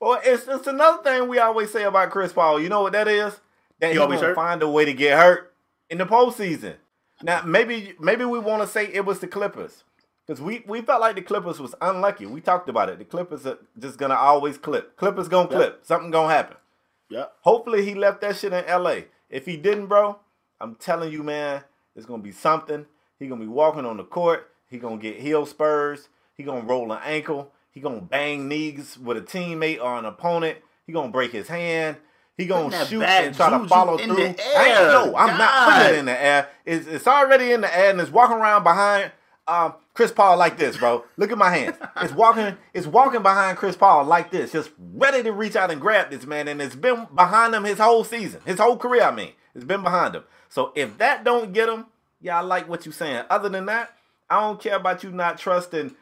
Well, 0.00 0.20
it's 0.24 0.46
it's 0.48 0.66
another 0.66 1.02
thing 1.02 1.28
we 1.28 1.38
always 1.38 1.70
say 1.70 1.84
about 1.84 2.10
Chris 2.10 2.32
Paul. 2.32 2.60
You 2.60 2.68
know 2.68 2.82
what 2.82 2.92
that 2.92 3.06
is? 3.06 3.38
That 3.80 3.88
He 3.88 3.92
he, 3.94 3.98
always 3.98 4.20
find 4.34 4.62
a 4.62 4.68
way 4.68 4.84
to 4.84 4.92
get 4.92 5.18
hurt 5.18 5.54
in 5.88 5.98
the 5.98 6.06
postseason. 6.06 6.76
Now, 7.22 7.42
maybe 7.42 7.94
maybe 8.00 8.24
we 8.24 8.38
want 8.38 8.62
to 8.62 8.68
say 8.68 8.86
it 8.86 9.04
was 9.04 9.20
the 9.20 9.28
Clippers 9.28 9.84
because 10.30 10.40
we 10.40 10.62
we 10.64 10.80
felt 10.80 11.00
like 11.00 11.16
the 11.16 11.22
Clippers 11.22 11.58
was 11.58 11.74
unlucky. 11.80 12.24
We 12.24 12.40
talked 12.40 12.68
about 12.68 12.88
it. 12.88 13.00
The 13.00 13.04
Clippers 13.04 13.44
are 13.46 13.58
just 13.76 13.98
gonna 13.98 14.14
always 14.14 14.58
clip. 14.58 14.96
Clippers 14.96 15.26
gonna 15.26 15.48
clip. 15.48 15.84
Something 15.84 16.12
gonna 16.12 16.32
happen. 16.32 16.56
Yep. 17.08 17.32
Hopefully 17.40 17.84
he 17.84 17.96
left 17.96 18.20
that 18.20 18.36
shit 18.36 18.52
in 18.52 18.64
LA. 18.64 18.98
If 19.28 19.44
he 19.44 19.56
didn't, 19.56 19.88
bro, 19.88 20.20
I'm 20.60 20.76
telling 20.76 21.10
you, 21.12 21.24
man, 21.24 21.64
it's 21.96 22.06
gonna 22.06 22.22
be 22.22 22.30
something. 22.30 22.86
He 23.18 23.26
gonna 23.26 23.40
be 23.40 23.48
walking 23.48 23.84
on 23.84 23.96
the 23.96 24.04
court. 24.04 24.52
He 24.68 24.78
gonna 24.78 24.98
get 24.98 25.16
heel 25.16 25.46
spurs. 25.46 26.08
He 26.36 26.44
gonna 26.44 26.64
roll 26.64 26.92
an 26.92 27.00
ankle. 27.04 27.50
He 27.72 27.80
gonna 27.80 28.00
bang 28.00 28.46
knees 28.46 28.96
with 29.02 29.16
a 29.16 29.22
teammate 29.22 29.82
or 29.82 29.98
an 29.98 30.04
opponent. 30.04 30.58
He 30.86 30.92
gonna 30.92 31.10
break 31.10 31.32
his 31.32 31.48
hand. 31.48 31.96
He 32.36 32.46
gonna 32.46 32.86
shoot 32.86 33.02
and 33.02 33.34
try 33.34 33.50
to 33.50 33.66
follow 33.66 33.98
through. 33.98 34.16
I 34.16 34.26
ain't, 34.28 34.38
no, 34.38 35.12
I'm 35.16 35.36
not 35.36 35.72
putting 35.72 35.96
it 35.96 35.98
in 35.98 36.04
the 36.04 36.22
air. 36.22 36.48
It's, 36.64 36.86
it's 36.86 37.08
already 37.08 37.50
in 37.50 37.62
the 37.62 37.76
air 37.76 37.90
and 37.90 38.00
it's 38.00 38.12
walking 38.12 38.36
around 38.36 38.62
behind 38.62 39.10
um, 39.50 39.74
Chris 39.94 40.12
Paul 40.12 40.36
like 40.36 40.56
this, 40.58 40.76
bro. 40.76 41.04
Look 41.16 41.32
at 41.32 41.38
my 41.38 41.50
hands. 41.50 41.76
It's 42.00 42.12
walking. 42.12 42.56
It's 42.72 42.86
walking 42.86 43.22
behind 43.22 43.58
Chris 43.58 43.76
Paul 43.76 44.04
like 44.04 44.30
this, 44.30 44.52
just 44.52 44.70
ready 44.78 45.22
to 45.24 45.32
reach 45.32 45.56
out 45.56 45.70
and 45.70 45.80
grab 45.80 46.10
this 46.10 46.24
man. 46.26 46.48
And 46.48 46.62
it's 46.62 46.76
been 46.76 47.06
behind 47.14 47.54
him 47.54 47.64
his 47.64 47.78
whole 47.78 48.04
season, 48.04 48.40
his 48.46 48.58
whole 48.60 48.76
career. 48.76 49.02
I 49.02 49.10
mean, 49.10 49.32
it's 49.54 49.64
been 49.64 49.82
behind 49.82 50.14
him. 50.14 50.24
So 50.48 50.72
if 50.74 50.96
that 50.98 51.24
don't 51.24 51.52
get 51.52 51.68
him, 51.68 51.86
yeah, 52.20 52.38
I 52.38 52.42
like 52.42 52.68
what 52.68 52.86
you're 52.86 52.92
saying. 52.92 53.24
Other 53.28 53.48
than 53.48 53.66
that, 53.66 53.90
I 54.28 54.40
don't 54.40 54.60
care 54.60 54.76
about 54.76 55.02
you 55.02 55.10
not 55.10 55.38
trusting 55.38 55.94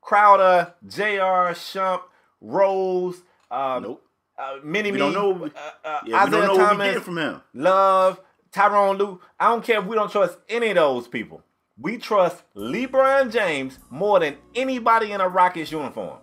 Crowder, 0.00 0.74
J.R., 0.86 1.52
Shump, 1.54 2.02
Rose, 2.40 3.22
um, 3.50 3.82
Nope. 3.84 4.06
uh, 4.38 4.56
Mini 4.64 4.92
Me, 4.92 4.98
don't 4.98 5.12
know- 5.12 5.46
uh, 5.46 5.70
uh, 5.84 6.00
Yeah, 6.04 6.24
we 6.24 6.30
don't 6.30 6.40
know 6.46 6.48
what 6.48 6.58
we 6.58 6.64
Thomas, 6.64 6.86
getting 6.88 7.02
from 7.02 7.18
him. 7.18 7.40
Love, 7.54 8.20
Tyronn 8.52 8.98
Lue. 8.98 9.20
I 9.38 9.48
don't 9.50 9.64
care 9.64 9.78
if 9.80 9.86
we 9.86 9.94
don't 9.96 10.10
trust 10.10 10.38
any 10.48 10.70
of 10.70 10.74
those 10.76 11.08
people. 11.08 11.42
We 11.82 11.98
trust 11.98 12.44
LeBron 12.54 13.32
James 13.32 13.80
more 13.90 14.20
than 14.20 14.36
anybody 14.54 15.10
in 15.10 15.20
a 15.20 15.28
Rockets 15.28 15.72
uniform. 15.72 16.18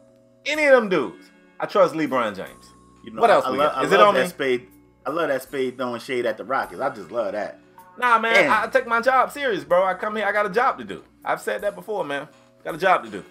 Any 0.45 0.65
of 0.65 0.71
them 0.71 0.87
dudes. 0.87 1.31
I 1.59 1.65
trust 1.65 1.93
LeBron 1.95 2.33
James. 2.33 2.73
You 3.03 3.11
know, 3.11 3.21
what 3.21 3.29
else 3.29 3.43
I, 3.43 3.49
love, 3.49 3.57
got? 3.57 3.75
I 3.75 3.83
Is 3.83 3.91
it 3.91 3.99
on 3.99 4.13
that 4.13 4.23
me? 4.23 4.29
spade. 4.29 4.67
I 5.05 5.11
love 5.11 5.27
that 5.27 5.43
spade 5.43 5.77
throwing 5.77 5.99
shade 5.99 6.25
at 6.25 6.37
the 6.37 6.45
Rockets. 6.45 6.79
I 6.79 6.89
just 6.91 7.11
love 7.11 7.33
that. 7.33 7.59
Nah, 7.97 8.17
man, 8.19 8.33
Damn. 8.35 8.63
I, 8.63 8.67
take 8.67 8.87
my 8.87 9.01
job 9.01 9.31
serious, 9.31 9.65
bro. 9.65 9.83
I 9.83 9.95
come 9.95 10.15
here, 10.15 10.25
I 10.25 10.31
got 10.31 10.45
a 10.45 10.49
job 10.49 10.77
to 10.77 10.85
do. 10.85 11.03
I've 11.25 11.41
said 11.41 11.59
that 11.61 11.75
before, 11.75 12.05
man. 12.05 12.29
Got 12.63 12.75
a 12.75 12.77
job 12.77 13.03
to 13.03 13.09
do. 13.09 13.23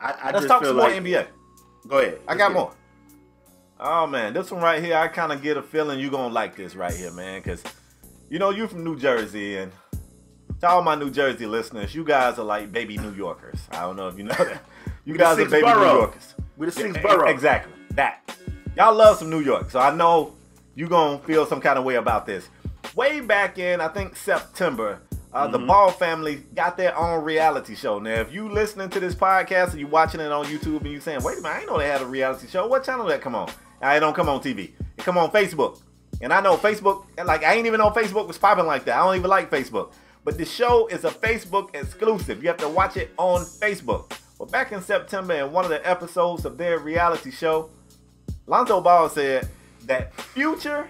I, 0.00 0.12
I 0.12 0.26
Let's 0.26 0.46
just 0.46 0.48
talk 0.48 0.64
some 0.64 0.76
more 0.76 0.88
NBA. 0.88 1.26
Go 1.88 1.98
ahead. 1.98 2.20
I 2.28 2.36
got 2.36 2.52
more. 2.52 2.72
Oh 3.80 4.06
man, 4.06 4.32
this 4.32 4.52
one 4.52 4.62
right 4.62 4.80
here, 4.80 4.96
I 4.96 5.08
kind 5.08 5.32
of 5.32 5.42
get 5.42 5.56
a 5.56 5.62
feeling 5.62 5.98
you're 5.98 6.12
gonna 6.12 6.32
like 6.32 6.54
this 6.54 6.76
right 6.76 6.94
here, 6.94 7.10
man, 7.10 7.40
because 7.40 7.64
you 8.30 8.38
know 8.38 8.50
you're 8.50 8.68
from 8.68 8.84
New 8.84 8.96
Jersey, 8.96 9.56
and 9.56 9.72
to 10.62 10.68
all 10.68 10.80
my 10.82 10.94
New 10.94 11.10
Jersey 11.10 11.44
listeners, 11.46 11.92
you 11.94 12.04
guys 12.04 12.38
are 12.38 12.44
like 12.44 12.70
baby 12.72 12.96
New 12.96 13.12
Yorkers. 13.12 13.58
I 13.72 13.80
don't 13.80 13.96
know 13.96 14.06
if 14.08 14.16
you 14.16 14.22
know 14.24 14.34
that. 14.34 14.62
You 15.04 15.16
guys 15.16 15.36
are 15.38 15.44
baby 15.48 15.62
borough. 15.62 15.92
New 15.92 15.98
Yorkers. 15.98 16.34
We're 16.56 16.66
the 16.66 16.72
sixth 16.72 16.96
Yeah, 16.96 17.02
borough. 17.02 17.28
Exactly. 17.28 17.72
That. 17.90 18.36
Y'all 18.76 18.94
love 18.94 19.18
some 19.18 19.28
New 19.28 19.40
York, 19.40 19.70
so 19.72 19.80
I 19.80 19.92
know 19.92 20.34
you 20.76 20.86
gonna 20.88 21.18
feel 21.18 21.44
some 21.46 21.60
kind 21.60 21.78
of 21.78 21.84
way 21.84 21.96
about 21.96 22.26
this. 22.26 22.48
Way 22.94 23.20
back 23.20 23.58
in, 23.58 23.80
I 23.80 23.88
think 23.88 24.14
September, 24.16 25.00
uh, 25.32 25.42
Mm-hmm. 25.44 25.52
the 25.52 25.58
Ball 25.58 25.90
family 25.90 26.44
got 26.54 26.76
their 26.76 26.96
own 26.96 27.24
reality 27.24 27.74
show. 27.74 27.98
Now, 27.98 28.20
if 28.20 28.32
you 28.32 28.48
listening 28.48 28.88
to 28.90 29.00
this 29.00 29.16
podcast 29.16 29.74
or 29.74 29.78
you 29.78 29.88
watching 29.88 30.20
it 30.20 30.30
on 30.30 30.44
YouTube 30.46 30.82
and 30.82 30.92
you 30.92 31.00
saying, 31.00 31.22
"Wait 31.24 31.38
a 31.38 31.40
minute, 31.42 31.54
I 31.56 31.58
didn't 31.58 31.70
know 31.72 31.78
they 31.78 31.88
had 31.88 32.02
a 32.02 32.06
reality 32.06 32.46
show." 32.46 32.68
What 32.68 32.84
channel 32.84 33.06
did 33.06 33.14
that 33.14 33.20
come 33.22 33.34
on? 33.34 33.48
It 33.82 33.98
don't 33.98 34.14
come 34.14 34.28
on 34.28 34.40
TV. 34.40 34.70
It 34.96 34.98
come 34.98 35.18
on 35.18 35.32
Facebook. 35.32 35.80
And 36.20 36.32
I 36.32 36.40
know 36.40 36.56
Facebook, 36.56 37.04
like 37.24 37.42
I 37.42 37.54
ain't 37.54 37.66
even 37.66 37.78
know 37.80 37.90
Facebook 37.90 38.28
was 38.28 38.38
popping 38.38 38.66
like 38.66 38.84
that. 38.84 38.96
I 38.96 39.04
don't 39.04 39.16
even 39.16 39.28
like 39.28 39.50
Facebook. 39.50 39.92
But 40.24 40.38
the 40.38 40.44
show 40.44 40.86
is 40.86 41.04
a 41.04 41.10
Facebook 41.10 41.74
exclusive. 41.74 42.42
You 42.42 42.48
have 42.48 42.58
to 42.58 42.68
watch 42.68 42.96
it 42.96 43.10
on 43.16 43.42
Facebook. 43.42 44.16
Well, 44.38 44.48
back 44.48 44.72
in 44.72 44.80
September, 44.80 45.34
in 45.34 45.52
one 45.52 45.64
of 45.64 45.70
the 45.70 45.86
episodes 45.88 46.44
of 46.44 46.58
their 46.58 46.78
reality 46.78 47.30
show, 47.30 47.70
Lonzo 48.46 48.80
Ball 48.80 49.08
said 49.08 49.48
that 49.86 50.14
Future 50.14 50.88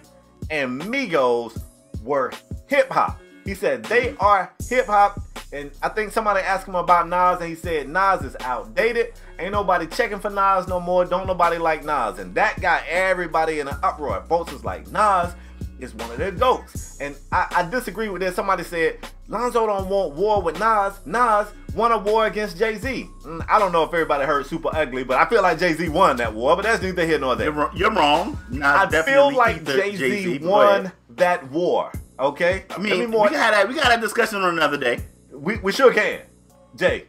and 0.50 0.80
Migos 0.82 1.60
were 2.02 2.32
hip 2.66 2.90
hop. 2.90 3.20
He 3.44 3.54
said 3.54 3.84
they 3.84 4.14
are 4.20 4.52
hip 4.68 4.86
hop, 4.86 5.20
and 5.52 5.70
I 5.82 5.88
think 5.88 6.12
somebody 6.12 6.40
asked 6.40 6.68
him 6.68 6.74
about 6.74 7.08
Nas, 7.08 7.40
and 7.40 7.48
he 7.48 7.54
said 7.54 7.88
Nas 7.88 8.22
is 8.22 8.36
outdated. 8.40 9.14
Ain't 9.38 9.52
nobody 9.52 9.86
checking 9.86 10.20
for 10.20 10.30
Nas 10.30 10.68
no 10.68 10.78
more. 10.78 11.04
Don't 11.04 11.26
nobody 11.26 11.58
like 11.58 11.84
Nas, 11.84 12.18
and 12.18 12.34
that 12.34 12.60
got 12.60 12.82
everybody 12.88 13.60
in 13.60 13.68
an 13.68 13.76
uproar. 13.82 14.22
Folks 14.28 14.52
was 14.52 14.64
like 14.64 14.90
Nas 14.90 15.34
is 15.82 15.94
one 15.94 16.10
of 16.10 16.16
their 16.16 16.30
goats, 16.30 16.98
and 17.00 17.16
I, 17.30 17.46
I 17.56 17.68
disagree 17.68 18.08
with 18.08 18.22
this. 18.22 18.34
Somebody 18.36 18.62
said 18.62 18.98
Lonzo 19.28 19.66
don't 19.66 19.88
want 19.88 20.14
war 20.14 20.40
with 20.40 20.58
Nas. 20.58 20.94
Nas 21.04 21.48
won 21.74 21.92
a 21.92 21.98
war 21.98 22.26
against 22.26 22.56
Jay 22.58 22.76
Z. 22.76 23.08
Mm, 23.24 23.44
I 23.48 23.58
don't 23.58 23.72
know 23.72 23.82
if 23.82 23.92
everybody 23.92 24.24
heard 24.24 24.46
Super 24.46 24.70
Ugly, 24.72 25.04
but 25.04 25.18
I 25.18 25.28
feel 25.28 25.42
like 25.42 25.58
Jay 25.58 25.72
Z 25.72 25.88
won 25.88 26.16
that 26.16 26.32
war. 26.32 26.54
But 26.56 26.62
that's 26.62 26.82
neither 26.82 27.04
here 27.04 27.18
nor 27.18 27.34
there. 27.36 27.46
You're, 27.46 27.54
wrong- 27.54 27.76
you're 27.76 27.90
wrong. 27.92 28.38
I 28.62 28.86
feel 29.02 29.34
like 29.34 29.64
Jay 29.64 29.96
Jay-Z, 29.96 30.38
Z 30.38 30.46
won 30.46 30.92
that 31.10 31.50
war. 31.50 31.92
Okay, 32.18 32.64
I 32.70 32.78
mean, 32.78 32.98
me 33.00 33.06
we 33.06 33.12
got 33.12 33.30
that. 33.32 33.68
We 33.68 33.74
got 33.74 33.84
that 33.88 34.00
discussion 34.00 34.38
on 34.42 34.54
another 34.56 34.76
day. 34.76 35.00
we, 35.32 35.58
we 35.58 35.72
sure 35.72 35.92
can. 35.92 36.20
Jay, 36.76 37.04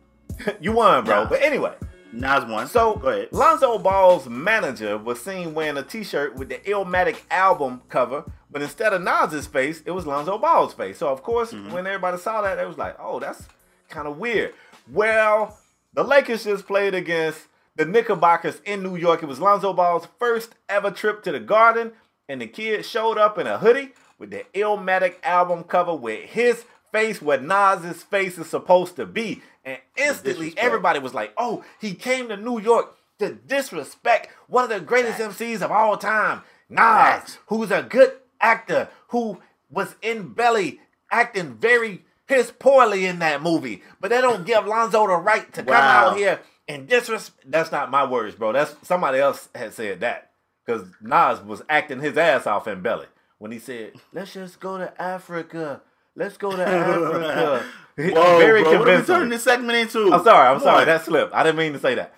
you 0.60 0.72
won, 0.72 1.04
bro. 1.04 1.22
Nah. 1.24 1.28
But 1.28 1.42
anyway, 1.42 1.74
Nas 2.12 2.44
one. 2.44 2.66
so. 2.66 3.00
Lonzo 3.30 3.78
Ball's 3.78 4.28
manager 4.28 4.98
was 4.98 5.20
seen 5.22 5.54
wearing 5.54 5.76
a 5.76 5.82
T-shirt 5.82 6.34
with 6.34 6.48
the 6.48 6.56
Illmatic 6.58 7.20
album 7.30 7.82
cover, 7.88 8.24
but 8.50 8.62
instead 8.62 8.92
of 8.92 9.02
Nas's 9.02 9.46
face, 9.46 9.82
it 9.86 9.92
was 9.92 10.06
Lonzo 10.06 10.36
Ball's 10.38 10.74
face. 10.74 10.98
So 10.98 11.08
of 11.08 11.22
course, 11.22 11.52
Mm-hmm. 11.52 11.72
when 11.72 11.86
everybody 11.86 12.18
saw 12.18 12.42
that, 12.42 12.56
they 12.56 12.66
was 12.66 12.78
like, 12.78 12.96
"Oh, 12.98 13.20
that's 13.20 13.46
kind 13.88 14.08
of 14.08 14.18
weird." 14.18 14.54
Well, 14.90 15.56
the 15.94 16.02
Lakers 16.02 16.44
just 16.44 16.66
played 16.66 16.94
against 16.94 17.46
the 17.76 17.84
Knickerbockers 17.84 18.60
in 18.64 18.82
New 18.82 18.96
York. 18.96 19.22
It 19.22 19.26
was 19.26 19.38
Lonzo 19.40 19.72
Ball's 19.72 20.08
first 20.18 20.56
ever 20.68 20.90
trip 20.90 21.22
to 21.22 21.32
the 21.32 21.40
Garden, 21.40 21.92
and 22.28 22.40
the 22.40 22.46
kid 22.48 22.84
showed 22.84 23.18
up 23.18 23.38
in 23.38 23.46
a 23.46 23.58
hoodie 23.58 23.92
with 24.18 24.30
the 24.30 24.44
Illmatic 24.52 25.14
album 25.22 25.62
cover 25.62 25.94
with 25.94 26.24
his 26.24 26.64
face 26.92 27.20
where 27.22 27.40
Nas's 27.40 28.02
face 28.02 28.38
is 28.38 28.48
supposed 28.48 28.96
to 28.96 29.06
be. 29.06 29.42
And 29.64 29.78
instantly, 29.96 30.54
everybody 30.56 30.98
was 30.98 31.14
like, 31.14 31.32
"Oh, 31.36 31.64
he 31.80 31.94
came 31.94 32.28
to 32.28 32.36
New 32.36 32.60
York 32.60 32.94
to 33.18 33.34
disrespect 33.34 34.28
one 34.48 34.64
of 34.64 34.70
the 34.70 34.80
greatest 34.80 35.18
MCs 35.20 35.62
of 35.62 35.70
all 35.70 35.96
time, 35.96 36.42
Nas, 36.68 36.78
Facts. 36.78 37.38
who's 37.46 37.70
a 37.70 37.82
good 37.82 38.14
actor 38.40 38.88
who 39.08 39.40
was 39.70 39.94
in 40.02 40.32
Belly 40.32 40.80
acting 41.12 41.54
very 41.54 42.04
piss 42.26 42.52
poorly 42.58 43.06
in 43.06 43.18
that 43.18 43.42
movie. 43.42 43.82
But 44.00 44.10
they 44.10 44.20
don't 44.20 44.46
give 44.46 44.66
Lonzo 44.66 45.06
the 45.06 45.16
right 45.16 45.52
to 45.54 45.62
come 45.62 45.74
out 45.74 46.16
here 46.16 46.40
and 46.68 46.88
disrespect. 46.88 47.50
That's 47.50 47.72
not 47.72 47.90
my 47.90 48.04
words, 48.06 48.34
bro. 48.36 48.52
That's 48.52 48.74
somebody 48.82 49.18
else 49.18 49.48
had 49.54 49.74
said 49.74 50.00
that 50.00 50.30
because 50.64 50.86
Nas 51.00 51.40
was 51.40 51.62
acting 51.68 52.00
his 52.00 52.16
ass 52.16 52.46
off 52.46 52.68
in 52.68 52.80
Belly 52.80 53.06
when 53.38 53.50
he 53.52 53.58
said, 53.58 53.92
"Let's 54.12 54.32
just 54.32 54.60
go 54.60 54.78
to 54.78 55.00
Africa." 55.00 55.82
Let's 56.20 56.36
go 56.36 56.54
to 56.54 56.62
Africa. 56.62 57.64
Whoa, 57.96 58.38
Very 58.38 58.62
bro, 58.62 58.78
what 58.78 58.88
are 58.90 58.98
we 58.98 59.04
turning 59.06 59.30
this 59.30 59.42
segment 59.42 59.78
into? 59.78 60.12
I'm 60.12 60.22
sorry. 60.22 60.48
I'm 60.48 60.56
Come 60.56 60.62
sorry. 60.62 60.80
on. 60.82 60.86
That 60.86 61.02
slipped. 61.06 61.32
I 61.32 61.42
didn't 61.42 61.56
mean 61.56 61.72
to 61.72 61.78
say 61.78 61.94
that. 61.94 62.12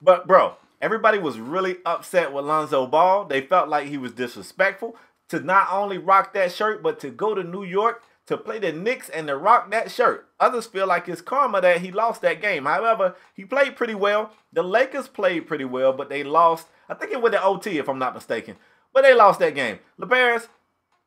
But 0.00 0.26
bro, 0.26 0.56
everybody 0.80 1.18
was 1.18 1.38
really 1.38 1.76
upset 1.84 2.32
with 2.32 2.46
Lonzo 2.46 2.86
Ball. 2.86 3.26
They 3.26 3.42
felt 3.42 3.68
like 3.68 3.88
he 3.88 3.98
was 3.98 4.12
disrespectful 4.12 4.96
to 5.28 5.40
not 5.40 5.68
only 5.70 5.98
rock 5.98 6.32
that 6.32 6.50
shirt, 6.50 6.82
but 6.82 6.98
to 7.00 7.10
go 7.10 7.34
to 7.34 7.44
New 7.44 7.62
York 7.62 8.02
to 8.24 8.38
play 8.38 8.58
the 8.58 8.72
Knicks 8.72 9.10
and 9.10 9.26
to 9.26 9.36
rock 9.36 9.70
that 9.70 9.90
shirt. 9.90 10.28
Others 10.40 10.68
feel 10.68 10.86
like 10.86 11.06
it's 11.06 11.20
karma 11.20 11.60
that 11.60 11.82
he 11.82 11.92
lost 11.92 12.22
that 12.22 12.40
game. 12.40 12.64
However, 12.64 13.16
he 13.34 13.44
played 13.44 13.76
pretty 13.76 13.94
well. 13.94 14.32
The 14.50 14.62
Lakers 14.62 15.08
played 15.08 15.46
pretty 15.46 15.66
well, 15.66 15.92
but 15.92 16.08
they 16.08 16.24
lost. 16.24 16.68
I 16.88 16.94
think 16.94 17.12
it 17.12 17.20
was 17.20 17.32
the 17.32 17.42
OT, 17.42 17.76
if 17.76 17.86
I'm 17.88 17.98
not 17.98 18.14
mistaken. 18.14 18.56
But 18.94 19.02
they 19.02 19.14
lost 19.14 19.40
that 19.40 19.54
game. 19.54 19.80
LeBaris, 20.00 20.48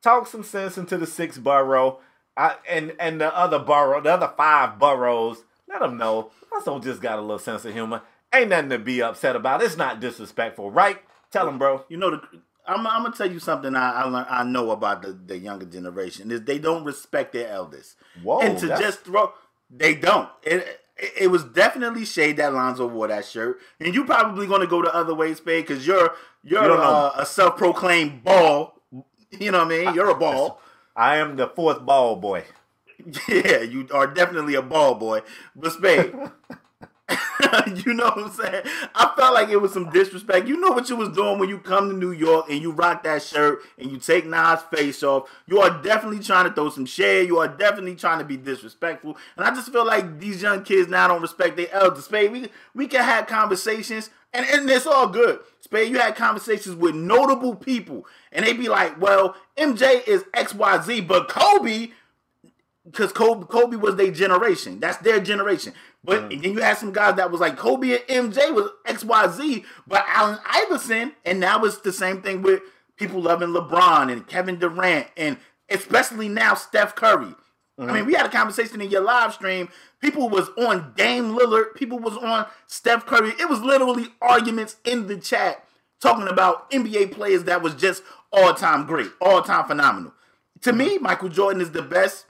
talk 0.00 0.28
some 0.28 0.44
sense 0.44 0.78
into 0.78 0.96
the 0.96 1.06
sixth 1.08 1.42
borough. 1.42 1.98
I, 2.36 2.56
and 2.68 2.94
and 3.00 3.20
the 3.20 3.34
other 3.36 3.58
borough, 3.58 4.00
the 4.00 4.12
other 4.12 4.32
five 4.36 4.78
boroughs, 4.78 5.42
Let 5.68 5.80
them 5.80 5.96
know. 5.96 6.30
Lonzo 6.52 6.78
just 6.80 7.00
got 7.00 7.18
a 7.18 7.22
little 7.22 7.38
sense 7.38 7.64
of 7.64 7.72
humor. 7.72 8.02
Ain't 8.34 8.50
nothing 8.50 8.70
to 8.70 8.78
be 8.78 9.02
upset 9.02 9.36
about. 9.36 9.62
It's 9.62 9.76
not 9.76 10.00
disrespectful, 10.00 10.70
right? 10.70 10.98
Tell 11.30 11.46
them, 11.46 11.58
bro. 11.58 11.84
You 11.88 11.96
know, 11.96 12.10
the, 12.10 12.20
I'm, 12.66 12.86
I'm 12.86 13.02
gonna 13.04 13.16
tell 13.16 13.30
you 13.30 13.38
something 13.38 13.74
I 13.74 13.92
I, 13.92 14.04
learn, 14.04 14.26
I 14.28 14.44
know 14.44 14.70
about 14.70 15.02
the, 15.02 15.12
the 15.12 15.38
younger 15.38 15.66
generation 15.66 16.30
is 16.30 16.42
they 16.42 16.58
don't 16.58 16.84
respect 16.84 17.32
their 17.32 17.48
elders. 17.48 17.96
Whoa, 18.22 18.40
and 18.40 18.58
to 18.58 18.66
that's- 18.66 18.80
just 18.80 19.04
throw, 19.04 19.32
they 19.70 19.94
don't. 19.94 20.28
It, 20.42 20.82
it 20.96 21.12
it 21.22 21.26
was 21.28 21.44
definitely 21.44 22.04
shade 22.04 22.36
that 22.38 22.52
Lonzo 22.54 22.86
wore 22.86 23.08
that 23.08 23.24
shirt, 23.24 23.58
and 23.80 23.94
you 23.94 24.04
probably 24.04 24.46
gonna 24.46 24.66
go 24.66 24.82
the 24.82 24.94
other 24.94 25.14
way, 25.14 25.34
Spade, 25.34 25.66
because 25.66 25.86
you're 25.86 26.14
you're 26.42 26.64
You 26.64 26.72
uh, 26.74 27.12
a 27.16 27.26
self 27.26 27.56
proclaimed 27.56 28.24
ball. 28.24 28.74
You 29.38 29.50
know 29.50 29.58
what 29.64 29.72
I 29.72 29.84
mean? 29.84 29.94
You're 29.94 30.10
a 30.10 30.14
ball. 30.14 30.60
I 30.96 31.18
am 31.18 31.36
the 31.36 31.46
fourth 31.46 31.84
ball 31.84 32.16
boy. 32.16 32.44
Yeah, 33.28 33.60
you 33.60 33.86
are 33.92 34.06
definitely 34.06 34.54
a 34.54 34.62
ball 34.62 34.94
boy. 34.94 35.20
But 35.54 35.72
Spade, 35.72 36.12
you 37.84 37.94
know 37.94 38.06
what 38.06 38.18
I'm 38.18 38.30
saying? 38.32 38.62
I 38.94 39.12
felt 39.16 39.34
like 39.34 39.48
it 39.48 39.58
was 39.60 39.72
some 39.72 39.90
disrespect. 39.90 40.48
You 40.48 40.58
know 40.58 40.72
what 40.72 40.88
you 40.88 40.96
was 40.96 41.10
doing 41.10 41.38
when 41.38 41.48
you 41.48 41.58
come 41.58 41.90
to 41.90 41.96
New 41.96 42.10
York 42.10 42.46
and 42.50 42.60
you 42.60 42.72
rock 42.72 43.04
that 43.04 43.22
shirt 43.22 43.60
and 43.78 43.92
you 43.92 43.98
take 43.98 44.26
Nas' 44.26 44.62
face 44.74 45.02
off. 45.02 45.28
You 45.46 45.60
are 45.60 45.82
definitely 45.82 46.20
trying 46.20 46.48
to 46.48 46.52
throw 46.52 46.70
some 46.70 46.86
shade. 46.86 47.28
You 47.28 47.38
are 47.38 47.48
definitely 47.48 47.94
trying 47.94 48.18
to 48.18 48.24
be 48.24 48.38
disrespectful. 48.38 49.16
And 49.36 49.46
I 49.46 49.50
just 49.50 49.70
feel 49.70 49.86
like 49.86 50.18
these 50.18 50.42
young 50.42 50.64
kids 50.64 50.88
now 50.88 51.06
don't 51.06 51.22
respect 51.22 51.56
their 51.56 51.72
elders. 51.72 52.06
Spade, 52.06 52.32
we 52.32 52.48
we 52.74 52.88
can 52.88 53.04
have 53.04 53.26
conversations 53.26 54.10
and, 54.32 54.46
and 54.46 54.68
it's 54.70 54.86
all 54.86 55.08
good. 55.08 55.40
Spade, 55.66 55.90
you 55.90 55.98
had 55.98 56.14
conversations 56.14 56.76
with 56.76 56.94
notable 56.94 57.56
people, 57.56 58.06
and 58.30 58.46
they'd 58.46 58.58
be 58.58 58.68
like, 58.68 59.00
well, 59.00 59.34
MJ 59.56 60.06
is 60.06 60.22
XYZ, 60.34 61.06
but 61.06 61.28
Kobe 61.28 61.90
because 62.84 63.12
Kobe, 63.12 63.46
Kobe 63.46 63.76
was 63.76 63.96
their 63.96 64.12
generation. 64.12 64.78
That's 64.78 64.98
their 64.98 65.18
generation. 65.20 65.72
But 66.04 66.28
mm. 66.28 66.40
then 66.40 66.52
you 66.52 66.60
had 66.60 66.78
some 66.78 66.92
guys 66.92 67.16
that 67.16 67.30
was 67.30 67.40
like 67.40 67.56
Kobe 67.56 67.98
and 68.08 68.32
MJ 68.32 68.54
was 68.54 68.70
X 68.86 69.04
Y 69.04 69.28
Z, 69.28 69.64
but 69.86 70.04
Allen 70.06 70.38
Iverson, 70.46 71.12
and 71.24 71.40
now 71.40 71.64
it's 71.64 71.78
the 71.78 71.92
same 71.92 72.22
thing 72.22 72.42
with 72.42 72.62
people 72.96 73.20
loving 73.20 73.48
LeBron 73.48 74.10
and 74.12 74.26
Kevin 74.26 74.58
Durant, 74.58 75.08
and 75.16 75.36
especially 75.68 76.28
now 76.28 76.54
Steph 76.54 76.94
Curry. 76.94 77.34
I 77.78 77.92
mean, 77.92 78.06
we 78.06 78.14
had 78.14 78.24
a 78.24 78.30
conversation 78.30 78.80
in 78.80 78.90
your 78.90 79.02
live 79.02 79.34
stream. 79.34 79.68
People 80.00 80.30
was 80.30 80.48
on 80.56 80.94
Dame 80.96 81.34
Lillard. 81.34 81.74
People 81.74 81.98
was 81.98 82.16
on 82.16 82.46
Steph 82.66 83.04
Curry. 83.04 83.32
It 83.38 83.50
was 83.50 83.60
literally 83.60 84.08
arguments 84.22 84.76
in 84.84 85.08
the 85.08 85.16
chat 85.18 85.66
talking 86.00 86.28
about 86.28 86.70
NBA 86.70 87.12
players 87.12 87.44
that 87.44 87.62
was 87.62 87.74
just 87.74 88.02
all 88.32 88.54
time 88.54 88.86
great, 88.86 89.10
all 89.20 89.42
time 89.42 89.66
phenomenal. 89.66 90.14
To 90.62 90.72
me, 90.72 90.96
Michael 90.98 91.28
Jordan 91.28 91.60
is 91.60 91.72
the 91.72 91.82
best 91.82 92.26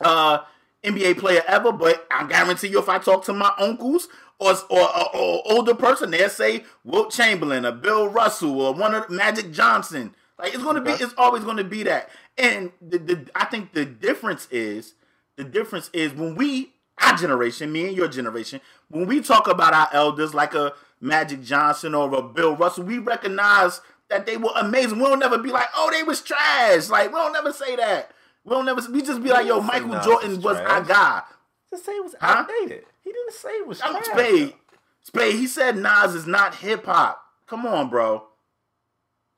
uh, 0.00 0.40
NBA 0.84 1.18
player 1.18 1.42
ever, 1.46 1.72
but 1.72 2.06
I 2.10 2.26
guarantee 2.26 2.68
you, 2.68 2.78
if 2.78 2.88
I 2.88 2.98
talk 2.98 3.24
to 3.24 3.32
my 3.32 3.52
uncles 3.58 4.08
or 4.38 4.52
or, 4.68 4.80
or, 4.80 5.16
or 5.16 5.42
older 5.46 5.74
person, 5.74 6.10
they'll 6.10 6.28
say 6.28 6.64
Wilt 6.84 7.10
Chamberlain 7.10 7.64
or 7.64 7.72
Bill 7.72 8.08
Russell 8.08 8.60
or 8.60 8.74
one 8.74 8.94
of 8.94 9.08
Magic 9.10 9.50
Johnson. 9.52 10.14
Like 10.38 10.54
it's 10.54 10.62
gonna 10.62 10.80
be, 10.80 10.92
it's 10.92 11.14
always 11.18 11.44
gonna 11.44 11.64
be 11.64 11.82
that. 11.84 12.10
And 12.36 12.70
the, 12.80 12.98
the 12.98 13.28
I 13.34 13.44
think 13.46 13.72
the 13.72 13.84
difference 13.84 14.46
is 14.50 14.94
the 15.36 15.44
difference 15.44 15.90
is 15.92 16.12
when 16.12 16.34
we 16.36 16.72
our 17.00 17.16
generation, 17.16 17.70
me 17.72 17.88
and 17.88 17.96
your 17.96 18.08
generation, 18.08 18.60
when 18.88 19.06
we 19.06 19.20
talk 19.20 19.48
about 19.48 19.72
our 19.74 19.88
elders 19.92 20.34
like 20.34 20.54
a 20.54 20.72
Magic 21.00 21.42
Johnson 21.42 21.94
or 21.94 22.12
a 22.14 22.22
Bill 22.22 22.56
Russell, 22.56 22.84
we 22.84 22.98
recognize 22.98 23.80
that 24.10 24.26
they 24.26 24.36
were 24.36 24.50
amazing. 24.56 24.98
We 24.98 25.04
don't 25.04 25.18
never 25.20 25.38
be 25.38 25.50
like, 25.50 25.68
oh, 25.76 25.90
they 25.92 26.02
was 26.02 26.20
trash. 26.22 26.88
Like 26.88 27.08
we 27.12 27.14
don't 27.18 27.32
never 27.32 27.52
say 27.52 27.76
that. 27.76 28.12
We 28.44 28.50
don't 28.50 28.64
never. 28.64 28.80
We 28.90 29.02
just 29.02 29.22
be 29.22 29.30
like, 29.30 29.46
yo, 29.46 29.60
Michael 29.60 30.00
Jordan 30.00 30.36
was 30.36 30.44
was 30.44 30.56
our 30.58 30.82
guy. 30.82 31.22
Just 31.70 31.84
say 31.84 31.92
it 31.92 32.02
was 32.04 32.14
Huh? 32.20 32.44
outdated. 32.48 32.84
He 33.04 33.12
didn't 33.12 33.34
say 33.34 33.50
it 33.50 33.66
was 33.66 33.80
I'm 33.82 33.92
trash. 33.92 34.06
Spade. 34.06 34.54
Spade. 35.02 35.34
He 35.34 35.46
said 35.46 35.76
Nas 35.76 36.14
is 36.14 36.26
not 36.26 36.54
hip 36.56 36.86
hop. 36.86 37.22
Come 37.46 37.66
on, 37.66 37.88
bro. 37.90 38.24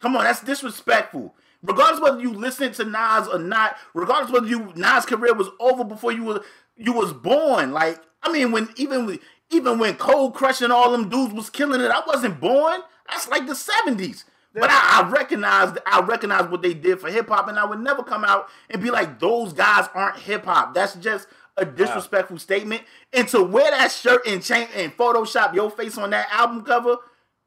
Come 0.00 0.16
on, 0.16 0.24
that's 0.24 0.42
disrespectful. 0.42 1.34
Regardless 1.62 2.00
whether 2.00 2.20
you 2.20 2.32
listen 2.32 2.72
to 2.72 2.84
Nas 2.84 3.28
or 3.28 3.38
not, 3.38 3.76
regardless 3.94 4.32
whether 4.32 4.46
you 4.46 4.72
Nas' 4.74 5.04
career 5.04 5.34
was 5.34 5.48
over 5.60 5.84
before 5.84 6.10
you 6.12 6.24
was 6.24 6.40
you 6.76 6.92
was 6.92 7.12
born. 7.12 7.72
Like, 7.72 8.00
I 8.22 8.32
mean, 8.32 8.50
when 8.52 8.68
even 8.76 9.06
when- 9.06 9.20
even 9.52 9.80
when 9.80 9.96
Cold 9.96 10.34
Crush 10.34 10.60
and 10.62 10.72
all 10.72 10.92
them 10.92 11.08
dudes 11.08 11.34
was 11.34 11.50
killing 11.50 11.80
it, 11.80 11.90
I 11.90 12.02
wasn't 12.06 12.40
born. 12.40 12.80
That's 13.08 13.28
like 13.28 13.46
the 13.48 13.54
'70s. 13.54 14.24
But 14.54 14.70
I, 14.70 15.02
I 15.02 15.10
recognized 15.10 15.78
I 15.86 16.00
recognized 16.00 16.50
what 16.50 16.62
they 16.62 16.72
did 16.72 17.00
for 17.00 17.10
hip 17.10 17.28
hop, 17.28 17.48
and 17.48 17.58
I 17.58 17.64
would 17.64 17.80
never 17.80 18.02
come 18.04 18.24
out 18.24 18.48
and 18.70 18.80
be 18.82 18.90
like, 18.90 19.18
those 19.18 19.52
guys 19.52 19.88
aren't 19.94 20.18
hip 20.18 20.44
hop. 20.44 20.72
That's 20.74 20.94
just 20.94 21.26
a 21.56 21.64
disrespectful 21.64 22.38
statement. 22.38 22.82
And 23.12 23.26
to 23.28 23.42
wear 23.42 23.70
that 23.72 23.90
shirt 23.92 24.24
and 24.26 24.42
chain 24.42 24.68
and 24.74 24.96
Photoshop 24.96 25.52
your 25.54 25.70
face 25.70 25.98
on 25.98 26.10
that 26.10 26.28
album 26.32 26.62
cover, 26.62 26.96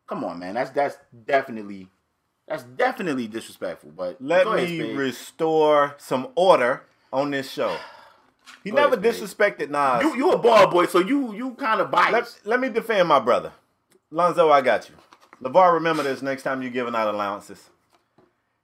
come 0.07 0.23
on, 0.25 0.39
man. 0.39 0.55
That's 0.55 0.71
that's 0.71 0.97
definitely 1.25 1.87
that's 2.47 2.63
definitely 2.63 3.27
disrespectful. 3.27 3.91
But 3.95 4.21
Let 4.21 4.45
go 4.45 4.53
ahead, 4.53 4.69
me 4.69 4.93
restore 4.93 5.95
some 5.97 6.29
order 6.35 6.83
on 7.11 7.31
this 7.31 7.49
show. 7.51 7.75
He 8.63 8.71
Go 8.71 8.77
never 8.77 8.95
ahead, 8.95 9.03
disrespected 9.13 9.69
Nas. 9.69 10.03
you 10.03 10.15
you 10.15 10.31
a 10.31 10.37
ball 10.37 10.69
boy, 10.69 10.85
so 10.85 10.99
you 10.99 11.33
you 11.33 11.51
kind 11.55 11.79
of 11.81 11.91
let, 11.91 12.11
biased. 12.11 12.45
let 12.45 12.59
me 12.59 12.69
defend 12.69 13.07
my 13.07 13.19
brother. 13.19 13.51
Lonzo, 14.11 14.49
I 14.51 14.61
got 14.61 14.89
you. 14.89 14.95
LaVar, 15.41 15.73
remember 15.73 16.03
this 16.03 16.21
next 16.21 16.43
time 16.43 16.61
you're 16.61 16.71
giving 16.71 16.95
out 16.95 17.13
allowances. 17.13 17.69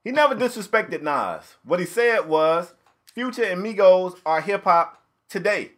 He 0.04 0.10
never 0.12 0.34
disrespected 0.34 1.02
Nas. 1.02 1.56
What 1.64 1.80
he 1.80 1.86
said 1.86 2.26
was, 2.28 2.72
Future 3.14 3.44
and 3.44 3.62
Migos 3.62 4.18
are 4.24 4.40
hip 4.40 4.64
hop 4.64 5.02
today. 5.28 5.72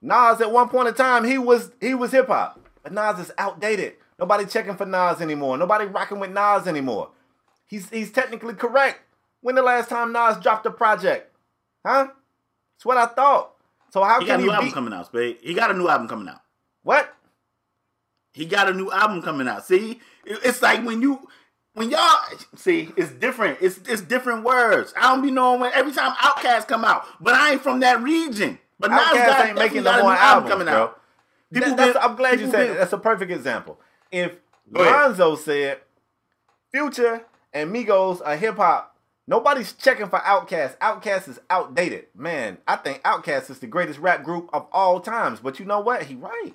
Nas 0.00 0.40
at 0.40 0.50
one 0.52 0.68
point 0.68 0.88
in 0.88 0.94
time, 0.94 1.24
he 1.24 1.36
was 1.38 1.72
he 1.80 1.94
was 1.94 2.12
hip 2.12 2.28
hop. 2.28 2.60
But 2.82 2.92
Nas 2.92 3.18
is 3.18 3.32
outdated. 3.36 3.94
Nobody 4.18 4.46
checking 4.46 4.76
for 4.76 4.86
Nas 4.86 5.20
anymore. 5.20 5.56
Nobody 5.58 5.84
rocking 5.86 6.18
with 6.18 6.30
Nas 6.30 6.66
anymore. 6.66 7.10
He's 7.66 7.88
he's 7.90 8.10
technically 8.10 8.54
correct. 8.54 9.00
When 9.42 9.54
the 9.54 9.62
last 9.62 9.88
time 9.88 10.12
Nas 10.12 10.38
dropped 10.38 10.66
a 10.66 10.70
project? 10.70 11.32
Huh? 11.84 12.08
That's 12.76 12.84
what 12.84 12.96
I 12.96 13.06
thought. 13.06 13.52
So 13.90 14.02
how 14.02 14.20
he 14.20 14.26
got 14.26 14.40
a 14.40 14.42
new 14.42 14.50
album 14.50 14.66
be 14.68 14.72
coming 14.72 14.92
out, 14.92 15.06
Spade. 15.06 15.38
He 15.42 15.54
got 15.54 15.70
a 15.70 15.74
new 15.74 15.88
album 15.88 16.08
coming 16.08 16.28
out. 16.28 16.40
what? 16.82 17.12
He 18.32 18.44
got 18.44 18.68
a 18.68 18.74
new 18.74 18.90
album 18.90 19.22
coming 19.22 19.48
out. 19.48 19.64
See, 19.66 20.00
it's 20.26 20.60
like 20.60 20.84
when 20.84 21.00
you 21.00 21.26
when 21.72 21.90
y'all 21.90 22.18
see, 22.54 22.92
it's 22.96 23.10
different. 23.12 23.58
It's 23.62 23.78
it's 23.88 24.02
different 24.02 24.44
words. 24.44 24.92
I 24.96 25.12
don't 25.14 25.22
be 25.22 25.30
knowing 25.30 25.60
when 25.60 25.72
every 25.72 25.92
time 25.92 26.12
Outkast 26.16 26.68
come 26.68 26.84
out, 26.84 27.06
but 27.20 27.34
I 27.34 27.52
ain't 27.52 27.62
from 27.62 27.80
that 27.80 28.02
region. 28.02 28.58
But 28.78 28.90
now 28.90 28.98
got, 29.14 29.46
ain't 29.46 29.56
making 29.58 29.84
no 29.84 29.92
more 30.02 30.12
album 30.12 30.18
albums, 30.18 30.50
coming 30.50 30.66
bro. 30.66 30.74
out. 30.82 31.00
People 31.52 31.76
That- 31.76 31.94
been- 31.94 32.02
I'm 32.02 32.14
glad 32.16 32.40
you 32.40 32.46
said 32.50 32.52
been- 32.52 32.68
that. 32.72 32.78
That's 32.78 32.92
a 32.92 32.98
perfect 32.98 33.30
example. 33.30 33.80
If 34.10 34.36
Go 34.72 34.82
ahead. 34.82 34.92
Lonzo 34.94 35.36
said 35.36 35.80
Future 36.72 37.24
and 37.52 37.74
Migos 37.74 38.20
are 38.24 38.36
hip 38.36 38.56
hop, 38.56 38.96
nobody's 39.26 39.72
checking 39.72 40.08
for 40.08 40.18
Outkast. 40.18 40.76
Outkast 40.78 41.28
is 41.28 41.38
outdated. 41.48 42.06
Man, 42.14 42.58
I 42.66 42.76
think 42.76 43.02
Outkast 43.02 43.50
is 43.50 43.58
the 43.60 43.66
greatest 43.66 43.98
rap 43.98 44.22
group 44.22 44.50
of 44.52 44.66
all 44.72 45.00
times. 45.00 45.40
But 45.40 45.58
you 45.58 45.66
know 45.66 45.80
what? 45.80 46.04
He 46.04 46.14
right. 46.14 46.54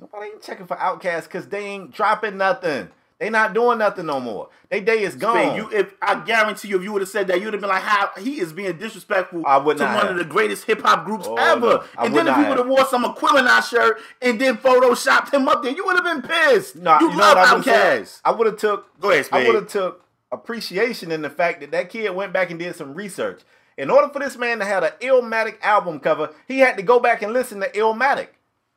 Nobody 0.00 0.26
ain't 0.26 0.42
checking 0.42 0.66
for 0.66 0.76
Outkast 0.76 1.24
because 1.24 1.48
they 1.48 1.64
ain't 1.64 1.92
dropping 1.92 2.36
nothing. 2.36 2.88
They 3.20 3.30
not 3.30 3.54
doing 3.54 3.78
nothing 3.78 4.06
no 4.06 4.18
more. 4.18 4.48
They 4.70 4.80
day 4.80 5.02
is 5.02 5.14
gone. 5.14 5.36
Man, 5.36 5.56
you, 5.56 5.70
if 5.70 5.94
I 6.02 6.24
guarantee 6.24 6.68
you, 6.68 6.76
if 6.78 6.82
you 6.82 6.92
would 6.92 7.02
have 7.02 7.08
said 7.08 7.28
that, 7.28 7.40
you'd 7.40 7.52
have 7.54 7.60
been 7.60 7.70
like, 7.70 7.82
"How 7.82 8.10
he 8.20 8.40
is 8.40 8.52
being 8.52 8.76
disrespectful 8.76 9.44
I 9.46 9.56
would 9.56 9.76
to 9.78 9.84
one 9.84 9.92
have. 9.94 10.10
of 10.10 10.16
the 10.16 10.24
greatest 10.24 10.64
hip 10.64 10.82
hop 10.82 11.04
groups 11.04 11.26
Oh, 11.28 11.36
ever." 11.36 11.60
no. 11.60 11.84
And 11.98 12.14
then 12.14 12.26
if 12.26 12.36
you 12.36 12.46
would 12.48 12.58
have 12.58 12.66
wore 12.66 12.84
some 12.86 13.04
Aquemini 13.04 13.62
shirt 13.68 14.00
and 14.20 14.40
then 14.40 14.56
photoshopped 14.56 15.32
him 15.32 15.46
up 15.48 15.62
there, 15.62 15.72
you 15.72 15.84
would 15.86 15.94
have 15.94 16.04
been 16.04 16.22
pissed. 16.28 16.76
No, 16.76 16.98
you, 16.98 17.10
you 17.10 17.12
know 17.16 17.18
love 17.18 17.36
I 17.38 17.54
would 17.54 17.64
have 17.64 17.98
Outkast. 18.02 18.20
I 18.24 18.32
would 18.32 18.46
have 18.48 18.56
took. 18.56 19.00
Go 19.00 19.10
ahead, 19.10 19.28
I 19.30 19.46
would 19.46 19.54
have 19.54 19.68
took 19.68 20.04
appreciation 20.32 21.12
in 21.12 21.22
the 21.22 21.30
fact 21.30 21.60
that 21.60 21.70
that 21.70 21.90
kid 21.90 22.10
went 22.14 22.32
back 22.32 22.50
and 22.50 22.58
did 22.58 22.74
some 22.74 22.94
research. 22.94 23.42
In 23.76 23.90
order 23.90 24.08
for 24.12 24.18
this 24.18 24.36
man 24.36 24.58
to 24.58 24.64
have 24.64 24.82
an 24.82 24.92
Illmatic 25.00 25.56
album 25.62 25.98
cover, 26.00 26.30
he 26.46 26.58
had 26.58 26.76
to 26.76 26.82
go 26.82 27.00
back 27.00 27.22
and 27.22 27.32
listen 27.32 27.60
to 27.60 27.68
Illmatic. 27.70 28.28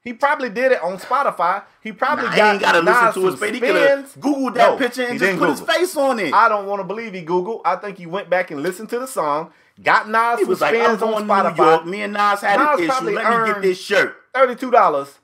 He 0.07 0.13
probably 0.13 0.49
did 0.49 0.71
it 0.71 0.81
on 0.81 0.97
Spotify. 0.99 1.63
He 1.81 1.91
probably 1.91 2.29
Nah, 2.29 2.35
got 2.37 2.61
gotta 2.61 2.81
Nas 2.81 3.15
listen 3.15 3.21
to 3.23 3.27
it, 3.27 3.37
Spade. 3.37 3.53
He 3.55 3.59
could 3.59 3.75
have 3.75 4.07
spins. 4.09 4.23
googled 4.25 4.53
that 4.53 4.71
No, 4.71 4.77
picture 4.77 5.03
and 5.03 5.19
just 5.19 5.37
put 5.37 5.49
his 5.49 5.59
face 5.59 5.97
on 5.97 6.17
it. 6.19 6.33
I 6.33 6.47
don't 6.47 6.65
want 6.65 6.79
to 6.79 6.85
believe 6.85 7.13
he 7.13 7.25
Googled. 7.25 7.61
I 7.65 7.75
think 7.75 7.97
he 7.97 8.05
went 8.05 8.29
back 8.29 8.49
and 8.49 8.63
listened 8.63 8.87
to 8.91 8.99
the 8.99 9.07
song, 9.07 9.51
got 9.83 10.07
Nas 10.07 10.39
he 10.39 10.45
was 10.45 10.61
like, 10.61 10.75
"I'm 10.75 10.91
on 10.91 10.97
to 10.97 11.05
New 11.05 11.33
York. 11.33 11.55
Spotify. 11.55 11.85
Me 11.85 12.01
and 12.03 12.13
Nas 12.13 12.39
had 12.39 12.57
Nas 12.57 12.79
an 12.79 12.85
issue. 12.85 13.09
Let 13.15 13.47
me 13.47 13.53
get 13.53 13.61
this 13.61 13.81
shirt." 13.81 14.15
Thirty-two 14.33 14.71
dollars, 14.71 15.19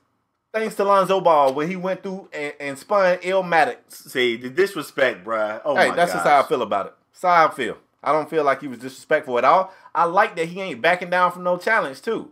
thanks 0.52 0.74
to 0.74 0.84
Lonzo 0.84 1.20
Ball, 1.22 1.54
when 1.54 1.68
he 1.68 1.76
went 1.76 2.02
through 2.02 2.28
and, 2.32 2.52
and 2.60 2.78
spun 2.78 3.16
Illmatic. 3.18 3.76
See 3.88 4.36
the 4.36 4.50
disrespect, 4.50 5.24
bruh. 5.24 5.62
Oh 5.64 5.76
Hey, 5.76 5.88
my 5.88 5.96
that's 5.96 6.12
gosh. 6.12 6.18
just 6.22 6.28
how 6.28 6.40
I 6.40 6.42
feel 6.42 6.60
about 6.62 6.86
it. 6.88 6.94
That's 7.12 7.22
how 7.22 7.46
I 7.48 7.50
feel. 7.54 7.78
I 8.02 8.12
don't 8.12 8.28
feel 8.28 8.44
like 8.44 8.60
he 8.60 8.68
was 8.68 8.80
disrespectful 8.80 9.38
at 9.38 9.44
all. 9.46 9.72
I 9.94 10.04
like 10.04 10.36
that 10.36 10.46
he 10.48 10.60
ain't 10.60 10.82
backing 10.82 11.08
down 11.08 11.32
from 11.32 11.42
no 11.42 11.56
challenge 11.56 12.02
too. 12.02 12.30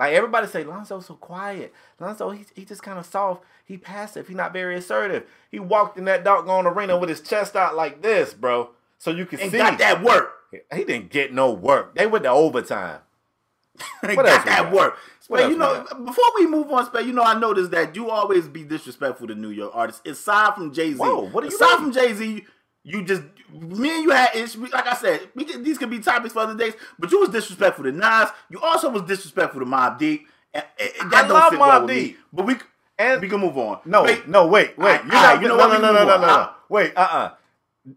Like 0.00 0.14
everybody 0.14 0.46
say, 0.48 0.64
Lonzo's 0.64 1.06
so 1.06 1.14
quiet. 1.14 1.72
Lonzo, 2.00 2.30
he, 2.30 2.44
he 2.54 2.64
just 2.64 2.82
kind 2.82 2.98
of 2.98 3.06
soft. 3.06 3.44
He 3.64 3.76
passive. 3.76 4.26
He 4.28 4.34
not 4.34 4.52
very 4.52 4.76
assertive. 4.76 5.24
He 5.50 5.60
walked 5.60 5.98
in 5.98 6.06
that 6.06 6.24
doggone 6.24 6.66
arena 6.66 6.96
with 6.98 7.08
his 7.08 7.20
chest 7.20 7.54
out 7.54 7.76
like 7.76 8.02
this, 8.02 8.34
bro. 8.34 8.70
So 8.98 9.10
you 9.10 9.26
can 9.26 9.38
And 9.40 9.50
see. 9.52 9.58
got 9.58 9.78
that 9.78 10.02
work. 10.02 10.32
He 10.74 10.84
didn't 10.84 11.10
get 11.10 11.32
no 11.32 11.52
work. 11.52 11.94
They 11.94 12.06
went 12.06 12.24
to 12.24 12.30
overtime. 12.30 13.00
What 14.02 14.16
got 14.26 14.44
that 14.46 14.64
got? 14.64 14.72
work. 14.72 14.96
Else 15.32 15.42
you 15.42 15.48
we 15.50 15.56
know, 15.56 15.84
before 16.04 16.24
we 16.36 16.46
move 16.46 16.70
on, 16.72 16.86
Spade, 16.86 17.06
you 17.06 17.12
know, 17.12 17.22
I 17.22 17.38
noticed 17.38 17.70
that 17.70 17.94
you 17.94 18.10
always 18.10 18.48
be 18.48 18.64
disrespectful 18.64 19.28
to 19.28 19.34
New 19.34 19.50
York 19.50 19.70
artists. 19.74 20.02
Aside 20.04 20.54
from 20.54 20.72
Jay 20.72 20.92
Z, 20.92 20.98
what 20.98 21.42
do 21.42 21.48
you 21.48 21.54
aside 21.54 21.66
mean? 21.66 21.76
from 21.78 21.92
Jay 21.92 22.12
Z, 22.14 22.44
you 22.84 23.02
just 23.04 23.22
me 23.52 23.90
and 23.96 24.04
you 24.04 24.10
had 24.10 24.34
issues. 24.34 24.56
Like 24.72 24.86
I 24.86 24.94
said, 24.94 25.28
we 25.34 25.44
could, 25.44 25.64
these 25.64 25.76
could 25.78 25.90
be 25.90 25.98
topics 26.00 26.32
for 26.32 26.40
other 26.40 26.56
days. 26.56 26.74
But 26.98 27.10
you 27.12 27.20
was 27.20 27.28
disrespectful 27.30 27.84
to 27.84 27.92
Nas. 27.92 28.30
You 28.48 28.60
also 28.60 28.88
was 28.90 29.02
disrespectful 29.02 29.60
to 29.60 29.66
Mobb 29.66 29.98
Deep. 29.98 30.26
And, 30.54 30.64
and- 30.78 30.90
and 31.02 31.10
that 31.12 31.24
I 31.24 31.28
don't 31.28 31.36
love 31.36 31.50
sit 31.52 31.58
Mobb 31.60 31.68
well. 31.68 31.86
Deep. 31.86 32.18
But 32.32 32.46
we 32.46 32.56
And- 32.98 33.20
we 33.20 33.28
can 33.28 33.40
move 33.40 33.56
on. 33.58 33.80
No, 33.84 34.02
Wait, 34.04 34.26
no, 34.28 34.46
wait, 34.46 34.76
wait. 34.78 35.00
Alright, 35.00 35.04
You're 35.06 35.14
alright, 35.14 35.34
not. 35.36 35.42
you 35.42 35.48
know 35.48 35.56
no, 35.56 35.68
what? 35.68 35.80
no, 35.80 35.92
no, 35.92 36.04
no, 36.04 36.18
no, 36.20 36.26
no. 36.26 36.50
Wait, 36.68 36.92
uh, 36.96 37.00
uh 37.00 37.30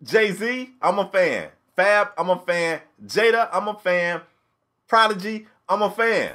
Jay 0.03 0.31
Z, 0.31 0.69
I'm 0.81 0.99
a 0.99 1.07
fan. 1.09 1.49
Fab, 1.75 2.09
I'm 2.17 2.29
a 2.29 2.39
fan. 2.39 2.81
Jada, 3.05 3.49
I'm 3.51 3.67
a 3.67 3.75
fan. 3.75 4.21
Prodigy, 4.87 5.47
I'm 5.67 5.81
a 5.81 5.89
fan. 5.91 6.33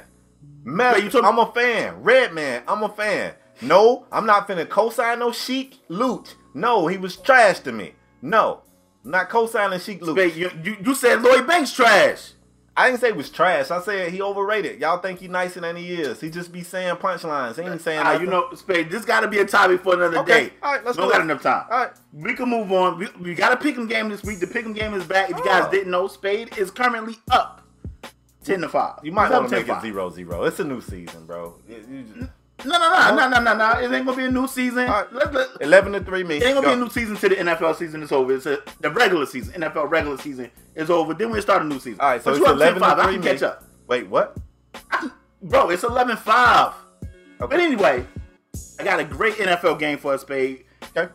Mel, 0.63 0.93
Wait, 0.93 1.03
you 1.05 1.09
talking- 1.09 1.27
I'm 1.27 1.39
a 1.39 1.51
fan. 1.51 2.01
Redman, 2.03 2.63
I'm 2.67 2.83
a 2.83 2.89
fan. 2.89 3.33
No, 3.61 4.05
I'm 4.11 4.25
not 4.25 4.47
finna 4.47 4.67
co-sign 4.67 5.19
no 5.19 5.31
Sheek 5.31 5.79
Louch. 5.89 6.33
No, 6.53 6.87
he 6.87 6.97
was 6.97 7.15
trash 7.17 7.59
to 7.61 7.71
me. 7.71 7.93
No, 8.21 8.61
not 9.03 9.29
co-signing 9.29 9.79
Louch. 9.79 10.11
Spade, 10.11 10.35
you, 10.35 10.51
you 10.63 10.77
you 10.83 10.95
said 10.95 11.21
Lloyd 11.21 11.47
Banks 11.47 11.71
trash. 11.73 12.31
I 12.77 12.87
didn't 12.89 13.01
say 13.01 13.07
he 13.07 13.13
was 13.17 13.29
trash. 13.29 13.71
I 13.71 13.81
said 13.81 14.09
he 14.11 14.21
overrated. 14.21 14.79
Y'all 14.79 14.99
think 14.99 15.19
he 15.19 15.27
nicer 15.27 15.59
than 15.59 15.75
he 15.75 15.91
is. 15.95 16.21
He 16.21 16.29
just 16.29 16.53
be 16.53 16.63
saying 16.63 16.95
punchlines. 16.95 17.61
He 17.61 17.69
ain't 17.69 17.81
saying 17.81 17.99
ah, 17.99 18.03
nothing. 18.13 18.21
you 18.21 18.27
know, 18.31 18.53
Spade, 18.53 18.89
this 18.89 19.03
got 19.03 19.19
to 19.21 19.27
be 19.27 19.39
a 19.39 19.45
topic 19.45 19.81
for 19.83 19.95
another 19.95 20.19
Okay, 20.19 20.45
day. 20.47 20.53
all 20.63 20.75
right, 20.75 20.85
let's 20.85 20.97
we 20.97 21.01
don't 21.01 21.09
do 21.09 21.11
got 21.13 21.21
it. 21.21 21.23
enough 21.25 21.41
time. 21.41 21.65
All 21.69 21.77
right. 21.77 21.91
We 22.13 22.33
can 22.35 22.47
move 22.47 22.71
on. 22.71 22.97
We, 22.97 23.07
we 23.19 23.35
got 23.35 23.51
a 23.51 23.57
pick'em 23.57 23.89
game 23.89 24.07
this 24.07 24.23
week. 24.23 24.39
The 24.39 24.45
pick'em 24.47 24.73
game 24.73 24.93
is 24.93 25.03
back. 25.03 25.29
If 25.29 25.37
you 25.37 25.43
guys 25.43 25.63
Oh. 25.67 25.71
didn't 25.71 25.91
know, 25.91 26.07
Spade 26.07 26.57
is 26.57 26.71
currently 26.71 27.17
up 27.31 27.61
ten 28.45 28.61
to 28.61 28.69
five. 28.69 28.99
You 29.03 29.11
might 29.11 29.29
want 29.29 29.49
to 29.49 29.55
make 29.57 29.67
it 29.67 29.81
zero 29.81 30.09
zero. 30.09 30.43
It's 30.45 30.59
a 30.61 30.63
new 30.63 30.79
season, 30.79 31.25
bro. 31.25 31.55
You- 31.67 31.85
you 31.89 32.03
just- 32.03 32.31
No, 32.65 32.77
no, 32.77 32.89
no, 32.89 33.15
no, 33.15 33.29
no, 33.29 33.41
no, 33.41 33.55
no. 33.55 33.79
It 33.79 33.91
ain't 33.95 34.05
gonna 34.05 34.17
be 34.17 34.25
a 34.25 34.31
new 34.31 34.47
season. 34.47 34.79
All 34.87 35.03
right. 35.03 35.13
Let- 35.13 35.33
let- 35.33 35.47
Eleven 35.61 35.93
to 35.93 36.01
three, 36.01 36.23
me. 36.23 36.37
it 36.37 36.43
ain't 36.43 36.55
gonna 36.55 36.67
Go. 36.67 36.75
be 36.75 36.81
a 36.81 36.83
new 36.83 36.89
season 36.89 37.15
till 37.15 37.29
the 37.29 37.35
NFL 37.37 37.75
season 37.75 38.03
is 38.03 38.11
over. 38.11 38.33
It's 38.35 38.45
a, 38.45 38.59
the 38.81 38.89
regular 38.91 39.25
season. 39.25 39.61
NFL 39.61 39.89
regular 39.89 40.17
season 40.17 40.51
is 40.75 40.89
over. 40.89 41.13
Then 41.13 41.31
we 41.31 41.39
start 41.41 41.61
a 41.61 41.65
new 41.65 41.79
season. 41.79 41.99
All 42.01 42.09
right, 42.09 42.21
so 42.21 42.25
But 42.25 42.31
it's 42.31 42.39
you 42.39 42.45
up 42.47 42.55
11 42.55 42.81
to 42.81 42.87
10-5. 42.87 42.99
I 42.99 43.03
three, 43.03 43.13
can 43.13 43.21
me. 43.23 43.27
catch 43.31 43.43
up. 43.43 43.63
Wait, 43.87 44.07
what? 44.07 44.37
Bro, 45.41 45.69
it's 45.69 45.83
11 45.83 46.17
5. 46.17 46.73
But 47.39 47.53
anyway, 47.53 48.05
I 48.79 48.83
got 48.83 48.99
a 48.99 49.05
great 49.05 49.35
NFL 49.35 49.79
game 49.79 49.97
for 49.97 50.13
us, 50.13 50.21
Spade. 50.21 50.65
Okay. 50.95 51.09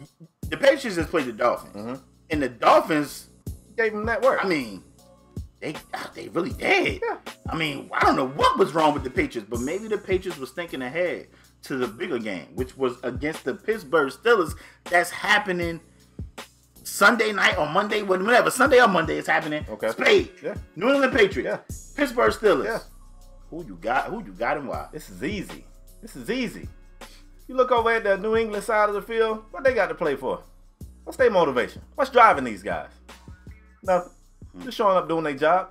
The 0.49 0.57
Patriots 0.57 0.97
just 0.97 1.11
played 1.11 1.27
the 1.27 1.33
Dolphins. 1.33 1.75
Mhm. 1.77 2.01
And 2.31 2.43
the 2.43 2.49
Dolphins, 2.49 3.29
Gave 3.77 3.93
him 3.93 4.07
that 4.07 4.23
work. 4.23 4.43
I 4.45 4.49
mean, 4.49 4.83
they 5.65 5.75
ah, 5.95 6.11
they 6.15 6.29
really 6.29 6.53
did. 6.53 7.03
Yeah. 7.03 7.17
I 7.49 7.57
mean, 7.57 7.89
I 7.93 8.01
don't 8.01 8.17
know 8.17 8.29
what 8.29 8.59
was 8.59 8.75
wrong 8.75 8.93
with 8.93 9.03
the 9.03 9.11
Patriots, 9.11 9.49
but 9.51 9.61
maybe 9.61 9.89
the 9.89 9.97
Patriots 9.97 10.39
was 10.39 10.51
thinking 10.51 10.83
ahead 10.83 11.29
to 11.63 11.77
the 11.77 11.87
bigger 11.89 12.19
game, 12.19 12.49
which 12.55 12.77
was 12.77 12.99
against 13.03 13.45
the 13.45 13.55
Pittsburgh 13.55 14.13
Steelers. 14.13 14.55
That's 14.85 15.09
happening 15.09 15.81
Sunday 16.83 17.33
night 17.33 17.57
or 17.57 17.67
Monday, 17.67 18.03
whatever. 18.03 18.51
Sunday 18.51 18.79
or 18.83 18.89
Monday 18.89 19.17
is 19.17 19.27
happening. 19.27 19.65
Okay. 19.71 19.89
Spade. 19.89 20.33
Yeah. 20.43 20.55
New 20.77 20.91
England 20.91 21.15
Patriots. 21.15 21.95
Yeah. 21.95 21.97
Pittsburgh 21.97 22.33
Steelers. 22.33 22.65
Yeah. 22.67 22.81
Who 23.49 23.65
you 23.65 23.77
got? 23.77 24.07
Who 24.07 24.23
you 24.23 24.33
got 24.33 24.59
and 24.59 24.69
why? 24.69 24.89
This 24.93 25.09
is 25.09 25.23
easy. 25.25 25.65
This 26.03 26.15
is 26.15 26.29
easy. 26.29 26.69
You 27.49 27.57
look 27.57 27.73
over 27.73 27.91
at 27.91 28.05
the 28.05 28.19
New 28.19 28.37
England 28.37 28.65
side 28.65 28.91
of 28.91 28.95
the 28.95 29.03
field. 29.03 29.45
What 29.51 29.65
they 29.65 29.73
got 29.73 29.87
to 29.87 29.95
play 29.95 30.17
for? 30.17 30.43
What's 31.05 31.17
their 31.17 31.31
motivation? 31.31 31.81
What's 31.95 32.11
driving 32.11 32.45
these 32.45 32.63
guys? 32.63 32.91
Nothing. 33.83 34.13
Just 34.63 34.77
showing 34.77 34.97
up 34.97 35.09
doing 35.09 35.25
their 35.25 35.35
job. 35.35 35.71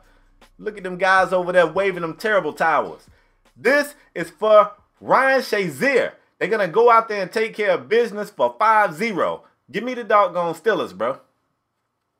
Look 0.59 0.77
at 0.77 0.83
them 0.83 0.97
guys 0.97 1.33
over 1.33 1.51
there 1.51 1.67
waving 1.67 2.01
them 2.01 2.15
terrible 2.15 2.53
towels. 2.53 3.07
This 3.55 3.95
is 4.13 4.29
for 4.29 4.71
Ryan 4.99 5.41
Shazier. 5.41 6.13
They're 6.39 6.49
gonna 6.49 6.67
go 6.67 6.89
out 6.91 7.07
there 7.07 7.21
and 7.21 7.31
take 7.31 7.55
care 7.55 7.71
of 7.71 7.87
business 7.87 8.29
for 8.29 8.55
5-0. 8.57 9.41
Give 9.71 9.83
me 9.83 9.93
the 9.93 10.03
doggone 10.03 10.53
Steelers, 10.55 10.95
bro. 10.95 11.19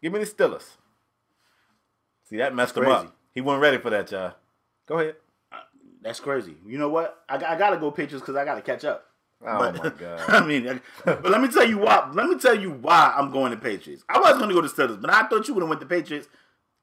Give 0.02 0.14
me 0.14 0.20
the 0.20 0.26
Steelers. 0.26 0.78
See 2.30 2.38
that 2.38 2.56
messed 2.56 2.78
him 2.78 2.86
up. 2.88 3.16
He 3.34 3.42
wasn't 3.42 3.62
ready 3.62 3.78
for 3.78 3.90
that, 3.90 4.12
y'all. 4.12 4.34
Go 4.88 5.00
ahead. 5.00 5.16
Uh, 5.52 5.58
that's 6.02 6.20
crazy. 6.20 6.56
You 6.66 6.78
know 6.78 6.90
what? 6.90 7.24
I, 7.28 7.38
got- 7.38 7.50
I 7.50 7.58
gotta 7.58 7.78
go 7.78 7.92
Patriots 7.92 8.22
because 8.22 8.36
I 8.36 8.46
gotta 8.46 8.62
catch 8.62 8.86
up. 8.86 9.06
Oh 9.46 9.60
but, 9.60 9.84
my 9.84 9.90
god. 10.00 10.22
I 10.30 10.46
mean, 10.46 10.82
but 11.04 11.30
let 11.30 11.42
me 11.42 11.50
tell 11.50 11.68
you 11.68 11.80
why. 11.80 12.10
Let 12.14 12.30
me 12.30 12.38
tell 12.38 12.58
you 12.58 12.72
why 12.72 13.14
I'm 13.18 13.32
going 13.32 13.52
to 13.52 13.58
Patriots. 13.58 14.04
I 14.08 14.20
was 14.20 14.38
going 14.38 14.48
to 14.50 14.56
go 14.56 14.62
to 14.62 14.68
Steelers, 14.70 15.02
but 15.02 15.10
I 15.10 15.28
thought 15.28 15.48
you 15.48 15.54
would 15.54 15.62
have 15.62 15.70
went 15.70 15.82
to 15.82 15.88
Patriots. 15.88 16.28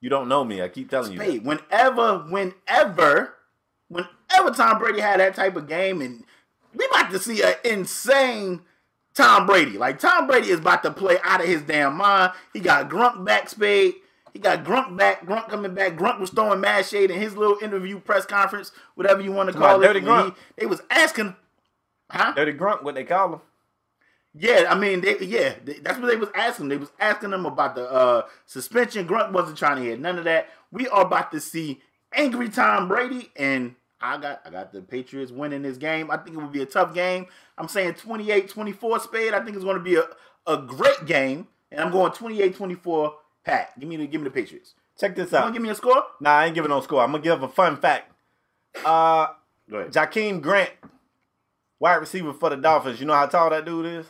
You 0.01 0.09
don't 0.11 0.28
know 0.28 0.44
me. 0.44 0.62
I 0.62 0.68
keep 0.68 0.88
telling 0.90 1.12
you. 1.12 1.18
that. 1.18 1.24
Hey, 1.24 1.38
whenever, 1.38 2.18
whenever, 2.20 3.34
whenever 3.88 4.51
Tom 4.55 4.78
Brady 4.78 5.01
had 5.01 5.20
that 5.20 5.34
type 5.34 5.57
of 5.57 5.68
game, 5.68 6.01
and 6.01 6.24
we 6.74 6.86
about 6.86 7.11
to 7.11 7.18
see 7.18 7.42
an 7.42 7.55
insane 7.64 8.62
Tom 9.14 9.46
Brady. 9.46 9.76
Like 9.76 9.98
Tom 9.98 10.26
Brady 10.26 10.51
is 10.51 10.61
about 10.61 10.82
to 10.84 10.90
play 10.90 11.18
out 11.22 11.40
of 11.40 11.46
his 11.46 11.62
damn 11.62 11.96
mind. 11.96 12.32
He 12.53 12.61
got 12.61 12.88
Gronk 12.88 13.24
back, 13.24 13.48
Spade. 13.48 13.94
He 14.32 14.38
got 14.38 14.64
Gronk 14.64 14.96
back. 14.96 15.26
Gronk 15.26 15.48
coming 15.48 15.74
back. 15.74 15.96
Gronk 15.96 16.20
was 16.20 16.30
throwing 16.30 16.61
mad 16.61 16.86
shade 16.86 17.11
in 17.11 17.20
his 17.20 17.36
little 17.36 17.59
interview 17.61 17.98
press 17.98 18.24
conference, 18.24 18.72
whatever 18.94 19.20
you 19.20 19.32
want 19.32 19.51
to 19.53 19.59
call 19.59 19.82
it. 19.82 19.86
Dirty 19.86 20.01
Gronk. 20.01 20.26
he- 20.26 20.34
they 20.61 20.66
was 20.66 20.80
asking, 20.90 21.34
huh? 22.11 22.32
Dirty 22.36 22.53
Gronk, 22.53 22.82
what 22.84 22.94
they 22.94 23.05
call 23.05 23.34
him. 23.34 23.40
Yeah, 24.32 24.66
I 24.68 24.78
mean, 24.78 25.00
they, 25.00 25.18
yeah, 25.20 25.54
they, 25.64 25.74
that's 25.74 25.98
what 25.98 26.06
they 26.08 26.16
was 26.16 26.28
asking. 26.34 26.68
They 26.68 26.76
was 26.76 26.92
asking 27.00 27.30
them 27.30 27.46
about 27.46 27.74
the 27.74 27.90
uh, 27.90 28.26
suspension. 28.46 29.06
Gronk 29.08 29.32
wasn't 29.32 29.58
trying 29.58 29.76
to 29.76 29.82
hear 29.82 29.96
none 29.96 30.18
of 30.18 30.24
that. 30.24 30.48
We 30.70 30.86
are 30.88 31.02
about 31.02 31.32
to 31.32 31.40
see 31.40 31.80
angry 32.14 32.48
Tom 32.48 32.86
Brady, 32.86 33.30
and 33.34 33.74
I 34.00 34.18
got 34.18 34.40
I 34.46 34.50
got 34.50 34.72
the 34.72 34.82
Patriots 34.82 35.32
winning 35.32 35.62
this 35.62 35.78
game. 35.78 36.10
I 36.12 36.16
think 36.16 36.36
it 36.36 36.40
would 36.40 36.52
be 36.52 36.62
a 36.62 36.66
tough 36.66 36.94
game. 36.94 37.26
I'm 37.58 37.66
saying 37.66 37.94
28-24 37.94 39.00
spade. 39.00 39.34
I 39.34 39.40
think 39.44 39.56
it's 39.56 39.64
going 39.64 39.76
to 39.78 39.82
be 39.82 39.96
a, 39.96 40.04
a 40.46 40.58
great 40.58 41.06
game, 41.06 41.48
and 41.72 41.80
I'm 41.80 41.90
going 41.90 42.12
28-24 42.12 43.12
Pat. 43.44 43.78
Give 43.80 43.88
me 43.88 43.96
the 43.96 44.06
give 44.06 44.20
me 44.20 44.26
the 44.28 44.30
Patriots. 44.34 44.74
Check 44.98 45.16
this 45.16 45.32
You 45.32 45.38
out. 45.38 45.46
to 45.48 45.52
give 45.52 45.62
me 45.62 45.70
a 45.70 45.74
score? 45.74 46.04
Nah, 46.20 46.30
I 46.30 46.46
ain't 46.46 46.54
giving 46.54 46.68
no 46.68 46.80
score. 46.82 47.02
I'm 47.02 47.10
gonna 47.10 47.24
give 47.24 47.42
a 47.42 47.48
fun 47.48 47.76
fact. 47.78 48.12
Uh, 48.84 49.26
Go 49.68 49.78
ahead. 49.78 49.92
Jakeem 49.92 50.40
Grant, 50.40 50.70
wide 51.80 51.96
receiver 51.96 52.32
for 52.32 52.50
the 52.50 52.56
Dolphins. 52.56 53.00
You 53.00 53.06
know 53.06 53.14
how 53.14 53.26
tall 53.26 53.50
that 53.50 53.64
dude 53.64 53.86
is? 53.86 54.06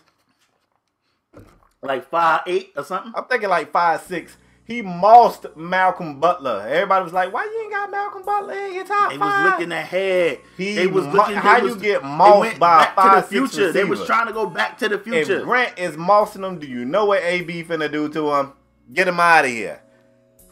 Like 1.82 2.10
five 2.10 2.42
eight 2.46 2.72
or 2.76 2.84
something. 2.84 3.12
I'm 3.14 3.24
thinking 3.24 3.48
like 3.48 3.72
five 3.72 4.02
six. 4.02 4.36
He 4.64 4.82
mossed 4.82 5.46
Malcolm 5.56 6.20
Butler. 6.20 6.64
Everybody 6.68 7.04
was 7.04 7.12
like, 7.12 7.32
"Why 7.32 7.44
you 7.44 7.62
ain't 7.62 7.72
got 7.72 7.90
Malcolm 7.90 8.22
Butler 8.22 8.52
in 8.54 8.74
your 8.74 8.84
top 8.84 9.10
They 9.10 9.16
five? 9.16 9.44
was 9.44 9.52
looking 9.52 9.72
ahead. 9.72 10.38
He 10.58 10.74
they 10.74 10.86
was 10.86 11.06
looking. 11.06 11.36
how 11.36 11.56
you 11.56 11.64
was- 11.64 11.76
get 11.76 12.04
mossed 12.04 12.58
by 12.58 12.84
a 12.84 12.94
back 12.94 12.96
to 12.96 13.20
the 13.22 13.26
future. 13.26 13.72
They 13.72 13.84
was 13.84 14.04
trying 14.04 14.26
to 14.26 14.32
go 14.32 14.46
back 14.46 14.76
to 14.78 14.88
the 14.90 14.96
If 14.96 15.04
future. 15.04 15.40
Grant 15.42 15.78
is 15.78 15.96
mossing 15.96 16.46
him, 16.46 16.58
do 16.58 16.66
you 16.68 16.84
know 16.84 17.06
what 17.06 17.22
AB 17.22 17.64
finna 17.64 17.90
do 17.90 18.08
to 18.10 18.34
him? 18.34 18.52
Get 18.92 19.08
him 19.08 19.18
out 19.18 19.46
of 19.46 19.50
here. 19.50 19.80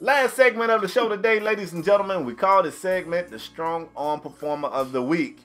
Last 0.00 0.34
segment 0.34 0.70
of 0.70 0.80
the 0.80 0.88
show 0.88 1.08
today, 1.08 1.40
ladies 1.40 1.72
and 1.74 1.84
gentlemen, 1.84 2.24
we 2.24 2.32
call 2.34 2.62
this 2.62 2.78
segment 2.78 3.30
the 3.30 3.38
Strong 3.38 3.88
Arm 3.96 4.20
Performer 4.20 4.68
of 4.68 4.92
the 4.92 5.02
Week. 5.02 5.40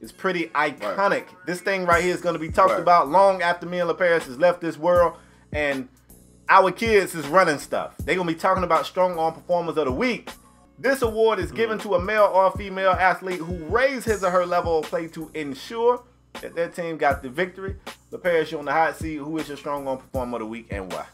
It's 0.00 0.12
pretty 0.12 0.46
iconic. 0.48 1.24
This 1.46 1.60
thing 1.60 1.84
right 1.86 2.02
here 2.02 2.14
is 2.14 2.20
going 2.20 2.34
to 2.34 2.38
be 2.38 2.48
talked 2.50 2.70
Word. 2.70 2.80
about 2.80 3.08
long 3.08 3.42
after 3.42 3.66
me 3.66 3.80
and 3.80 3.90
LaParis 3.90 4.22
has 4.26 4.38
left 4.38 4.60
this 4.60 4.76
world, 4.78 5.14
and 5.52 5.88
our 6.48 6.70
kids 6.70 7.14
is 7.14 7.26
running 7.26 7.58
stuff. 7.58 7.96
They're 7.98 8.14
going 8.14 8.28
to 8.28 8.34
be 8.34 8.38
talking 8.38 8.64
about 8.64 8.86
Strong 8.86 9.18
Arm 9.18 9.34
Performers 9.34 9.76
of 9.76 9.86
the 9.86 9.92
Week. 9.92 10.30
This 10.78 11.02
award 11.02 11.38
is 11.38 11.50
given 11.50 11.78
to 11.80 11.94
a 11.94 12.00
male 12.00 12.30
or 12.32 12.52
female 12.52 12.92
athlete 12.92 13.40
who 13.40 13.56
raised 13.64 14.04
his 14.04 14.22
or 14.22 14.30
her 14.30 14.44
level 14.44 14.80
of 14.80 14.84
play 14.84 15.08
to 15.08 15.30
ensure 15.34 16.02
that 16.42 16.54
their 16.54 16.68
team 16.68 16.98
got 16.98 17.22
the 17.22 17.30
victory. 17.30 17.76
The 18.10 18.18
LaParis, 18.18 18.52
you 18.52 18.58
on 18.58 18.66
the 18.66 18.72
hot 18.72 18.96
seat. 18.96 19.16
Who 19.16 19.38
is 19.38 19.48
your 19.48 19.56
Strong 19.56 19.88
Arm 19.88 19.98
Performer 19.98 20.36
of 20.36 20.40
the 20.40 20.46
Week 20.46 20.66
and 20.70 20.92
why? 20.92 21.06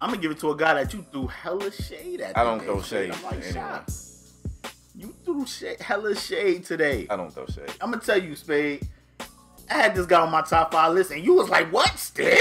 I'm 0.00 0.10
gonna 0.10 0.20
give 0.20 0.32
it 0.32 0.40
to 0.40 0.50
a 0.50 0.56
guy 0.56 0.74
that 0.74 0.92
you 0.92 1.06
threw 1.12 1.28
hella 1.28 1.70
shade 1.70 2.20
at. 2.20 2.36
I 2.36 2.42
don't 2.42 2.60
throw 2.60 2.82
shade 2.82 3.12
I'm 3.12 3.22
like. 3.22 3.44
"Shot." 3.44 3.88
You 4.96 5.14
threw 5.24 5.46
shade, 5.46 5.80
hella 5.80 6.16
shade 6.16 6.64
today. 6.64 7.06
I 7.08 7.14
don't 7.14 7.32
throw 7.32 7.46
shade. 7.46 7.70
I'm 7.80 7.92
gonna 7.92 8.02
tell 8.02 8.20
you, 8.20 8.34
Spade. 8.34 8.86
I 9.70 9.74
had 9.74 9.94
this 9.94 10.06
guy 10.06 10.20
on 10.20 10.32
my 10.32 10.42
top 10.42 10.72
five 10.72 10.92
list, 10.92 11.12
and 11.12 11.24
you 11.24 11.34
was 11.34 11.48
like, 11.48 11.72
"What? 11.72 11.96
Still? 11.96 12.36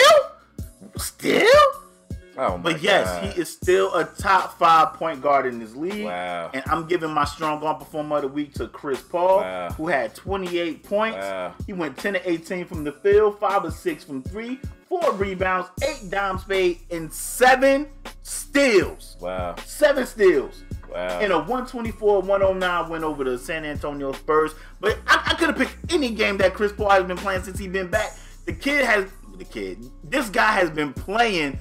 Still?" 0.97 1.47
Oh 2.37 2.57
But 2.57 2.81
yes, 2.81 3.07
God. 3.07 3.23
he 3.33 3.41
is 3.41 3.49
still 3.51 3.93
a 3.93 4.05
top 4.05 4.57
five 4.57 4.93
point 4.93 5.21
guard 5.21 5.45
in 5.45 5.59
this 5.59 5.75
league. 5.75 6.05
Wow. 6.05 6.49
And 6.53 6.63
I'm 6.67 6.87
giving 6.87 7.11
my 7.11 7.25
strong 7.25 7.61
arm 7.61 7.77
performer 7.77 8.15
of 8.17 8.21
the 8.21 8.27
week 8.29 8.53
to 8.55 8.67
Chris 8.69 9.01
Paul, 9.01 9.39
Wow. 9.41 9.69
who 9.71 9.87
had 9.87 10.15
28 10.15 10.81
points. 10.83 11.17
Wow. 11.17 11.53
He 11.67 11.73
went 11.73 11.97
10 11.97 12.13
to 12.13 12.29
18 12.29 12.65
from 12.65 12.85
the 12.85 12.93
field, 12.93 13.37
5 13.39 13.65
or 13.65 13.71
6 13.71 14.03
from 14.05 14.23
3, 14.23 14.59
4 14.87 15.11
rebounds, 15.13 15.69
8 15.83 16.09
dime 16.09 16.37
spade, 16.39 16.79
and 16.89 17.11
7 17.11 17.87
steals. 18.23 19.17
Wow. 19.19 19.55
7 19.65 20.05
steals. 20.05 20.63
Wow. 20.89 21.19
In 21.19 21.31
a 21.31 21.39
124-109 21.43 22.89
win 22.89 23.03
over 23.03 23.23
the 23.25 23.37
San 23.37 23.65
Antonio 23.65 24.13
Spurs. 24.13 24.53
But 24.79 24.97
I, 25.07 25.21
I 25.27 25.33
could 25.35 25.49
have 25.49 25.57
picked 25.57 25.75
any 25.93 26.11
game 26.11 26.37
that 26.37 26.53
Chris 26.53 26.71
Paul 26.71 26.89
has 26.91 27.03
been 27.03 27.17
playing 27.17 27.43
since 27.43 27.59
he's 27.59 27.71
been 27.71 27.87
back. 27.89 28.13
The 28.45 28.53
kid 28.53 28.85
has 28.85 29.05
the 29.41 29.53
kid. 29.53 29.85
This 30.03 30.29
guy 30.29 30.51
has 30.53 30.69
been 30.69 30.93
playing 30.93 31.59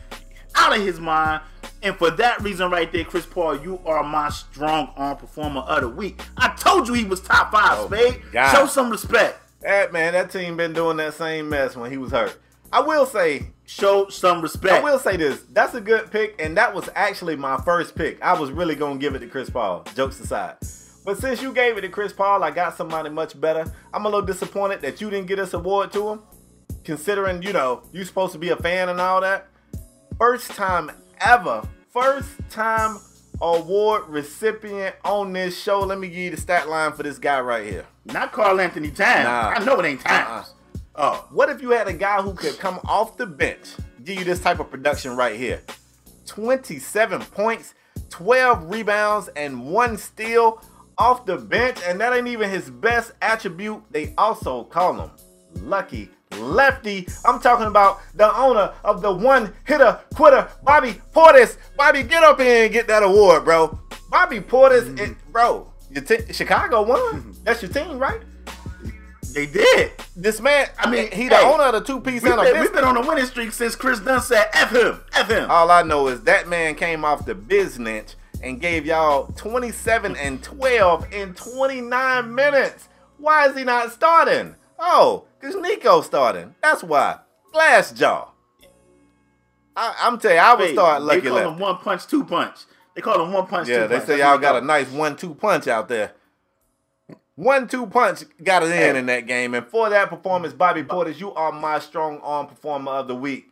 out 0.55 0.77
of 0.77 0.83
his 0.83 1.01
mind. 1.01 1.43
And 1.83 1.97
for 1.97 2.11
that 2.11 2.43
reason 2.43 2.71
right 2.71 2.93
there, 2.93 3.05
Chris 3.05 3.25
Paul, 3.25 3.57
you 3.63 3.81
are 3.87 4.03
my 4.03 4.29
strong 4.29 4.93
arm 4.97 5.17
performer 5.17 5.61
of 5.63 5.81
the 5.81 5.89
week. 5.89 6.21
I 6.37 6.49
told 6.59 6.89
you 6.89 6.95
he 6.95 7.05
was 7.05 7.21
top 7.21 7.51
five, 7.53 7.79
Oh, 7.79 7.87
Spade. 7.87 8.21
Show 8.53 8.67
some 8.67 8.91
respect. 8.91 9.39
That 9.63 9.93
man, 9.93 10.13
that 10.13 10.31
team 10.31 10.57
been 10.57 10.73
doing 10.73 10.99
that 10.99 11.15
same 11.15 11.49
mess 11.49 11.77
when 11.77 11.91
he 11.91 11.97
was 11.97 12.13
hurt. 12.13 12.39
I 12.73 12.81
will 12.81 13.07
say, 13.07 13.49
Show 13.65 14.09
some 14.09 14.43
respect. 14.43 14.75
I 14.75 14.81
will 14.81 14.99
say 14.99 15.17
this. 15.17 15.43
That's 15.53 15.75
a 15.75 15.81
good 15.81 16.11
pick, 16.11 16.35
and 16.43 16.57
that 16.57 16.75
was 16.75 16.89
actually 16.97 17.37
my 17.37 17.57
first 17.59 17.95
pick. 17.95 18.21
I 18.21 18.39
was 18.39 18.51
really 18.51 18.75
gonna 18.75 18.99
give 18.99 19.15
it 19.15 19.21
to 19.21 19.29
Chris 19.29 19.49
Paul. 19.49 19.85
Jokes 19.95 20.19
aside. 20.21 20.57
But 21.05 21.19
since 21.19 21.41
you 21.41 21.53
gave 21.53 21.79
it 21.79 21.83
to 21.83 21.89
Chris 21.89 22.13
Paul, 22.13 22.43
I 22.43 22.51
got 22.51 22.77
somebody 22.77 23.09
much 23.11 23.41
better. 23.41 23.73
I'm 23.95 24.05
a 24.05 24.09
little 24.09 24.27
disappointed 24.27 24.81
that 24.83 25.01
you 25.01 25.09
didn't 25.09 25.29
get 25.29 25.37
this 25.37 25.55
award 25.55 25.93
to 25.93 26.09
him. 26.11 26.23
Considering, 26.85 27.43
you 27.43 27.53
know, 27.53 27.83
you're 27.93 28.05
supposed 28.05 28.33
to 28.33 28.39
be 28.39 28.51
a 28.51 28.57
fan 28.57 28.89
and 28.89 29.01
all 29.01 29.21
that. 29.21 29.49
First 30.19 30.51
time 30.53 30.91
ever. 31.21 31.63
First 31.93 32.31
time 32.51 32.99
award 33.41 34.05
recipient 34.09 34.95
on 35.05 35.33
this 35.33 35.61
show. 35.61 35.81
Let 35.81 35.99
me 35.99 36.09
give 36.09 36.17
you 36.17 36.31
the 36.31 36.37
stat 36.37 36.69
line 36.69 36.93
for 36.93 37.03
this 37.03 37.19
guy 37.19 37.41
right 37.41 37.67
here. 37.67 37.87
Not 38.05 38.33
Karl-Anthony 38.33 38.91
Towns. 38.91 39.25
Nah. 39.25 39.55
I 39.57 39.65
know 39.65 39.79
it 39.81 39.87
ain't 39.87 40.01
Towns. 40.01 40.49
Uh-uh. 40.49 41.13
Oh, 41.15 41.29
What 41.31 41.49
if 41.49 41.63
you 41.63 41.71
had 41.71 41.89
a 41.89 41.93
guy 41.93 42.21
who 42.21 42.35
could 42.35 42.59
come 42.59 42.81
off 42.85 43.17
the 43.17 43.27
bench, 43.27 43.75
give 44.05 44.19
you 44.19 44.25
this 44.25 44.41
type 44.41 44.59
of 44.61 44.71
production 44.71 45.17
right 45.17 45.37
here? 45.37 45.63
27 46.27 47.23
points, 47.23 47.75
12 48.11 48.71
rebounds, 48.71 49.29
and 49.29 49.71
one 49.71 49.97
steal 49.97 50.63
off 50.99 51.25
the 51.25 51.37
bench, 51.39 51.79
and 51.87 52.01
that 52.01 52.13
ain't 52.13 52.29
even 52.29 52.51
his 52.51 52.69
best 52.69 53.13
attribute. 53.23 53.83
They 53.91 54.13
also 54.19 54.65
call 54.65 55.01
him 55.01 55.11
Lucky 55.63 56.11
Lefty. 56.39 57.07
I'm 57.25 57.41
talking 57.41 57.67
about 57.67 58.01
the 58.15 58.35
owner 58.37 58.73
of 58.85 59.03
the 59.03 59.13
one 59.13 59.53
hitter 59.67 60.01
quitter, 60.15 60.49
Bobby 60.63 61.01
Portis. 61.13 61.57
Bobby, 61.77 62.03
get 62.03 62.23
up 62.23 62.41
here 62.41 62.65
and 62.65 62.73
get 62.73 62.87
that 62.89 63.03
award, 63.03 63.45
bro. 63.45 63.79
Bobby 64.11 64.41
Portis, 64.41 64.83
mm-hmm. 64.83 65.13
it, 65.13 65.33
bro. 65.33 65.71
Your 65.91 66.05
te- 66.05 66.33
Chicago 66.33 66.83
won. 66.83 66.99
Mm-hmm. 66.99 67.45
That's 67.45 67.63
your 67.63 67.73
team, 67.73 67.99
right? 67.99 68.21
they 69.33 69.47
did. 69.47 69.93
This 70.17 70.41
man, 70.41 70.69
I 70.79 70.91
mean, 70.91 71.11
he 71.13 71.29
the 71.29 71.37
hey, 71.37 71.45
owner 71.45 71.65
of 71.65 71.73
the 71.73 71.81
two 71.81 72.01
piece 72.01 72.23
We've 72.23 72.35
been, 72.35 72.61
we've 72.61 72.73
been 72.73 72.85
on 72.85 72.97
a 72.97 73.07
winning 73.07 73.25
streak 73.27 73.53
since 73.53 73.75
Kris 73.77 74.01
Dunn 74.01 74.21
said 74.21 74.49
F 74.53 74.75
him. 74.75 75.01
F 75.13 75.29
him. 75.29 75.51
All 75.51 75.71
I 75.71 75.83
know 75.83 76.09
is 76.09 76.23
that 76.23 76.49
man 76.49 76.75
came 76.75 77.05
off 77.05 77.27
the 77.27 77.35
business 77.35 78.17
and 78.43 78.61
gave 78.61 78.87
y'all 78.87 79.27
27 79.37 80.17
and 80.17 80.43
12 80.43 81.13
in 81.13 81.35
29 81.35 82.35
minutes. 82.35 82.89
Why 83.19 83.49
is 83.49 83.57
he 83.57 83.65
not 83.65 83.93
starting? 83.93 84.55
Oh, 84.79 85.25
because 85.41 85.57
Nico 85.57 86.01
starting. 86.03 86.55
That's 86.63 86.83
why. 86.83 87.19
Glass 87.53 87.93
jaw. 87.93 88.29
I, 89.77 89.95
I'm 90.03 90.19
telling 90.19 90.37
you, 90.37 90.43
I 90.43 90.55
would 90.55 90.67
Hey, 90.69 90.73
start 90.75 91.03
lucky. 91.03 91.21
they 91.21 91.29
call 91.29 91.39
him 91.53 91.59
one 91.59 91.77
punch, 91.79 92.07
two 92.07 92.25
punch. 92.25 92.57
They 92.95 93.01
call 93.01 93.25
him 93.25 93.33
one 93.33 93.47
punch, 93.47 93.69
Yeah, 93.69 93.87
they 93.87 93.97
punch. 93.97 94.07
say 94.09 94.19
y'all 94.19 94.37
got 94.39 94.57
a 94.57 94.61
nice 94.65 94.89
one-two 94.91 95.35
punch 95.35 95.69
out 95.69 95.89
there. 95.89 96.13
One-two 97.37 97.87
punch 97.87 98.25
got 98.43 98.63
it 98.63 98.67
in 98.67 98.73
Hey. 98.73 98.99
in 98.99 99.07
that 99.07 99.27
game, 99.27 99.55
and 99.55 99.67
for 99.67 99.89
that 99.89 100.11
performance, 100.11 100.53
Bobby 100.53 100.83
Portis, 100.83 101.19
you 101.19 101.33
are 101.33 101.53
my 101.53 101.79
strong 101.79 102.19
arm 102.19 102.47
performer 102.49 102.91
of 102.93 103.09
the 103.09 103.15
week. 103.15 103.47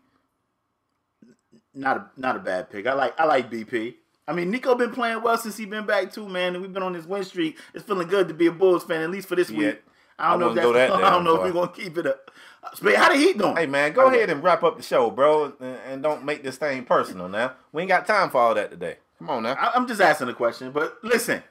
Not 1.74 1.96
a 1.96 2.20
not 2.20 2.36
a 2.36 2.40
bad 2.40 2.70
pick. 2.70 2.86
I 2.86 2.92
like 2.92 3.18
I 3.18 3.24
like 3.24 3.50
BP. 3.50 3.94
I 4.26 4.32
mean, 4.34 4.50
Nico 4.50 4.74
been 4.74 4.90
playing 4.90 5.22
well 5.22 5.38
since 5.38 5.56
he 5.56 5.64
been 5.64 5.86
back 5.86 6.12
too, 6.12 6.28
man. 6.28 6.54
And 6.54 6.60
we've 6.62 6.72
been 6.72 6.82
on 6.82 6.92
this 6.92 7.06
win 7.06 7.24
streak. 7.24 7.56
It's 7.72 7.84
feeling 7.84 8.08
good 8.08 8.28
to 8.28 8.34
be 8.34 8.46
a 8.46 8.52
Bulls 8.52 8.84
fan, 8.84 9.00
at 9.00 9.10
least 9.10 9.28
for 9.28 9.36
this 9.36 9.48
Yeah. 9.50 9.58
week. 9.58 9.82
I 10.18 10.26
I 10.26 10.30
don't 10.36 10.40
know 10.40 10.48
if 10.50 10.54
that's, 10.56 10.66
go 10.66 10.72
that 10.72 10.90
I 10.92 11.10
don't 11.10 11.24
know 11.24 11.36
if 11.36 11.42
we're 11.42 11.52
gonna 11.52 11.72
keep 11.72 11.96
it 11.98 12.06
up. 12.06 12.30
Spade, 12.74 12.96
how 12.96 13.08
the 13.10 13.16
Heat 13.18 13.38
doing? 13.38 13.56
Hey 13.56 13.66
man, 13.66 13.92
go 13.92 14.08
ahead 14.08 14.28
and 14.30 14.42
wrap 14.42 14.62
up 14.62 14.76
the 14.76 14.82
show, 14.82 15.10
bro, 15.10 15.52
and, 15.60 15.78
and 15.86 16.02
don't 16.02 16.24
make 16.24 16.42
this 16.42 16.56
thing 16.56 16.84
personal 16.84 17.28
now. 17.28 17.54
We 17.72 17.82
ain't 17.82 17.88
got 17.88 18.06
time 18.06 18.30
for 18.30 18.38
all 18.38 18.54
that 18.54 18.70
today. 18.70 18.96
Come 19.18 19.30
on 19.30 19.42
now. 19.44 19.54
I- 19.54 19.72
I'm 19.74 19.86
just 19.88 20.00
asking 20.00 20.28
a 20.28 20.34
question, 20.34 20.70
but 20.72 20.98
listen, 21.02 21.42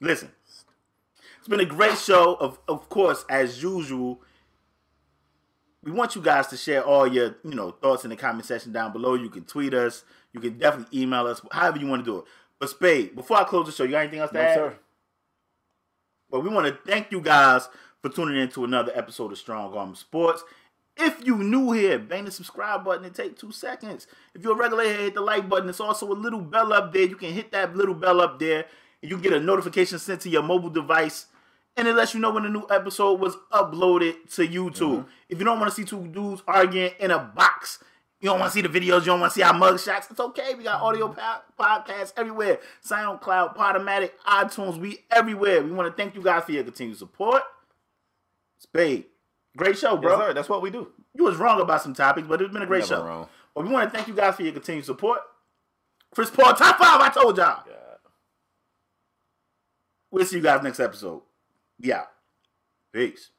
listen. 0.00 0.30
It's 1.38 1.48
been 1.48 1.60
a 1.60 1.64
great 1.66 1.96
show. 1.98 2.34
Of 2.34 2.58
of 2.68 2.88
course, 2.88 3.24
as 3.28 3.62
usual, 3.62 4.20
we 5.82 5.92
want 5.92 6.14
you 6.16 6.22
guys 6.22 6.46
to 6.48 6.56
share 6.56 6.82
all 6.84 7.06
your 7.06 7.36
you 7.44 7.54
know 7.54 7.70
thoughts 7.70 8.04
in 8.04 8.10
the 8.10 8.16
comment 8.16 8.44
section 8.46 8.72
down 8.72 8.92
below. 8.92 9.14
You 9.14 9.28
can 9.30 9.44
tweet 9.44 9.74
us. 9.74 10.04
You 10.32 10.40
can 10.40 10.58
definitely 10.58 11.00
email 11.02 11.26
us. 11.26 11.40
However 11.52 11.78
you 11.78 11.86
want 11.86 12.04
to 12.04 12.10
do 12.10 12.18
it. 12.18 12.24
But 12.58 12.70
Spade, 12.70 13.14
before 13.14 13.36
I 13.38 13.44
close 13.44 13.66
the 13.66 13.72
show, 13.72 13.84
you 13.84 13.90
got 13.92 14.00
anything 14.00 14.20
else 14.20 14.30
to 14.30 14.36
No, 14.38 14.42
add? 14.42 14.54
sir. 14.54 14.76
But 16.30 16.40
we 16.40 16.48
want 16.48 16.66
to 16.66 16.78
thank 16.90 17.12
you 17.12 17.20
guys 17.20 17.68
for 18.04 18.10
tuning 18.10 18.36
in 18.36 18.50
to 18.50 18.64
another 18.64 18.92
episode 18.94 19.32
of 19.32 19.38
Strong 19.38 19.72
Arm 19.72 19.94
Sports. 19.94 20.44
If 20.94 21.26
you 21.26 21.38
new 21.38 21.72
here, 21.72 21.98
bang 21.98 22.26
the 22.26 22.30
subscribe 22.30 22.84
button 22.84 23.02
and 23.06 23.14
take 23.14 23.38
two 23.38 23.50
seconds. 23.50 24.06
If 24.34 24.42
you're 24.42 24.52
a 24.52 24.56
regular 24.56 24.84
here, 24.84 24.98
hit 24.98 25.14
the 25.14 25.22
like 25.22 25.48
button. 25.48 25.70
It's 25.70 25.80
also 25.80 26.12
a 26.12 26.12
little 26.12 26.42
bell 26.42 26.74
up 26.74 26.92
there. 26.92 27.06
You 27.06 27.16
can 27.16 27.32
hit 27.32 27.50
that 27.52 27.74
little 27.74 27.94
bell 27.94 28.20
up 28.20 28.38
there, 28.38 28.66
and 29.00 29.10
you 29.10 29.16
get 29.16 29.32
a 29.32 29.40
notification 29.40 29.98
sent 29.98 30.20
to 30.20 30.28
your 30.28 30.42
mobile 30.42 30.68
device, 30.68 31.28
and 31.78 31.88
it 31.88 31.94
lets 31.94 32.12
you 32.12 32.20
know 32.20 32.30
when 32.30 32.44
a 32.44 32.50
new 32.50 32.66
episode 32.68 33.20
was 33.20 33.36
uploaded 33.50 34.30
to 34.34 34.46
YouTube. 34.46 34.98
Mm-hmm. 34.98 35.08
If 35.30 35.38
you 35.38 35.44
don't 35.46 35.58
want 35.58 35.74
to 35.74 35.74
see 35.74 35.86
two 35.86 36.06
dudes 36.08 36.42
arguing 36.46 36.90
in 37.00 37.10
a 37.10 37.18
box, 37.18 37.82
you 38.20 38.28
don't 38.28 38.38
want 38.38 38.52
to 38.52 38.54
see 38.54 38.60
the 38.60 38.68
videos, 38.68 39.00
you 39.00 39.06
don't 39.06 39.20
want 39.20 39.32
to 39.32 39.34
see 39.34 39.42
our 39.42 39.54
mug 39.54 39.80
shots, 39.80 40.08
it's 40.10 40.20
okay. 40.20 40.54
We 40.54 40.64
got 40.64 40.82
audio 40.82 41.08
mm-hmm. 41.08 41.18
po- 41.56 41.64
podcasts 41.64 42.12
everywhere. 42.18 42.58
SoundCloud, 42.86 43.56
Podomatic, 43.56 44.10
iTunes, 44.28 44.76
we 44.78 44.98
everywhere. 45.10 45.62
We 45.62 45.70
want 45.70 45.90
to 45.90 46.02
thank 46.02 46.14
you 46.14 46.22
guys 46.22 46.44
for 46.44 46.52
your 46.52 46.64
continued 46.64 46.98
support. 46.98 47.42
Spade, 48.64 49.04
great 49.56 49.76
show, 49.78 49.96
bro. 49.98 50.18
Yes. 50.26 50.34
That's 50.34 50.48
what 50.48 50.62
we 50.62 50.70
do. 50.70 50.88
You 51.14 51.24
was 51.24 51.36
wrong 51.36 51.60
about 51.60 51.82
some 51.82 51.92
topics, 51.94 52.26
but 52.26 52.40
it's 52.40 52.52
been 52.52 52.62
a 52.62 52.66
great 52.66 52.88
Never 52.88 52.94
show. 53.02 53.04
wrong. 53.04 53.28
But 53.54 53.64
we 53.66 53.70
want 53.70 53.90
to 53.92 53.94
thank 53.96 54.08
you 54.08 54.14
guys 54.14 54.34
for 54.36 54.42
your 54.42 54.52
continued 54.52 54.86
support. 54.86 55.20
Chris 56.14 56.30
Paul, 56.30 56.54
top 56.54 56.78
five, 56.78 57.00
I 57.00 57.10
told 57.10 57.36
y'all. 57.36 57.62
We'll 60.10 60.24
see 60.24 60.36
you 60.36 60.42
guys 60.42 60.62
next 60.62 60.80
episode. 60.80 61.22
Yeah. 61.78 62.04
Peace. 62.92 63.30